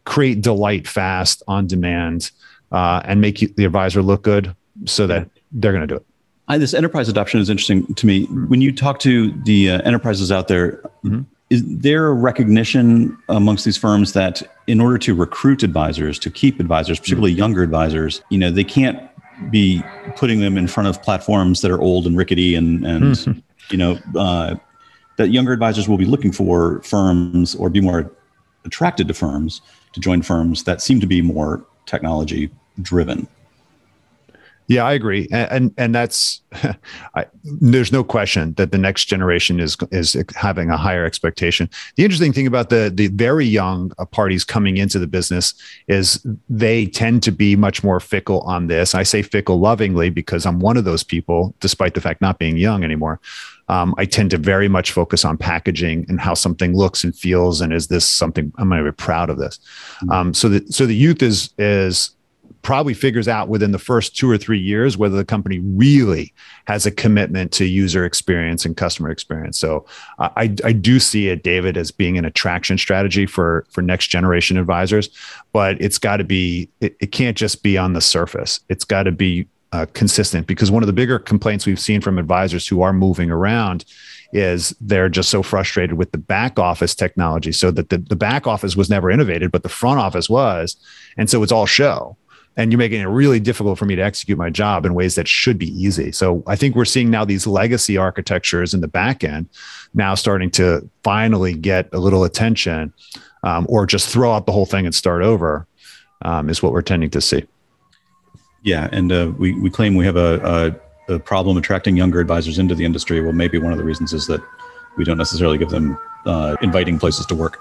create 0.05 0.41
delight 0.41 0.89
fast 0.89 1.43
on 1.47 1.67
demand 1.67 2.31
uh, 2.73 3.03
and 3.05 3.21
make 3.21 3.55
the 3.57 3.65
advisor 3.67 4.03
look 4.03 4.23
good 4.23 4.57
so 4.87 5.07
that 5.07 5.29
they're 5.53 5.73
going 5.73 5.87
to 5.87 5.87
do 5.87 5.97
it. 5.97 6.07
I, 6.51 6.59
this 6.59 6.75
enterprise 6.75 7.09
adoption 7.09 7.39
is 7.39 7.49
interesting 7.49 7.95
to 7.95 8.07
me. 8.07 8.25
When 8.25 8.61
you 8.61 8.73
talk 8.73 8.99
to 9.01 9.31
the 9.45 9.71
uh, 9.71 9.83
enterprises 9.83 10.33
out 10.33 10.49
there, 10.49 10.79
mm-hmm. 11.05 11.21
is 11.49 11.63
there 11.65 12.09
a 12.09 12.13
recognition 12.13 13.17
amongst 13.29 13.65
these 13.65 13.77
firms 13.77 14.15
that 14.15 14.43
in 14.67 14.81
order 14.81 14.99
to 14.99 15.15
recruit 15.15 15.63
advisors, 15.63 16.19
to 16.19 16.29
keep 16.29 16.59
advisors, 16.59 16.99
particularly 16.99 17.31
mm-hmm. 17.31 17.39
younger 17.39 17.63
advisors, 17.63 18.23
you 18.31 18.39
know, 18.39 18.51
they 18.51 18.65
can't 18.65 19.01
be 19.53 19.81
putting 20.17 20.41
them 20.41 20.59
in 20.59 20.67
front 20.67 20.89
of 20.89 21.01
platforms 21.05 21.61
that 21.61 21.71
are 21.71 21.81
old 21.81 22.05
and 22.05 22.17
rickety 22.17 22.57
and, 22.57 22.85
and 22.85 23.05
mm-hmm. 23.05 23.39
you 23.71 23.77
know, 23.77 23.97
uh, 24.17 24.57
that 25.19 25.29
younger 25.29 25.53
advisors 25.53 25.89
will 25.89 25.99
be 25.99 26.05
looking 26.05 26.33
for 26.33 26.83
firms 26.83 27.55
or 27.55 27.71
be 27.71 27.81
more 27.81 28.11
attracted 28.65 29.07
to 29.07 29.15
firms 29.15 29.63
to 29.93 30.01
join 30.01 30.21
firms 30.21 30.65
that 30.65 30.83
seem 30.83 30.99
to 30.99 31.07
be 31.07 31.23
more 31.23 31.65
technology 31.87 32.51
driven. 32.83 33.29
Yeah, 34.71 34.85
I 34.85 34.93
agree, 34.93 35.27
and 35.33 35.51
and, 35.51 35.75
and 35.79 35.93
that's 35.93 36.43
I, 37.17 37.27
there's 37.43 37.91
no 37.91 38.05
question 38.05 38.55
that 38.55 38.71
the 38.71 38.79
next 38.79 39.07
generation 39.07 39.59
is 39.59 39.77
is 39.91 40.17
having 40.37 40.71
a 40.71 40.77
higher 40.77 41.05
expectation. 41.05 41.69
The 41.97 42.05
interesting 42.05 42.33
thing 42.33 42.47
about 42.47 42.71
the 42.71 42.89
the 42.95 43.09
very 43.09 43.47
young 43.47 43.91
uh, 43.99 44.05
parties 44.05 44.45
coming 44.45 44.77
into 44.77 45.01
the 45.01 45.09
business 45.09 45.55
is 45.89 46.25
they 46.49 46.87
tend 46.87 47.25
to 47.25 47.33
be 47.33 47.57
much 47.57 47.83
more 47.83 47.99
fickle 47.99 48.43
on 48.43 48.69
this. 48.69 48.95
I 48.95 49.03
say 49.03 49.23
fickle 49.23 49.59
lovingly 49.59 50.09
because 50.09 50.47
I'm 50.47 50.61
one 50.61 50.77
of 50.77 50.85
those 50.85 51.03
people, 51.03 51.53
despite 51.59 51.95
the 51.95 52.01
fact 52.01 52.21
not 52.21 52.39
being 52.39 52.57
young 52.57 52.85
anymore. 52.85 53.19
Um, 53.69 53.93
I 53.99 54.05
tend 54.05 54.31
to 54.31 54.39
very 54.39 54.69
much 54.69 54.93
focus 54.93 55.25
on 55.25 55.37
packaging 55.37 56.07
and 56.09 56.21
how 56.21 56.35
something 56.35 56.77
looks 56.77 57.03
and 57.03 57.13
feels, 57.17 57.61
and 57.61 57.73
is 57.73 57.89
this 57.89 58.07
something 58.07 58.53
I'm 58.57 58.69
going 58.69 58.85
to 58.85 58.93
be 58.93 58.95
proud 58.95 59.31
of 59.31 59.39
this. 59.39 59.59
Mm-hmm. 59.59 60.11
Um, 60.13 60.35
so 60.35 60.49
the 60.49 60.65
so 60.73 60.87
the 60.87 60.95
youth 60.95 61.25
is 61.25 61.53
is 61.59 62.11
probably 62.63 62.95
figures 62.95 63.29
out 63.29 63.49
within 63.49 63.73
the 63.73 63.79
first 63.79 64.17
two 64.17 64.31
or 64.31 64.39
three 64.39 64.59
years 64.59 64.97
whether 64.97 65.17
the 65.17 65.25
company 65.25 65.59
really 65.61 66.33
has 66.67 66.87
a 66.87 66.91
commitment 66.91 67.53
to 67.53 67.65
user 67.65 68.05
experience 68.05 68.65
and 68.65 68.77
customer 68.77 69.11
experience. 69.11 69.59
So 69.59 69.87
I, 70.19 70.55
I 70.65 70.73
do 70.73 71.01
see 71.01 71.29
it, 71.29 71.43
David, 71.43 71.77
as 71.77 71.91
being 71.91 72.19
an 72.19 72.25
attraction 72.25 72.79
strategy 72.79 73.27
for 73.27 73.67
for 73.71 73.83
next 73.83 74.09
generation 74.09 74.57
advisors, 74.57 75.11
but 75.53 75.81
it's 75.81 75.99
got 75.99 76.19
to 76.19 76.25
be 76.25 76.69
it, 76.81 76.97
it 77.01 77.13
can't 77.13 77.37
just 77.37 77.63
be 77.63 77.77
on 77.79 77.93
the 77.93 78.01
surface. 78.01 78.61
It's 78.69 78.85
got 78.85 79.05
to 79.05 79.13
be 79.13 79.47
uh, 79.73 79.87
consistent 79.93 80.47
because 80.47 80.71
one 80.71 80.83
of 80.83 80.89
the 80.89 80.93
bigger 80.93 81.19
complaints 81.19 81.67
we've 81.67 81.81
seen 81.81 82.01
from 82.01 82.19
advisors 82.19 82.67
who 82.67 82.83
are 82.83 82.93
moving 82.93 83.31
around 83.31 83.85
is 84.33 84.75
they're 84.81 85.09
just 85.09 85.29
so 85.29 85.43
frustrated 85.43 85.97
with 85.97 86.13
the 86.13 86.19
back 86.19 86.59
office 86.59 86.95
technology 86.95 87.53
so 87.53 87.71
that 87.71 87.89
the, 87.89 87.99
the 87.99 88.17
back 88.17 88.47
office 88.47 88.77
was 88.77 88.91
never 88.91 89.11
innovated 89.11 89.51
but 89.51 89.63
the 89.63 89.69
front 89.69 89.99
office 90.01 90.29
was 90.29 90.77
and 91.17 91.31
so 91.31 91.43
it's 91.43 91.53
all 91.53 91.67
show 91.67 92.17
and 92.61 92.71
you're 92.71 92.79
making 92.79 93.01
it 93.01 93.07
really 93.07 93.41
difficult 93.41 93.79
for 93.79 93.87
me 93.87 93.97
to 93.97 94.03
execute 94.03 94.37
my 94.37 94.51
job 94.51 94.85
in 94.85 94.95
ways 94.95 95.15
that 95.15 95.27
should 95.27 95.59
be 95.59 95.69
easy 95.69 96.13
so 96.13 96.43
i 96.47 96.55
think 96.55 96.77
we're 96.77 96.85
seeing 96.85 97.11
now 97.11 97.25
these 97.25 97.47
legacy 97.47 97.97
architectures 97.97 98.75
in 98.75 98.81
the 98.81 98.89
back 98.89 99.25
end 99.25 99.49
now 99.95 100.15
starting 100.15 100.51
to 100.51 100.89
finally 101.03 101.55
get 101.55 101.89
a 101.93 101.99
little 101.99 102.25
attention 102.25 102.93
um, 103.43 103.67
or 103.69 103.87
just 103.87 104.09
throw 104.09 104.33
out 104.33 104.47
the 104.47 104.53
whole 104.53 104.67
thing 104.67 104.85
and 104.85 104.95
start 104.95 105.23
over 105.23 105.67
um, 106.23 106.51
is 106.51 106.63
what 106.63 106.73
we're 106.73 106.83
tending 106.83 107.11
to 107.11 107.21
see 107.21 107.45
yeah 108.63 108.89
and 108.93 109.11
uh, 109.11 109.33
we, 109.39 109.53
we 109.61 109.71
claim 109.71 109.95
we 109.95 110.05
have 110.05 110.17
a, 110.17 110.41
a 110.45 110.91
the 111.11 111.19
problem 111.19 111.57
attracting 111.57 111.97
younger 111.97 112.21
advisors 112.21 112.61
into 112.61 112.75
the 112.75 112.85
industry. 112.85 113.21
Well, 113.21 113.33
maybe 113.33 113.59
one 113.59 113.73
of 113.73 113.79
the 113.79 113.85
reasons 113.85 114.13
is 114.13 114.29
that 114.29 114.41
we 114.97 115.05
don't 115.05 115.19
necessarily 115.19 115.59
give 115.59 115.71
them 115.71 115.99
uh, 116.25 116.57
inviting 116.63 117.01
places 117.01 117.27
to 117.27 117.35
work. 117.35 117.59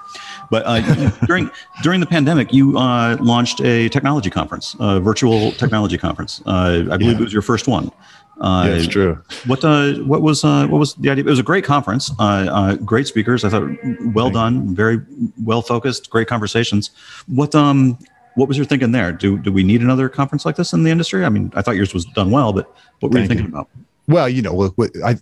But 0.49 0.63
uh, 0.65 1.09
during 1.25 1.49
during 1.83 1.99
the 1.99 2.05
pandemic, 2.05 2.53
you 2.53 2.77
uh, 2.77 3.17
launched 3.19 3.61
a 3.61 3.89
technology 3.89 4.29
conference, 4.29 4.75
a 4.79 4.99
virtual 4.99 5.51
technology 5.53 5.97
conference. 5.97 6.41
Uh, 6.45 6.85
I 6.91 6.97
believe 6.97 7.13
yeah. 7.13 7.21
it 7.21 7.23
was 7.23 7.33
your 7.33 7.41
first 7.41 7.67
one. 7.67 7.91
Uh, 8.41 8.65
yeah, 8.67 8.75
it's 8.75 8.87
true. 8.87 9.21
What 9.47 9.63
uh, 9.63 9.93
what 9.95 10.21
was 10.21 10.43
what 10.43 10.71
was 10.71 10.95
the 10.95 11.09
idea? 11.09 11.25
It 11.25 11.29
was 11.29 11.39
a 11.39 11.43
great 11.43 11.65
conference. 11.65 12.09
great 12.85 13.07
speakers. 13.07 13.43
I 13.43 13.49
thought 13.49 13.69
well 14.13 14.29
done, 14.29 14.73
very 14.75 15.01
well 15.43 15.61
focused, 15.61 16.09
great 16.09 16.27
conversations. 16.27 16.91
What 17.27 17.53
um 17.53 17.97
what 18.35 18.47
was 18.47 18.57
your 18.57 18.65
thinking 18.65 18.91
there? 18.91 19.11
Do 19.11 19.37
do 19.37 19.51
we 19.51 19.63
need 19.63 19.81
another 19.81 20.09
conference 20.09 20.45
like 20.45 20.55
this 20.55 20.73
in 20.73 20.83
the 20.83 20.91
industry? 20.91 21.25
I 21.25 21.29
mean, 21.29 21.51
I 21.55 21.61
thought 21.61 21.75
yours 21.75 21.93
was 21.93 22.05
done 22.05 22.31
well, 22.31 22.53
but 22.53 22.73
what 23.01 23.11
were 23.11 23.19
Thank 23.19 23.23
you 23.23 23.27
thinking 23.27 23.45
you. 23.47 23.51
about? 23.51 23.69
Well, 24.09 24.27
you 24.27 24.41
know, 24.41 24.73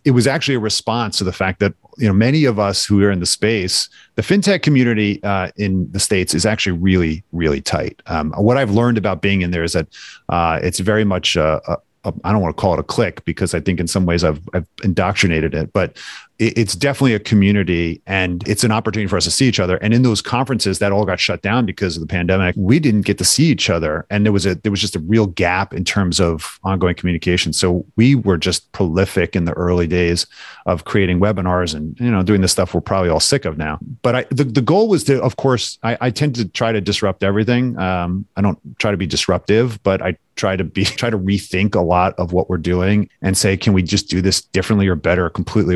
it 0.05 0.11
was 0.11 0.27
actually 0.27 0.55
a 0.55 0.59
response 0.59 1.17
to 1.17 1.25
the 1.25 1.33
fact 1.33 1.59
that 1.59 1.73
you 1.97 2.07
know 2.07 2.13
many 2.13 2.45
of 2.45 2.57
us 2.57 2.85
who 2.85 3.03
are 3.03 3.11
in 3.11 3.19
the 3.19 3.25
space, 3.25 3.89
the 4.15 4.21
fintech 4.21 4.61
community 4.61 5.21
uh, 5.23 5.49
in 5.57 5.91
the 5.91 5.99
states 5.99 6.33
is 6.33 6.45
actually 6.45 6.77
really, 6.77 7.21
really 7.33 7.59
tight. 7.59 8.01
Um, 8.05 8.31
what 8.37 8.55
I've 8.55 8.71
learned 8.71 8.97
about 8.97 9.21
being 9.21 9.41
in 9.41 9.51
there 9.51 9.65
is 9.65 9.73
that 9.73 9.87
uh, 10.29 10.61
it's 10.63 10.79
very 10.79 11.03
much 11.03 11.35
a, 11.35 11.61
a 11.67 12.13
I 12.23 12.31
don't 12.31 12.41
want 12.41 12.55
to 12.55 12.61
call 12.61 12.75
it 12.75 12.79
a 12.79 12.83
clique 12.83 13.25
because 13.25 13.53
I 13.53 13.59
think 13.59 13.81
in 13.81 13.87
some 13.87 14.05
ways 14.05 14.23
I've, 14.23 14.39
I've 14.53 14.67
indoctrinated 14.85 15.53
it, 15.53 15.73
but 15.73 15.97
it's 16.39 16.75
definitely 16.75 17.15
a 17.15 17.19
community 17.19 18.01
and 18.05 18.47
it's 18.47 18.63
an 18.63 18.71
opportunity 18.71 19.07
for 19.07 19.17
us 19.17 19.23
to 19.23 19.31
see 19.31 19.47
each 19.47 19.59
other. 19.59 19.77
And 19.77 19.93
in 19.93 20.03
those 20.03 20.21
conferences 20.21 20.79
that 20.79 20.91
all 20.91 21.05
got 21.05 21.19
shut 21.19 21.41
down 21.41 21.65
because 21.65 21.97
of 21.97 22.01
the 22.01 22.07
pandemic, 22.07 22.55
we 22.57 22.79
didn't 22.79 23.01
get 23.01 23.17
to 23.17 23.25
see 23.25 23.45
each 23.45 23.69
other. 23.69 24.05
And 24.09 24.25
there 24.25 24.33
was 24.33 24.45
a 24.45 24.55
there 24.55 24.71
was 24.71 24.81
just 24.81 24.95
a 24.95 24.99
real 24.99 25.27
gap 25.27 25.73
in 25.73 25.83
terms 25.83 26.19
of 26.19 26.59
ongoing 26.63 26.95
communication. 26.95 27.53
So 27.53 27.85
we 27.95 28.15
were 28.15 28.37
just 28.37 28.71
prolific 28.71 29.35
in 29.35 29.45
the 29.45 29.53
early 29.53 29.87
days 29.87 30.27
of 30.65 30.85
creating 30.85 31.19
webinars 31.19 31.73
and 31.73 31.99
you 31.99 32.11
know 32.11 32.21
doing 32.23 32.41
the 32.41 32.47
stuff 32.47 32.73
we're 32.73 32.81
probably 32.81 33.09
all 33.09 33.19
sick 33.19 33.45
of 33.45 33.57
now. 33.57 33.79
But 34.01 34.15
I, 34.15 34.25
the, 34.29 34.43
the 34.43 34.61
goal 34.61 34.89
was 34.89 35.03
to, 35.05 35.21
of 35.21 35.37
course, 35.37 35.79
I, 35.83 35.97
I 35.99 36.09
tend 36.11 36.35
to 36.35 36.47
try 36.47 36.71
to 36.71 36.81
disrupt 36.81 37.23
everything. 37.23 37.77
Um, 37.79 38.25
I 38.35 38.41
don't 38.41 38.59
try 38.79 38.91
to 38.91 38.97
be 38.97 39.07
disruptive, 39.07 39.81
but 39.83 40.01
I 40.01 40.17
try 40.37 40.55
to 40.55 40.63
be 40.63 40.85
try 40.85 41.09
to 41.09 41.17
rethink 41.17 41.75
a 41.75 41.81
lot 41.81 42.13
of 42.17 42.31
what 42.31 42.49
we're 42.49 42.57
doing 42.57 43.09
and 43.21 43.37
say, 43.37 43.57
can 43.57 43.73
we 43.73 43.83
just 43.83 44.09
do 44.09 44.21
this 44.21 44.41
differently 44.41 44.87
or 44.87 44.95
better, 44.95 45.29
completely 45.29 45.75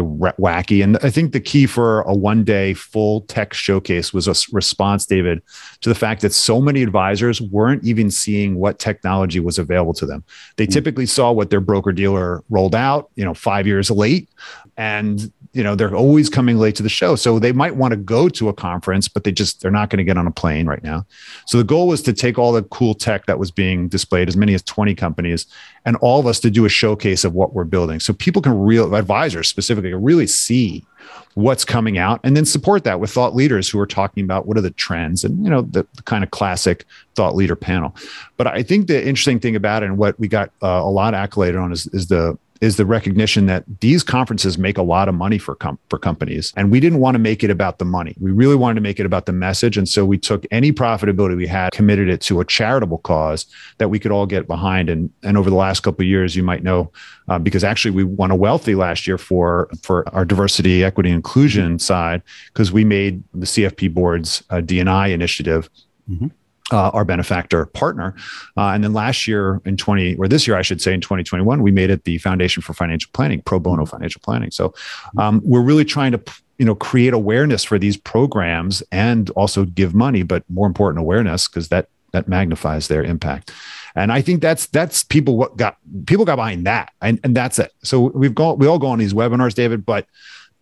wacky? 0.52 0.84
And 0.84 0.98
I 1.02 1.10
think 1.10 1.32
the 1.32 1.40
key 1.40 1.66
for 1.66 2.02
a 2.02 2.14
one 2.14 2.44
day 2.44 2.74
full 2.74 3.22
tech 3.22 3.54
showcase 3.54 4.14
was 4.14 4.28
a 4.28 4.36
response, 4.52 5.06
David, 5.06 5.42
to 5.82 5.90
the 5.90 5.96
fact 5.96 6.22
that 6.22 6.34
so 6.34 6.62
many 6.62 6.84
advisors 6.84 7.42
weren't 7.42 7.84
even 7.84 8.12
seeing 8.12 8.56
what 8.56 8.80
technology 8.80 9.40
was 9.40 9.58
available 9.58 9.94
to 9.94 10.06
them. 10.06 10.24
They 10.58 10.66
mm-hmm. 10.66 10.74
typically 10.74 11.06
saw 11.06 11.32
what 11.32 11.50
their 11.50 11.62
broker 11.62 11.92
dealer 11.92 12.44
rolled 12.50 12.76
out, 12.76 13.10
you 13.16 13.26
know, 13.26 13.34
five 13.34 13.66
years 13.66 13.90
late, 13.90 14.30
and 14.78 15.32
you 15.54 15.64
know 15.64 15.76
they're 15.76 15.96
always 15.96 16.30
coming 16.30 16.58
late 16.58 16.76
to 16.76 16.84
the 16.84 16.90
show. 16.90 17.16
So 17.16 17.40
they 17.40 17.52
might 17.52 17.76
want 17.76 17.92
to 17.92 17.98
go 17.98 18.30
to 18.30 18.50
a 18.50 18.54
conference 18.54 19.08
but 19.08 19.24
they 19.24 19.32
just 19.32 19.62
they're 19.62 19.72
not 19.72 19.90
going 19.90 19.98
to 19.98 20.04
get 20.04 20.18
on 20.18 20.28
a 20.28 20.32
plane 20.32 20.66
right 20.66 20.84
now. 20.84 21.06
So 21.46 21.58
the 21.58 21.64
goal 21.64 21.88
was 21.88 22.02
to 22.04 22.14
take 22.14 22.38
all 22.38 22.52
the 22.52 22.64
cool 22.64 22.94
tech 22.94 23.26
that 23.26 23.40
was 23.40 23.52
being 23.52 23.88
displayed 23.88 24.28
as 24.28 24.38
many 24.38 24.54
as 24.54 24.62
20 24.64 24.96
companies 24.96 25.46
and 25.86 25.96
all 25.98 26.20
of 26.20 26.28
us 26.28 26.40
to 26.42 26.50
do 26.50 26.66
a 26.66 26.70
showcase 26.70 27.24
of 27.24 27.34
what 27.34 27.54
we're 27.54 27.66
building. 27.66 28.00
So 28.00 28.14
people 28.14 28.42
can 28.42 28.58
real 28.58 28.96
advisors 28.96 29.50
specifically 29.50 29.94
really 29.94 30.28
see 30.28 30.86
what's 31.34 31.66
coming 31.66 31.98
out 31.98 32.20
and 32.24 32.36
then 32.36 32.46
support 32.46 32.84
that 32.84 33.00
with 33.00 33.10
thought 33.10 33.36
leaders 33.36 33.70
who 33.70 33.80
are 33.80 33.88
talking 33.88 34.24
about 34.24 34.46
what 34.46 34.58
are 34.58 34.62
the 34.62 34.72
trends 34.72 35.24
and 35.24 35.44
you 35.44 35.50
know 35.50 35.62
the, 35.62 35.86
the 35.96 36.04
kind 36.04 36.24
of 36.24 36.32
classic 36.32 36.86
thought 37.16 37.36
leader 37.36 37.56
panel. 37.56 37.96
But 38.38 38.48
i 38.48 38.64
think 38.64 38.88
the 38.88 39.00
interesting 39.00 39.40
thing 39.40 39.56
about 39.56 39.84
it 39.84 39.88
and 39.88 39.98
what 39.98 40.20
we 40.20 40.28
got 40.28 40.52
uh, 40.62 40.68
a 40.68 40.90
lot 40.90 41.14
accolade 41.14 41.56
on 41.56 41.72
is, 41.72 41.88
is 41.88 42.08
the 42.08 42.38
is 42.62 42.78
the 42.78 42.86
recognition 42.86 43.48
that 43.48 43.64
these 43.82 44.04
conferences 44.04 44.56
make 44.56 44.78
a 44.78 44.84
lot 44.84 45.10
of 45.10 45.16
money 45.16 45.40
for 45.40 45.56
com- 45.56 45.80
for 45.90 45.98
companies. 45.98 46.54
And 46.56 46.72
we 46.72 46.80
didn't 46.80 47.00
want 47.00 47.16
to 47.16 47.20
make 47.20 47.44
it 47.44 47.50
about 47.50 47.80
the 47.80 47.86
money. 47.86 48.16
We 48.20 48.32
really 48.32 48.56
wanted 48.56 48.76
to 48.76 48.82
make 48.82 49.00
it 49.00 49.06
about 49.06 49.26
the 49.26 49.34
message. 49.34 49.78
And 49.78 49.90
so 49.90 50.06
we 50.06 50.20
took 50.20 50.46
any 50.52 50.72
profitability 50.72 51.36
we 51.36 51.48
had 51.48 51.72
committed 51.72 52.08
it 52.08 52.22
to 52.22 52.40
a 52.40 52.46
charitable 52.46 53.00
cause 53.00 53.48
that 53.80 53.90
we 53.90 53.98
could 53.98 54.12
all 54.12 54.28
get 54.28 54.48
behind. 54.48 54.90
And 54.90 55.10
and 55.24 55.38
over 55.38 55.50
the 55.50 55.56
last 55.56 55.82
couple 55.82 56.04
of 56.04 56.08
years 56.08 56.36
you 56.36 56.44
might 56.44 56.64
know 56.64 56.92
uh, 57.28 57.40
because 57.40 57.64
actually 57.64 57.92
we 57.92 58.04
won 58.04 58.30
a 58.30 58.36
wealthy 58.36 58.76
last 58.76 59.08
year 59.08 59.18
for 59.18 59.68
for 59.82 60.08
our 60.14 60.24
diversity 60.24 60.84
equity 60.84 61.10
inclusion 61.10 61.80
side 61.80 62.22
because 62.54 62.72
we 62.72 62.86
made 62.86 63.24
the 63.34 63.46
cfp 63.46 63.92
board's 63.92 64.44
uh, 64.52 64.58
dni 64.58 65.12
initiative. 65.12 65.70
Mm-hmm 66.10 66.28
uh, 66.72 66.90
our 66.94 67.06
benefactor 67.06 67.66
partner. 67.68 68.16
Uh, 68.58 68.70
and 68.70 68.84
then 68.84 68.94
last 68.94 69.28
year 69.28 69.62
in 69.66 69.78
20, 69.78 70.16
or 70.16 70.28
this 70.28 70.48
year, 70.48 70.58
I 70.58 70.62
should 70.62 70.82
say, 70.82 70.94
in 70.94 71.02
2021, 71.02 71.62
we 71.62 71.72
made 71.72 71.90
it 71.90 72.04
the 72.06 72.18
Foundation 72.18 72.62
for 72.62 72.74
Financial 72.74 73.10
Planning, 73.14 73.42
pro 73.42 73.60
bono 73.60 73.86
financial 73.86 74.22
planning. 74.24 74.52
So 74.52 74.74
um, 75.18 75.42
we're 75.44 75.62
really 75.62 75.86
trying 75.86 76.14
to, 76.14 76.22
you 76.58 76.66
know, 76.66 76.76
create 76.76 77.14
awareness 77.14 77.64
for 77.64 77.78
these 77.78 77.98
programs 77.98 78.82
and 78.92 79.30
also 79.32 79.66
give 79.66 79.94
money, 79.94 80.24
but 80.24 80.44
more 80.50 80.68
important, 80.68 81.00
awareness 81.00 81.48
because 81.48 81.70
that 81.70 81.90
that 82.12 82.28
magnifies 82.28 82.90
their 82.90 83.04
impact. 83.04 83.52
And 83.96 84.12
I 84.12 84.22
think 84.22 84.42
that's 84.42 84.68
that's 84.68 85.04
people 85.04 85.38
what 85.38 85.58
got 85.58 85.78
people 86.06 86.26
got 86.26 86.36
behind 86.36 86.66
that, 86.66 86.92
and 87.02 87.20
and 87.24 87.36
that's 87.36 87.60
it. 87.60 87.72
So 87.84 88.12
we've 88.14 88.36
gone 88.36 88.58
we 88.58 88.68
all 88.68 88.80
go 88.80 88.88
on 88.88 89.00
these 89.00 89.14
webinars, 89.14 89.54
David, 89.54 89.86
but 89.86 90.08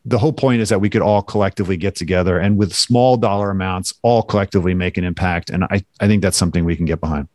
the 0.06 0.18
whole 0.18 0.34
point 0.34 0.62
is 0.62 0.70
that 0.70 0.80
we 0.80 0.90
could 0.90 1.02
all 1.02 1.22
collectively 1.22 1.78
get 1.78 1.96
together 1.96 2.40
and 2.40 2.58
with 2.58 2.74
small 2.74 3.18
dollar 3.18 3.50
amounts, 3.52 3.94
all 4.02 4.24
collectively 4.24 4.74
make 4.74 4.98
an 4.98 5.04
impact. 5.04 5.50
And 5.50 5.66
I, 5.66 5.84
I 6.00 6.08
think 6.08 6.22
that's 6.22 6.38
something 6.38 6.66
we 6.66 6.76
can 6.76 6.86
get 6.86 7.00
behind. 7.00 7.28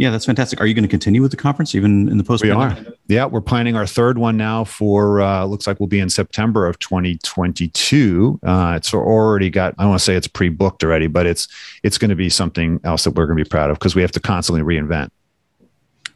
Yeah, 0.00 0.08
that's 0.08 0.24
fantastic. 0.24 0.62
Are 0.62 0.66
you 0.66 0.72
going 0.72 0.84
to 0.84 0.88
continue 0.88 1.20
with 1.20 1.30
the 1.30 1.36
conference 1.36 1.74
even 1.74 2.08
in 2.08 2.16
the 2.16 2.24
post? 2.24 2.42
We 2.42 2.50
are. 2.50 2.74
Yeah, 3.08 3.26
we're 3.26 3.42
planning 3.42 3.76
our 3.76 3.86
third 3.86 4.16
one 4.16 4.38
now 4.38 4.64
for 4.64 5.20
uh, 5.20 5.44
looks 5.44 5.66
like 5.66 5.78
we'll 5.78 5.88
be 5.88 6.00
in 6.00 6.08
September 6.08 6.66
of 6.66 6.78
2022. 6.78 8.40
Uh, 8.42 8.72
it's 8.76 8.94
already 8.94 9.50
got. 9.50 9.74
I 9.76 9.82
don't 9.82 9.90
want 9.90 10.00
to 10.00 10.04
say 10.06 10.14
it's 10.14 10.26
pre-booked 10.26 10.82
already, 10.84 11.06
but 11.06 11.26
it's 11.26 11.48
it's 11.82 11.98
going 11.98 12.08
to 12.08 12.16
be 12.16 12.30
something 12.30 12.80
else 12.82 13.04
that 13.04 13.10
we're 13.10 13.26
going 13.26 13.36
to 13.36 13.44
be 13.44 13.48
proud 13.48 13.68
of 13.68 13.78
because 13.78 13.94
we 13.94 14.00
have 14.00 14.12
to 14.12 14.20
constantly 14.20 14.62
reinvent. 14.62 15.10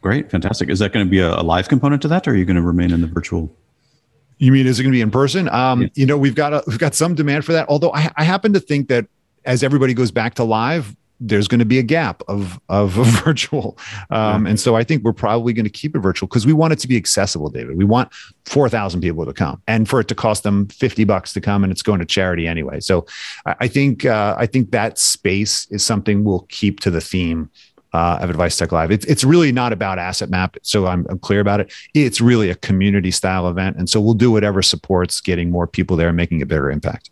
Great, 0.01 0.31
fantastic. 0.31 0.69
Is 0.69 0.79
that 0.79 0.91
going 0.91 1.05
to 1.05 1.09
be 1.09 1.19
a, 1.19 1.35
a 1.35 1.43
live 1.43 1.69
component 1.69 2.01
to 2.01 2.07
that, 2.07 2.27
or 2.27 2.31
are 2.31 2.35
you 2.35 2.45
going 2.45 2.55
to 2.55 2.63
remain 2.63 2.91
in 2.91 3.01
the 3.01 3.07
virtual? 3.07 3.55
You 4.37 4.51
mean 4.51 4.67
is 4.67 4.79
it 4.79 4.83
going 4.83 4.91
to 4.91 4.97
be 4.97 5.01
in 5.01 5.11
person? 5.11 5.49
Um, 5.49 5.83
yeah. 5.83 5.87
You 5.95 6.05
know, 6.05 6.17
we've 6.17 6.35
got 6.35 6.53
a, 6.53 6.63
we've 6.67 6.79
got 6.79 6.95
some 6.95 7.15
demand 7.15 7.45
for 7.45 7.53
that. 7.53 7.67
Although 7.69 7.93
I, 7.93 8.11
I 8.17 8.23
happen 8.23 8.53
to 8.53 8.59
think 8.59 8.89
that 8.89 9.07
as 9.45 9.63
everybody 9.63 9.93
goes 9.93 10.11
back 10.11 10.35
to 10.35 10.43
live, 10.43 10.95
there's 11.19 11.47
going 11.47 11.59
to 11.59 11.65
be 11.65 11.79
a 11.79 11.83
gap 11.83 12.21
of 12.27 12.59
of 12.67 12.91
virtual, 13.23 13.77
um, 14.09 14.43
yeah. 14.43 14.49
and 14.49 14.59
so 14.59 14.75
I 14.75 14.83
think 14.83 15.03
we're 15.03 15.13
probably 15.13 15.53
going 15.53 15.63
to 15.65 15.69
keep 15.69 15.95
it 15.95 15.99
virtual 15.99 16.27
because 16.27 16.45
we 16.45 16.53
want 16.53 16.73
it 16.73 16.79
to 16.79 16.87
be 16.87 16.97
accessible. 16.97 17.49
David, 17.49 17.77
we 17.77 17.85
want 17.85 18.11
four 18.45 18.67
thousand 18.67 19.01
people 19.01 19.25
to 19.25 19.33
come, 19.33 19.61
and 19.67 19.87
for 19.87 19.99
it 19.99 20.07
to 20.09 20.15
cost 20.15 20.43
them 20.43 20.67
fifty 20.67 21.03
bucks 21.03 21.31
to 21.33 21.41
come, 21.41 21.63
and 21.63 21.71
it's 21.71 21.81
going 21.81 21.99
to 21.99 22.05
charity 22.05 22.47
anyway. 22.47 22.79
So 22.79 23.05
I, 23.45 23.55
I 23.61 23.67
think 23.67 24.05
uh, 24.05 24.35
I 24.37 24.45
think 24.45 24.71
that 24.71 24.99
space 24.99 25.67
is 25.71 25.83
something 25.83 26.23
we'll 26.23 26.45
keep 26.49 26.81
to 26.81 26.91
the 26.91 27.01
theme 27.01 27.49
uh, 27.95 28.19
of 28.21 28.29
Advice 28.29 28.57
Tech 28.57 28.73
Live. 28.73 28.91
It's, 28.91 29.05
it's 29.05 29.23
really 29.23 29.53
not 29.53 29.71
about 29.71 29.99
Asset 29.99 30.29
Map. 30.29 30.57
So 30.63 30.85
I'm, 30.85 31.05
I'm, 31.09 31.17
clear 31.17 31.39
about 31.39 31.61
it. 31.61 31.73
It's 31.93 32.19
really 32.19 32.49
a 32.49 32.55
community 32.55 33.09
style 33.09 33.47
event. 33.47 33.77
And 33.77 33.89
so 33.89 34.01
we'll 34.01 34.13
do 34.15 34.29
whatever 34.29 34.61
supports 34.61 35.21
getting 35.21 35.49
more 35.49 35.65
people 35.65 35.95
there 35.95 36.09
and 36.09 36.17
making 36.17 36.41
a 36.41 36.45
bigger 36.45 36.69
impact. 36.69 37.09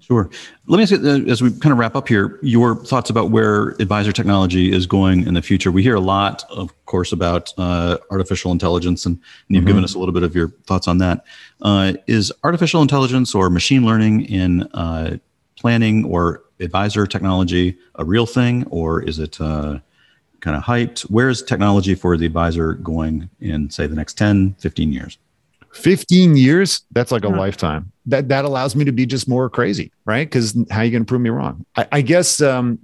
Sure. 0.00 0.30
Let 0.66 0.76
me 0.78 0.82
ask 0.82 0.92
you, 0.92 0.98
uh, 0.98 1.30
as 1.30 1.42
we 1.42 1.50
kind 1.50 1.72
of 1.72 1.78
wrap 1.78 1.94
up 1.94 2.08
here, 2.08 2.38
your 2.42 2.74
thoughts 2.74 3.10
about 3.10 3.30
where 3.30 3.70
advisor 3.80 4.12
technology 4.12 4.72
is 4.72 4.86
going 4.86 5.26
in 5.26 5.34
the 5.34 5.42
future. 5.42 5.70
We 5.70 5.82
hear 5.82 5.94
a 5.94 6.00
lot, 6.00 6.44
of 6.50 6.72
course, 6.86 7.12
about 7.12 7.52
uh, 7.58 7.98
artificial 8.10 8.52
intelligence, 8.52 9.06
and, 9.06 9.18
you've 9.48 9.60
mm-hmm. 9.60 9.66
given 9.68 9.84
us 9.84 9.94
a 9.94 9.98
little 9.98 10.12
bit 10.12 10.22
of 10.22 10.34
your 10.34 10.48
thoughts 10.66 10.88
on 10.88 10.98
that. 10.98 11.24
Uh, 11.62 11.94
is 12.06 12.32
artificial 12.42 12.82
intelligence 12.82 13.34
or 13.34 13.48
machine 13.48 13.86
learning 13.86 14.26
in 14.26 14.62
uh, 14.74 15.16
planning 15.56 16.04
or 16.04 16.44
advisor 16.60 17.06
technology 17.06 17.78
a 17.94 18.04
real 18.04 18.26
thing, 18.26 18.64
or 18.68 19.02
is 19.02 19.18
it 19.18 19.40
uh, 19.40 19.78
kind 20.44 20.56
of 20.56 20.62
hyped. 20.62 21.00
Where's 21.02 21.42
technology 21.42 21.94
for 21.94 22.16
the 22.16 22.26
advisor 22.26 22.74
going 22.74 23.30
in, 23.40 23.70
say, 23.70 23.86
the 23.86 23.96
next 23.96 24.18
10, 24.18 24.54
15 24.58 24.92
years? 24.92 25.18
15 25.72 26.36
years, 26.36 26.82
that's 26.92 27.10
like 27.10 27.24
a 27.24 27.28
lifetime. 27.28 27.90
That 28.06 28.28
that 28.28 28.44
allows 28.44 28.76
me 28.76 28.84
to 28.84 28.92
be 28.92 29.06
just 29.06 29.26
more 29.28 29.50
crazy, 29.50 29.90
right? 30.04 30.24
Because 30.24 30.56
how 30.70 30.80
are 30.80 30.84
you 30.84 30.92
going 30.92 31.02
to 31.02 31.08
prove 31.08 31.22
me 31.22 31.30
wrong? 31.30 31.66
I, 31.74 31.88
I 31.90 32.00
guess 32.02 32.40
um, 32.40 32.78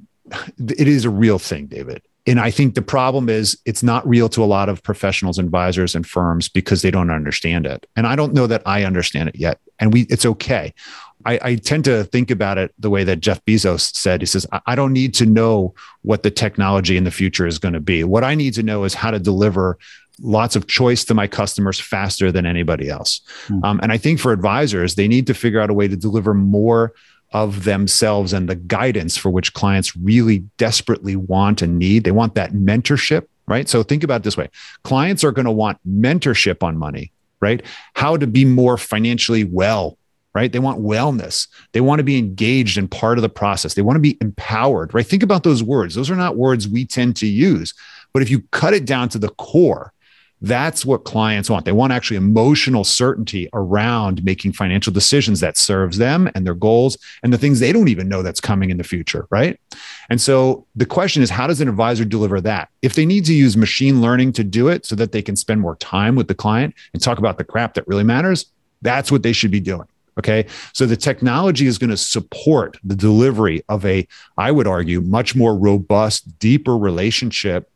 it 0.58 0.88
is 0.88 1.04
a 1.04 1.10
real 1.10 1.38
thing, 1.38 1.66
David. 1.66 2.02
and 2.26 2.40
I 2.40 2.50
think 2.50 2.74
the 2.74 2.82
problem 2.82 3.28
is 3.28 3.56
it's 3.64 3.82
not 3.82 4.08
real 4.08 4.28
to 4.30 4.42
a 4.42 4.46
lot 4.46 4.68
of 4.68 4.82
professionals, 4.82 5.38
advisors, 5.38 5.94
and 5.94 6.06
firms 6.06 6.48
because 6.48 6.82
they 6.82 6.90
don't 6.90 7.10
understand 7.10 7.66
it. 7.66 7.86
And 7.94 8.06
I 8.06 8.16
don't 8.16 8.34
know 8.34 8.48
that 8.48 8.62
I 8.66 8.84
understand 8.84 9.28
it 9.28 9.36
yet. 9.36 9.60
And 9.78 9.92
we, 9.92 10.02
it's 10.02 10.26
okay. 10.26 10.74
I, 11.26 11.38
I, 11.42 11.54
tend 11.56 11.84
to 11.84 12.04
think 12.04 12.30
about 12.30 12.58
it 12.58 12.72
the 12.78 12.90
way 12.90 13.04
that 13.04 13.20
Jeff 13.20 13.44
Bezos 13.44 13.94
said. 13.94 14.22
He 14.22 14.26
says, 14.26 14.46
I 14.66 14.74
don't 14.74 14.92
need 14.92 15.14
to 15.14 15.26
know 15.26 15.74
what 16.02 16.22
the 16.22 16.30
technology 16.30 16.96
in 16.96 17.04
the 17.04 17.10
future 17.10 17.46
is 17.46 17.58
going 17.58 17.74
to 17.74 17.80
be. 17.80 18.04
What 18.04 18.24
I 18.24 18.34
need 18.34 18.54
to 18.54 18.62
know 18.62 18.84
is 18.84 18.94
how 18.94 19.10
to 19.10 19.18
deliver 19.18 19.78
lots 20.20 20.56
of 20.56 20.66
choice 20.66 21.04
to 21.06 21.14
my 21.14 21.26
customers 21.26 21.80
faster 21.80 22.30
than 22.30 22.46
anybody 22.46 22.88
else. 22.88 23.20
Mm-hmm. 23.48 23.64
Um, 23.64 23.80
and 23.82 23.92
I 23.92 23.98
think 23.98 24.20
for 24.20 24.32
advisors, 24.32 24.94
they 24.94 25.08
need 25.08 25.26
to 25.26 25.34
figure 25.34 25.60
out 25.60 25.70
a 25.70 25.74
way 25.74 25.88
to 25.88 25.96
deliver 25.96 26.34
more 26.34 26.92
of 27.32 27.64
themselves 27.64 28.32
and 28.32 28.48
the 28.48 28.56
guidance 28.56 29.16
for 29.16 29.30
which 29.30 29.54
clients 29.54 29.96
really 29.96 30.38
desperately 30.58 31.16
want 31.16 31.62
and 31.62 31.78
need. 31.78 32.04
They 32.04 32.10
want 32.10 32.34
that 32.34 32.52
mentorship, 32.52 33.26
right? 33.46 33.68
So 33.68 33.82
think 33.82 34.02
about 34.02 34.24
this 34.24 34.36
way 34.36 34.48
clients 34.82 35.22
are 35.24 35.32
going 35.32 35.44
to 35.44 35.52
want 35.52 35.78
mentorship 35.88 36.62
on 36.62 36.76
money, 36.76 37.12
right? 37.40 37.62
How 37.94 38.16
to 38.16 38.26
be 38.26 38.44
more 38.44 38.76
financially 38.76 39.44
well. 39.44 39.96
Right. 40.32 40.52
They 40.52 40.60
want 40.60 40.80
wellness. 40.80 41.48
They 41.72 41.80
want 41.80 41.98
to 41.98 42.04
be 42.04 42.16
engaged 42.16 42.78
and 42.78 42.88
part 42.88 43.18
of 43.18 43.22
the 43.22 43.28
process. 43.28 43.74
They 43.74 43.82
want 43.82 43.96
to 43.96 44.00
be 44.00 44.16
empowered. 44.20 44.94
Right. 44.94 45.06
Think 45.06 45.24
about 45.24 45.42
those 45.42 45.62
words. 45.62 45.96
Those 45.96 46.10
are 46.10 46.16
not 46.16 46.36
words 46.36 46.68
we 46.68 46.84
tend 46.84 47.16
to 47.16 47.26
use. 47.26 47.74
But 48.12 48.22
if 48.22 48.30
you 48.30 48.42
cut 48.52 48.74
it 48.74 48.84
down 48.84 49.08
to 49.10 49.18
the 49.18 49.30
core, 49.30 49.92
that's 50.42 50.86
what 50.86 51.04
clients 51.04 51.50
want. 51.50 51.64
They 51.64 51.72
want 51.72 51.92
actually 51.92 52.16
emotional 52.16 52.82
certainty 52.82 53.48
around 53.52 54.24
making 54.24 54.54
financial 54.54 54.92
decisions 54.92 55.40
that 55.40 55.58
serves 55.58 55.98
them 55.98 56.30
and 56.34 56.46
their 56.46 56.54
goals 56.54 56.96
and 57.22 57.32
the 57.32 57.38
things 57.38 57.60
they 57.60 57.72
don't 57.72 57.88
even 57.88 58.08
know 58.08 58.22
that's 58.22 58.40
coming 58.40 58.70
in 58.70 58.78
the 58.78 58.84
future, 58.84 59.26
right? 59.30 59.60
And 60.08 60.20
so 60.20 60.66
the 60.74 60.86
question 60.86 61.22
is 61.22 61.28
how 61.28 61.46
does 61.46 61.60
an 61.60 61.68
advisor 61.68 62.04
deliver 62.04 62.40
that? 62.40 62.70
If 62.80 62.94
they 62.94 63.04
need 63.04 63.26
to 63.26 63.34
use 63.34 63.56
machine 63.56 64.00
learning 64.00 64.32
to 64.34 64.44
do 64.44 64.68
it 64.68 64.86
so 64.86 64.94
that 64.96 65.12
they 65.12 65.22
can 65.22 65.36
spend 65.36 65.60
more 65.60 65.76
time 65.76 66.14
with 66.14 66.28
the 66.28 66.34
client 66.34 66.74
and 66.94 67.02
talk 67.02 67.18
about 67.18 67.36
the 67.36 67.44
crap 67.44 67.74
that 67.74 67.86
really 67.86 68.04
matters, 68.04 68.46
that's 68.80 69.12
what 69.12 69.22
they 69.22 69.32
should 69.32 69.50
be 69.50 69.60
doing. 69.60 69.86
Okay. 70.20 70.44
So 70.74 70.84
the 70.84 70.98
technology 70.98 71.66
is 71.66 71.78
going 71.78 71.88
to 71.88 71.96
support 71.96 72.76
the 72.84 72.94
delivery 72.94 73.62
of 73.70 73.86
a, 73.86 74.06
I 74.36 74.52
would 74.52 74.66
argue, 74.66 75.00
much 75.00 75.34
more 75.34 75.56
robust, 75.56 76.38
deeper 76.38 76.76
relationship 76.76 77.70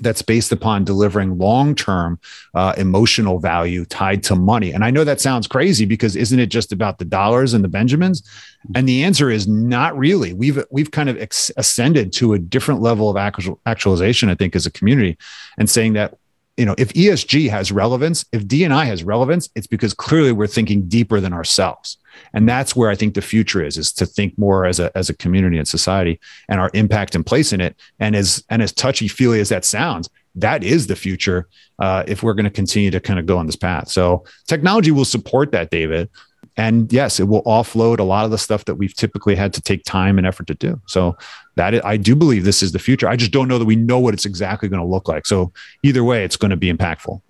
that's 0.00 0.20
based 0.20 0.52
upon 0.52 0.84
delivering 0.84 1.38
long-term 1.38 2.18
uh, 2.54 2.74
emotional 2.76 3.38
value 3.38 3.86
tied 3.86 4.22
to 4.24 4.36
money. 4.36 4.72
And 4.72 4.84
i 4.84 4.90
know 4.90 5.04
that 5.04 5.20
sounds 5.20 5.46
crazy 5.46 5.86
because 5.86 6.16
isn't 6.16 6.38
it 6.38 6.46
just 6.46 6.70
about 6.72 6.98
the 6.98 7.04
dollars 7.06 7.54
and 7.54 7.64
the 7.64 7.68
benjamins? 7.68 8.28
And 8.74 8.86
the 8.86 9.04
answer 9.04 9.30
is 9.30 9.46
not 9.46 9.96
really. 9.96 10.32
We've 10.32 10.62
we've 10.70 10.90
kind 10.90 11.08
of 11.08 11.16
ex- 11.18 11.52
ascended 11.56 12.12
to 12.14 12.34
a 12.34 12.38
different 12.38 12.82
level 12.82 13.08
of 13.08 13.16
actual, 13.16 13.60
actualization 13.66 14.28
i 14.28 14.34
think 14.34 14.56
as 14.56 14.66
a 14.66 14.70
community 14.70 15.16
and 15.58 15.70
saying 15.70 15.94
that 15.94 16.18
you 16.56 16.64
know 16.64 16.74
if 16.78 16.92
esg 16.92 17.50
has 17.50 17.72
relevance 17.72 18.24
if 18.32 18.46
dni 18.46 18.86
has 18.86 19.02
relevance 19.02 19.48
it's 19.54 19.66
because 19.66 19.92
clearly 19.92 20.32
we're 20.32 20.46
thinking 20.46 20.88
deeper 20.88 21.20
than 21.20 21.32
ourselves. 21.32 21.98
And 22.32 22.48
that's 22.48 22.76
where 22.76 22.90
i 22.90 22.94
think 22.94 23.14
the 23.14 23.22
future 23.22 23.62
is 23.64 23.76
is 23.76 23.92
to 23.94 24.06
think 24.06 24.38
more 24.38 24.66
as 24.66 24.78
a 24.78 24.96
as 24.96 25.10
a 25.10 25.14
community 25.14 25.58
and 25.58 25.66
society 25.66 26.20
and 26.48 26.60
our 26.60 26.70
impact 26.74 27.14
and 27.14 27.26
place 27.26 27.52
in 27.52 27.60
it. 27.60 27.76
And 27.98 28.14
as 28.14 28.44
and 28.50 28.62
as 28.62 28.72
touchy 28.72 29.08
feely 29.08 29.40
as 29.40 29.48
that 29.48 29.64
sounds 29.64 30.08
that 30.36 30.64
is 30.64 30.88
the 30.88 30.96
future 30.96 31.48
uh, 31.78 32.02
if 32.08 32.22
we're 32.22 32.34
going 32.34 32.44
to 32.44 32.50
continue 32.50 32.90
to 32.90 33.00
kind 33.00 33.20
of 33.20 33.26
go 33.26 33.38
on 33.38 33.46
this 33.46 33.56
path. 33.56 33.88
So 33.88 34.24
technology 34.48 34.90
will 34.90 35.04
support 35.04 35.52
that 35.52 35.70
david 35.70 36.08
and 36.56 36.92
yes 36.92 37.18
it 37.18 37.24
will 37.24 37.42
offload 37.44 37.98
a 37.98 38.02
lot 38.02 38.24
of 38.24 38.30
the 38.30 38.38
stuff 38.38 38.64
that 38.64 38.76
we've 38.76 38.94
typically 38.94 39.34
had 39.34 39.52
to 39.52 39.60
take 39.60 39.84
time 39.84 40.18
and 40.18 40.26
effort 40.26 40.46
to 40.46 40.54
do 40.54 40.80
so 40.86 41.16
that 41.56 41.74
is, 41.74 41.80
i 41.84 41.96
do 41.96 42.14
believe 42.14 42.44
this 42.44 42.62
is 42.62 42.72
the 42.72 42.78
future 42.78 43.08
i 43.08 43.16
just 43.16 43.32
don't 43.32 43.48
know 43.48 43.58
that 43.58 43.64
we 43.64 43.76
know 43.76 43.98
what 43.98 44.14
it's 44.14 44.26
exactly 44.26 44.68
going 44.68 44.80
to 44.80 44.86
look 44.86 45.08
like 45.08 45.26
so 45.26 45.52
either 45.82 46.04
way 46.04 46.24
it's 46.24 46.36
going 46.36 46.50
to 46.50 46.56
be 46.56 46.72
impactful 46.72 47.20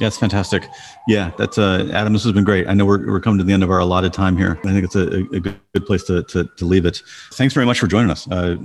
yeah, 0.00 0.06
it's 0.06 0.16
fantastic. 0.16 0.66
Yeah, 1.06 1.30
that's 1.36 1.58
uh, 1.58 1.90
Adam. 1.92 2.14
This 2.14 2.24
has 2.24 2.32
been 2.32 2.44
great. 2.44 2.66
I 2.66 2.72
know 2.72 2.86
we're, 2.86 3.06
we're 3.06 3.20
coming 3.20 3.36
to 3.36 3.44
the 3.44 3.52
end 3.52 3.62
of 3.62 3.70
our 3.70 3.80
allotted 3.80 4.14
time 4.14 4.34
here. 4.34 4.58
I 4.64 4.72
think 4.72 4.82
it's 4.82 4.96
a, 4.96 5.18
a 5.34 5.40
good, 5.40 5.60
good 5.74 5.84
place 5.84 6.04
to, 6.04 6.22
to, 6.22 6.44
to 6.56 6.64
leave 6.64 6.86
it. 6.86 7.02
Thanks 7.34 7.52
very 7.52 7.66
much 7.66 7.78
for 7.78 7.86
joining 7.86 8.10
us. 8.10 8.26
Uh, 8.30 8.56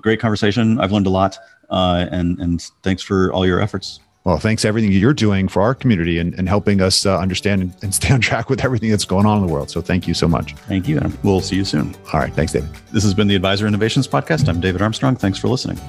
great 0.00 0.20
conversation. 0.20 0.78
I've 0.78 0.92
learned 0.92 1.08
a 1.08 1.10
lot, 1.10 1.36
uh, 1.70 2.06
and 2.12 2.38
and 2.38 2.62
thanks 2.84 3.02
for 3.02 3.32
all 3.32 3.44
your 3.44 3.60
efforts. 3.60 3.98
Well, 4.28 4.36
thanks 4.36 4.66
everything 4.66 4.92
you're 4.92 5.14
doing 5.14 5.48
for 5.48 5.62
our 5.62 5.74
community 5.74 6.18
and, 6.18 6.34
and 6.34 6.50
helping 6.50 6.82
us 6.82 7.06
uh, 7.06 7.18
understand 7.18 7.62
and, 7.62 7.74
and 7.80 7.94
stay 7.94 8.12
on 8.12 8.20
track 8.28 8.50
with 8.50 8.62
everything 8.62 8.90
that's 8.90 9.06
going 9.06 9.24
on 9.24 9.38
in 9.38 9.46
the 9.46 9.50
world. 9.50 9.70
So 9.70 9.80
thank 9.80 10.06
you 10.06 10.12
so 10.12 10.28
much. 10.28 10.54
Thank 10.68 10.86
you. 10.86 10.98
Adam. 10.98 11.18
We'll 11.22 11.40
see 11.40 11.56
you 11.56 11.64
soon. 11.64 11.96
All 12.12 12.20
right. 12.20 12.34
Thanks, 12.34 12.52
David. 12.52 12.68
This 12.92 13.04
has 13.04 13.14
been 13.14 13.26
the 13.26 13.34
Advisor 13.34 13.66
Innovations 13.66 14.06
Podcast. 14.06 14.46
I'm 14.46 14.60
David 14.60 14.82
Armstrong. 14.82 15.16
Thanks 15.16 15.38
for 15.38 15.48
listening. 15.48 15.80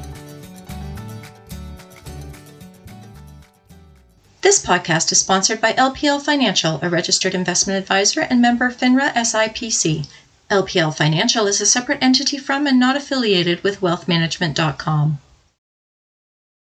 This 4.40 4.66
podcast 4.66 5.12
is 5.12 5.20
sponsored 5.20 5.60
by 5.60 5.74
LPL 5.74 6.22
Financial, 6.22 6.80
a 6.82 6.90
registered 6.90 7.36
investment 7.36 7.78
advisor 7.78 8.22
and 8.22 8.42
member 8.42 8.72
FINRA 8.72 9.12
SIPC. 9.16 10.08
LPL 10.50 10.96
Financial 10.96 11.46
is 11.46 11.60
a 11.60 11.66
separate 11.66 12.02
entity 12.02 12.38
from 12.38 12.68
and 12.68 12.80
not 12.80 12.96
affiliated 12.96 13.62
with 13.66 13.82
wealthmanagement.com. 13.82 15.20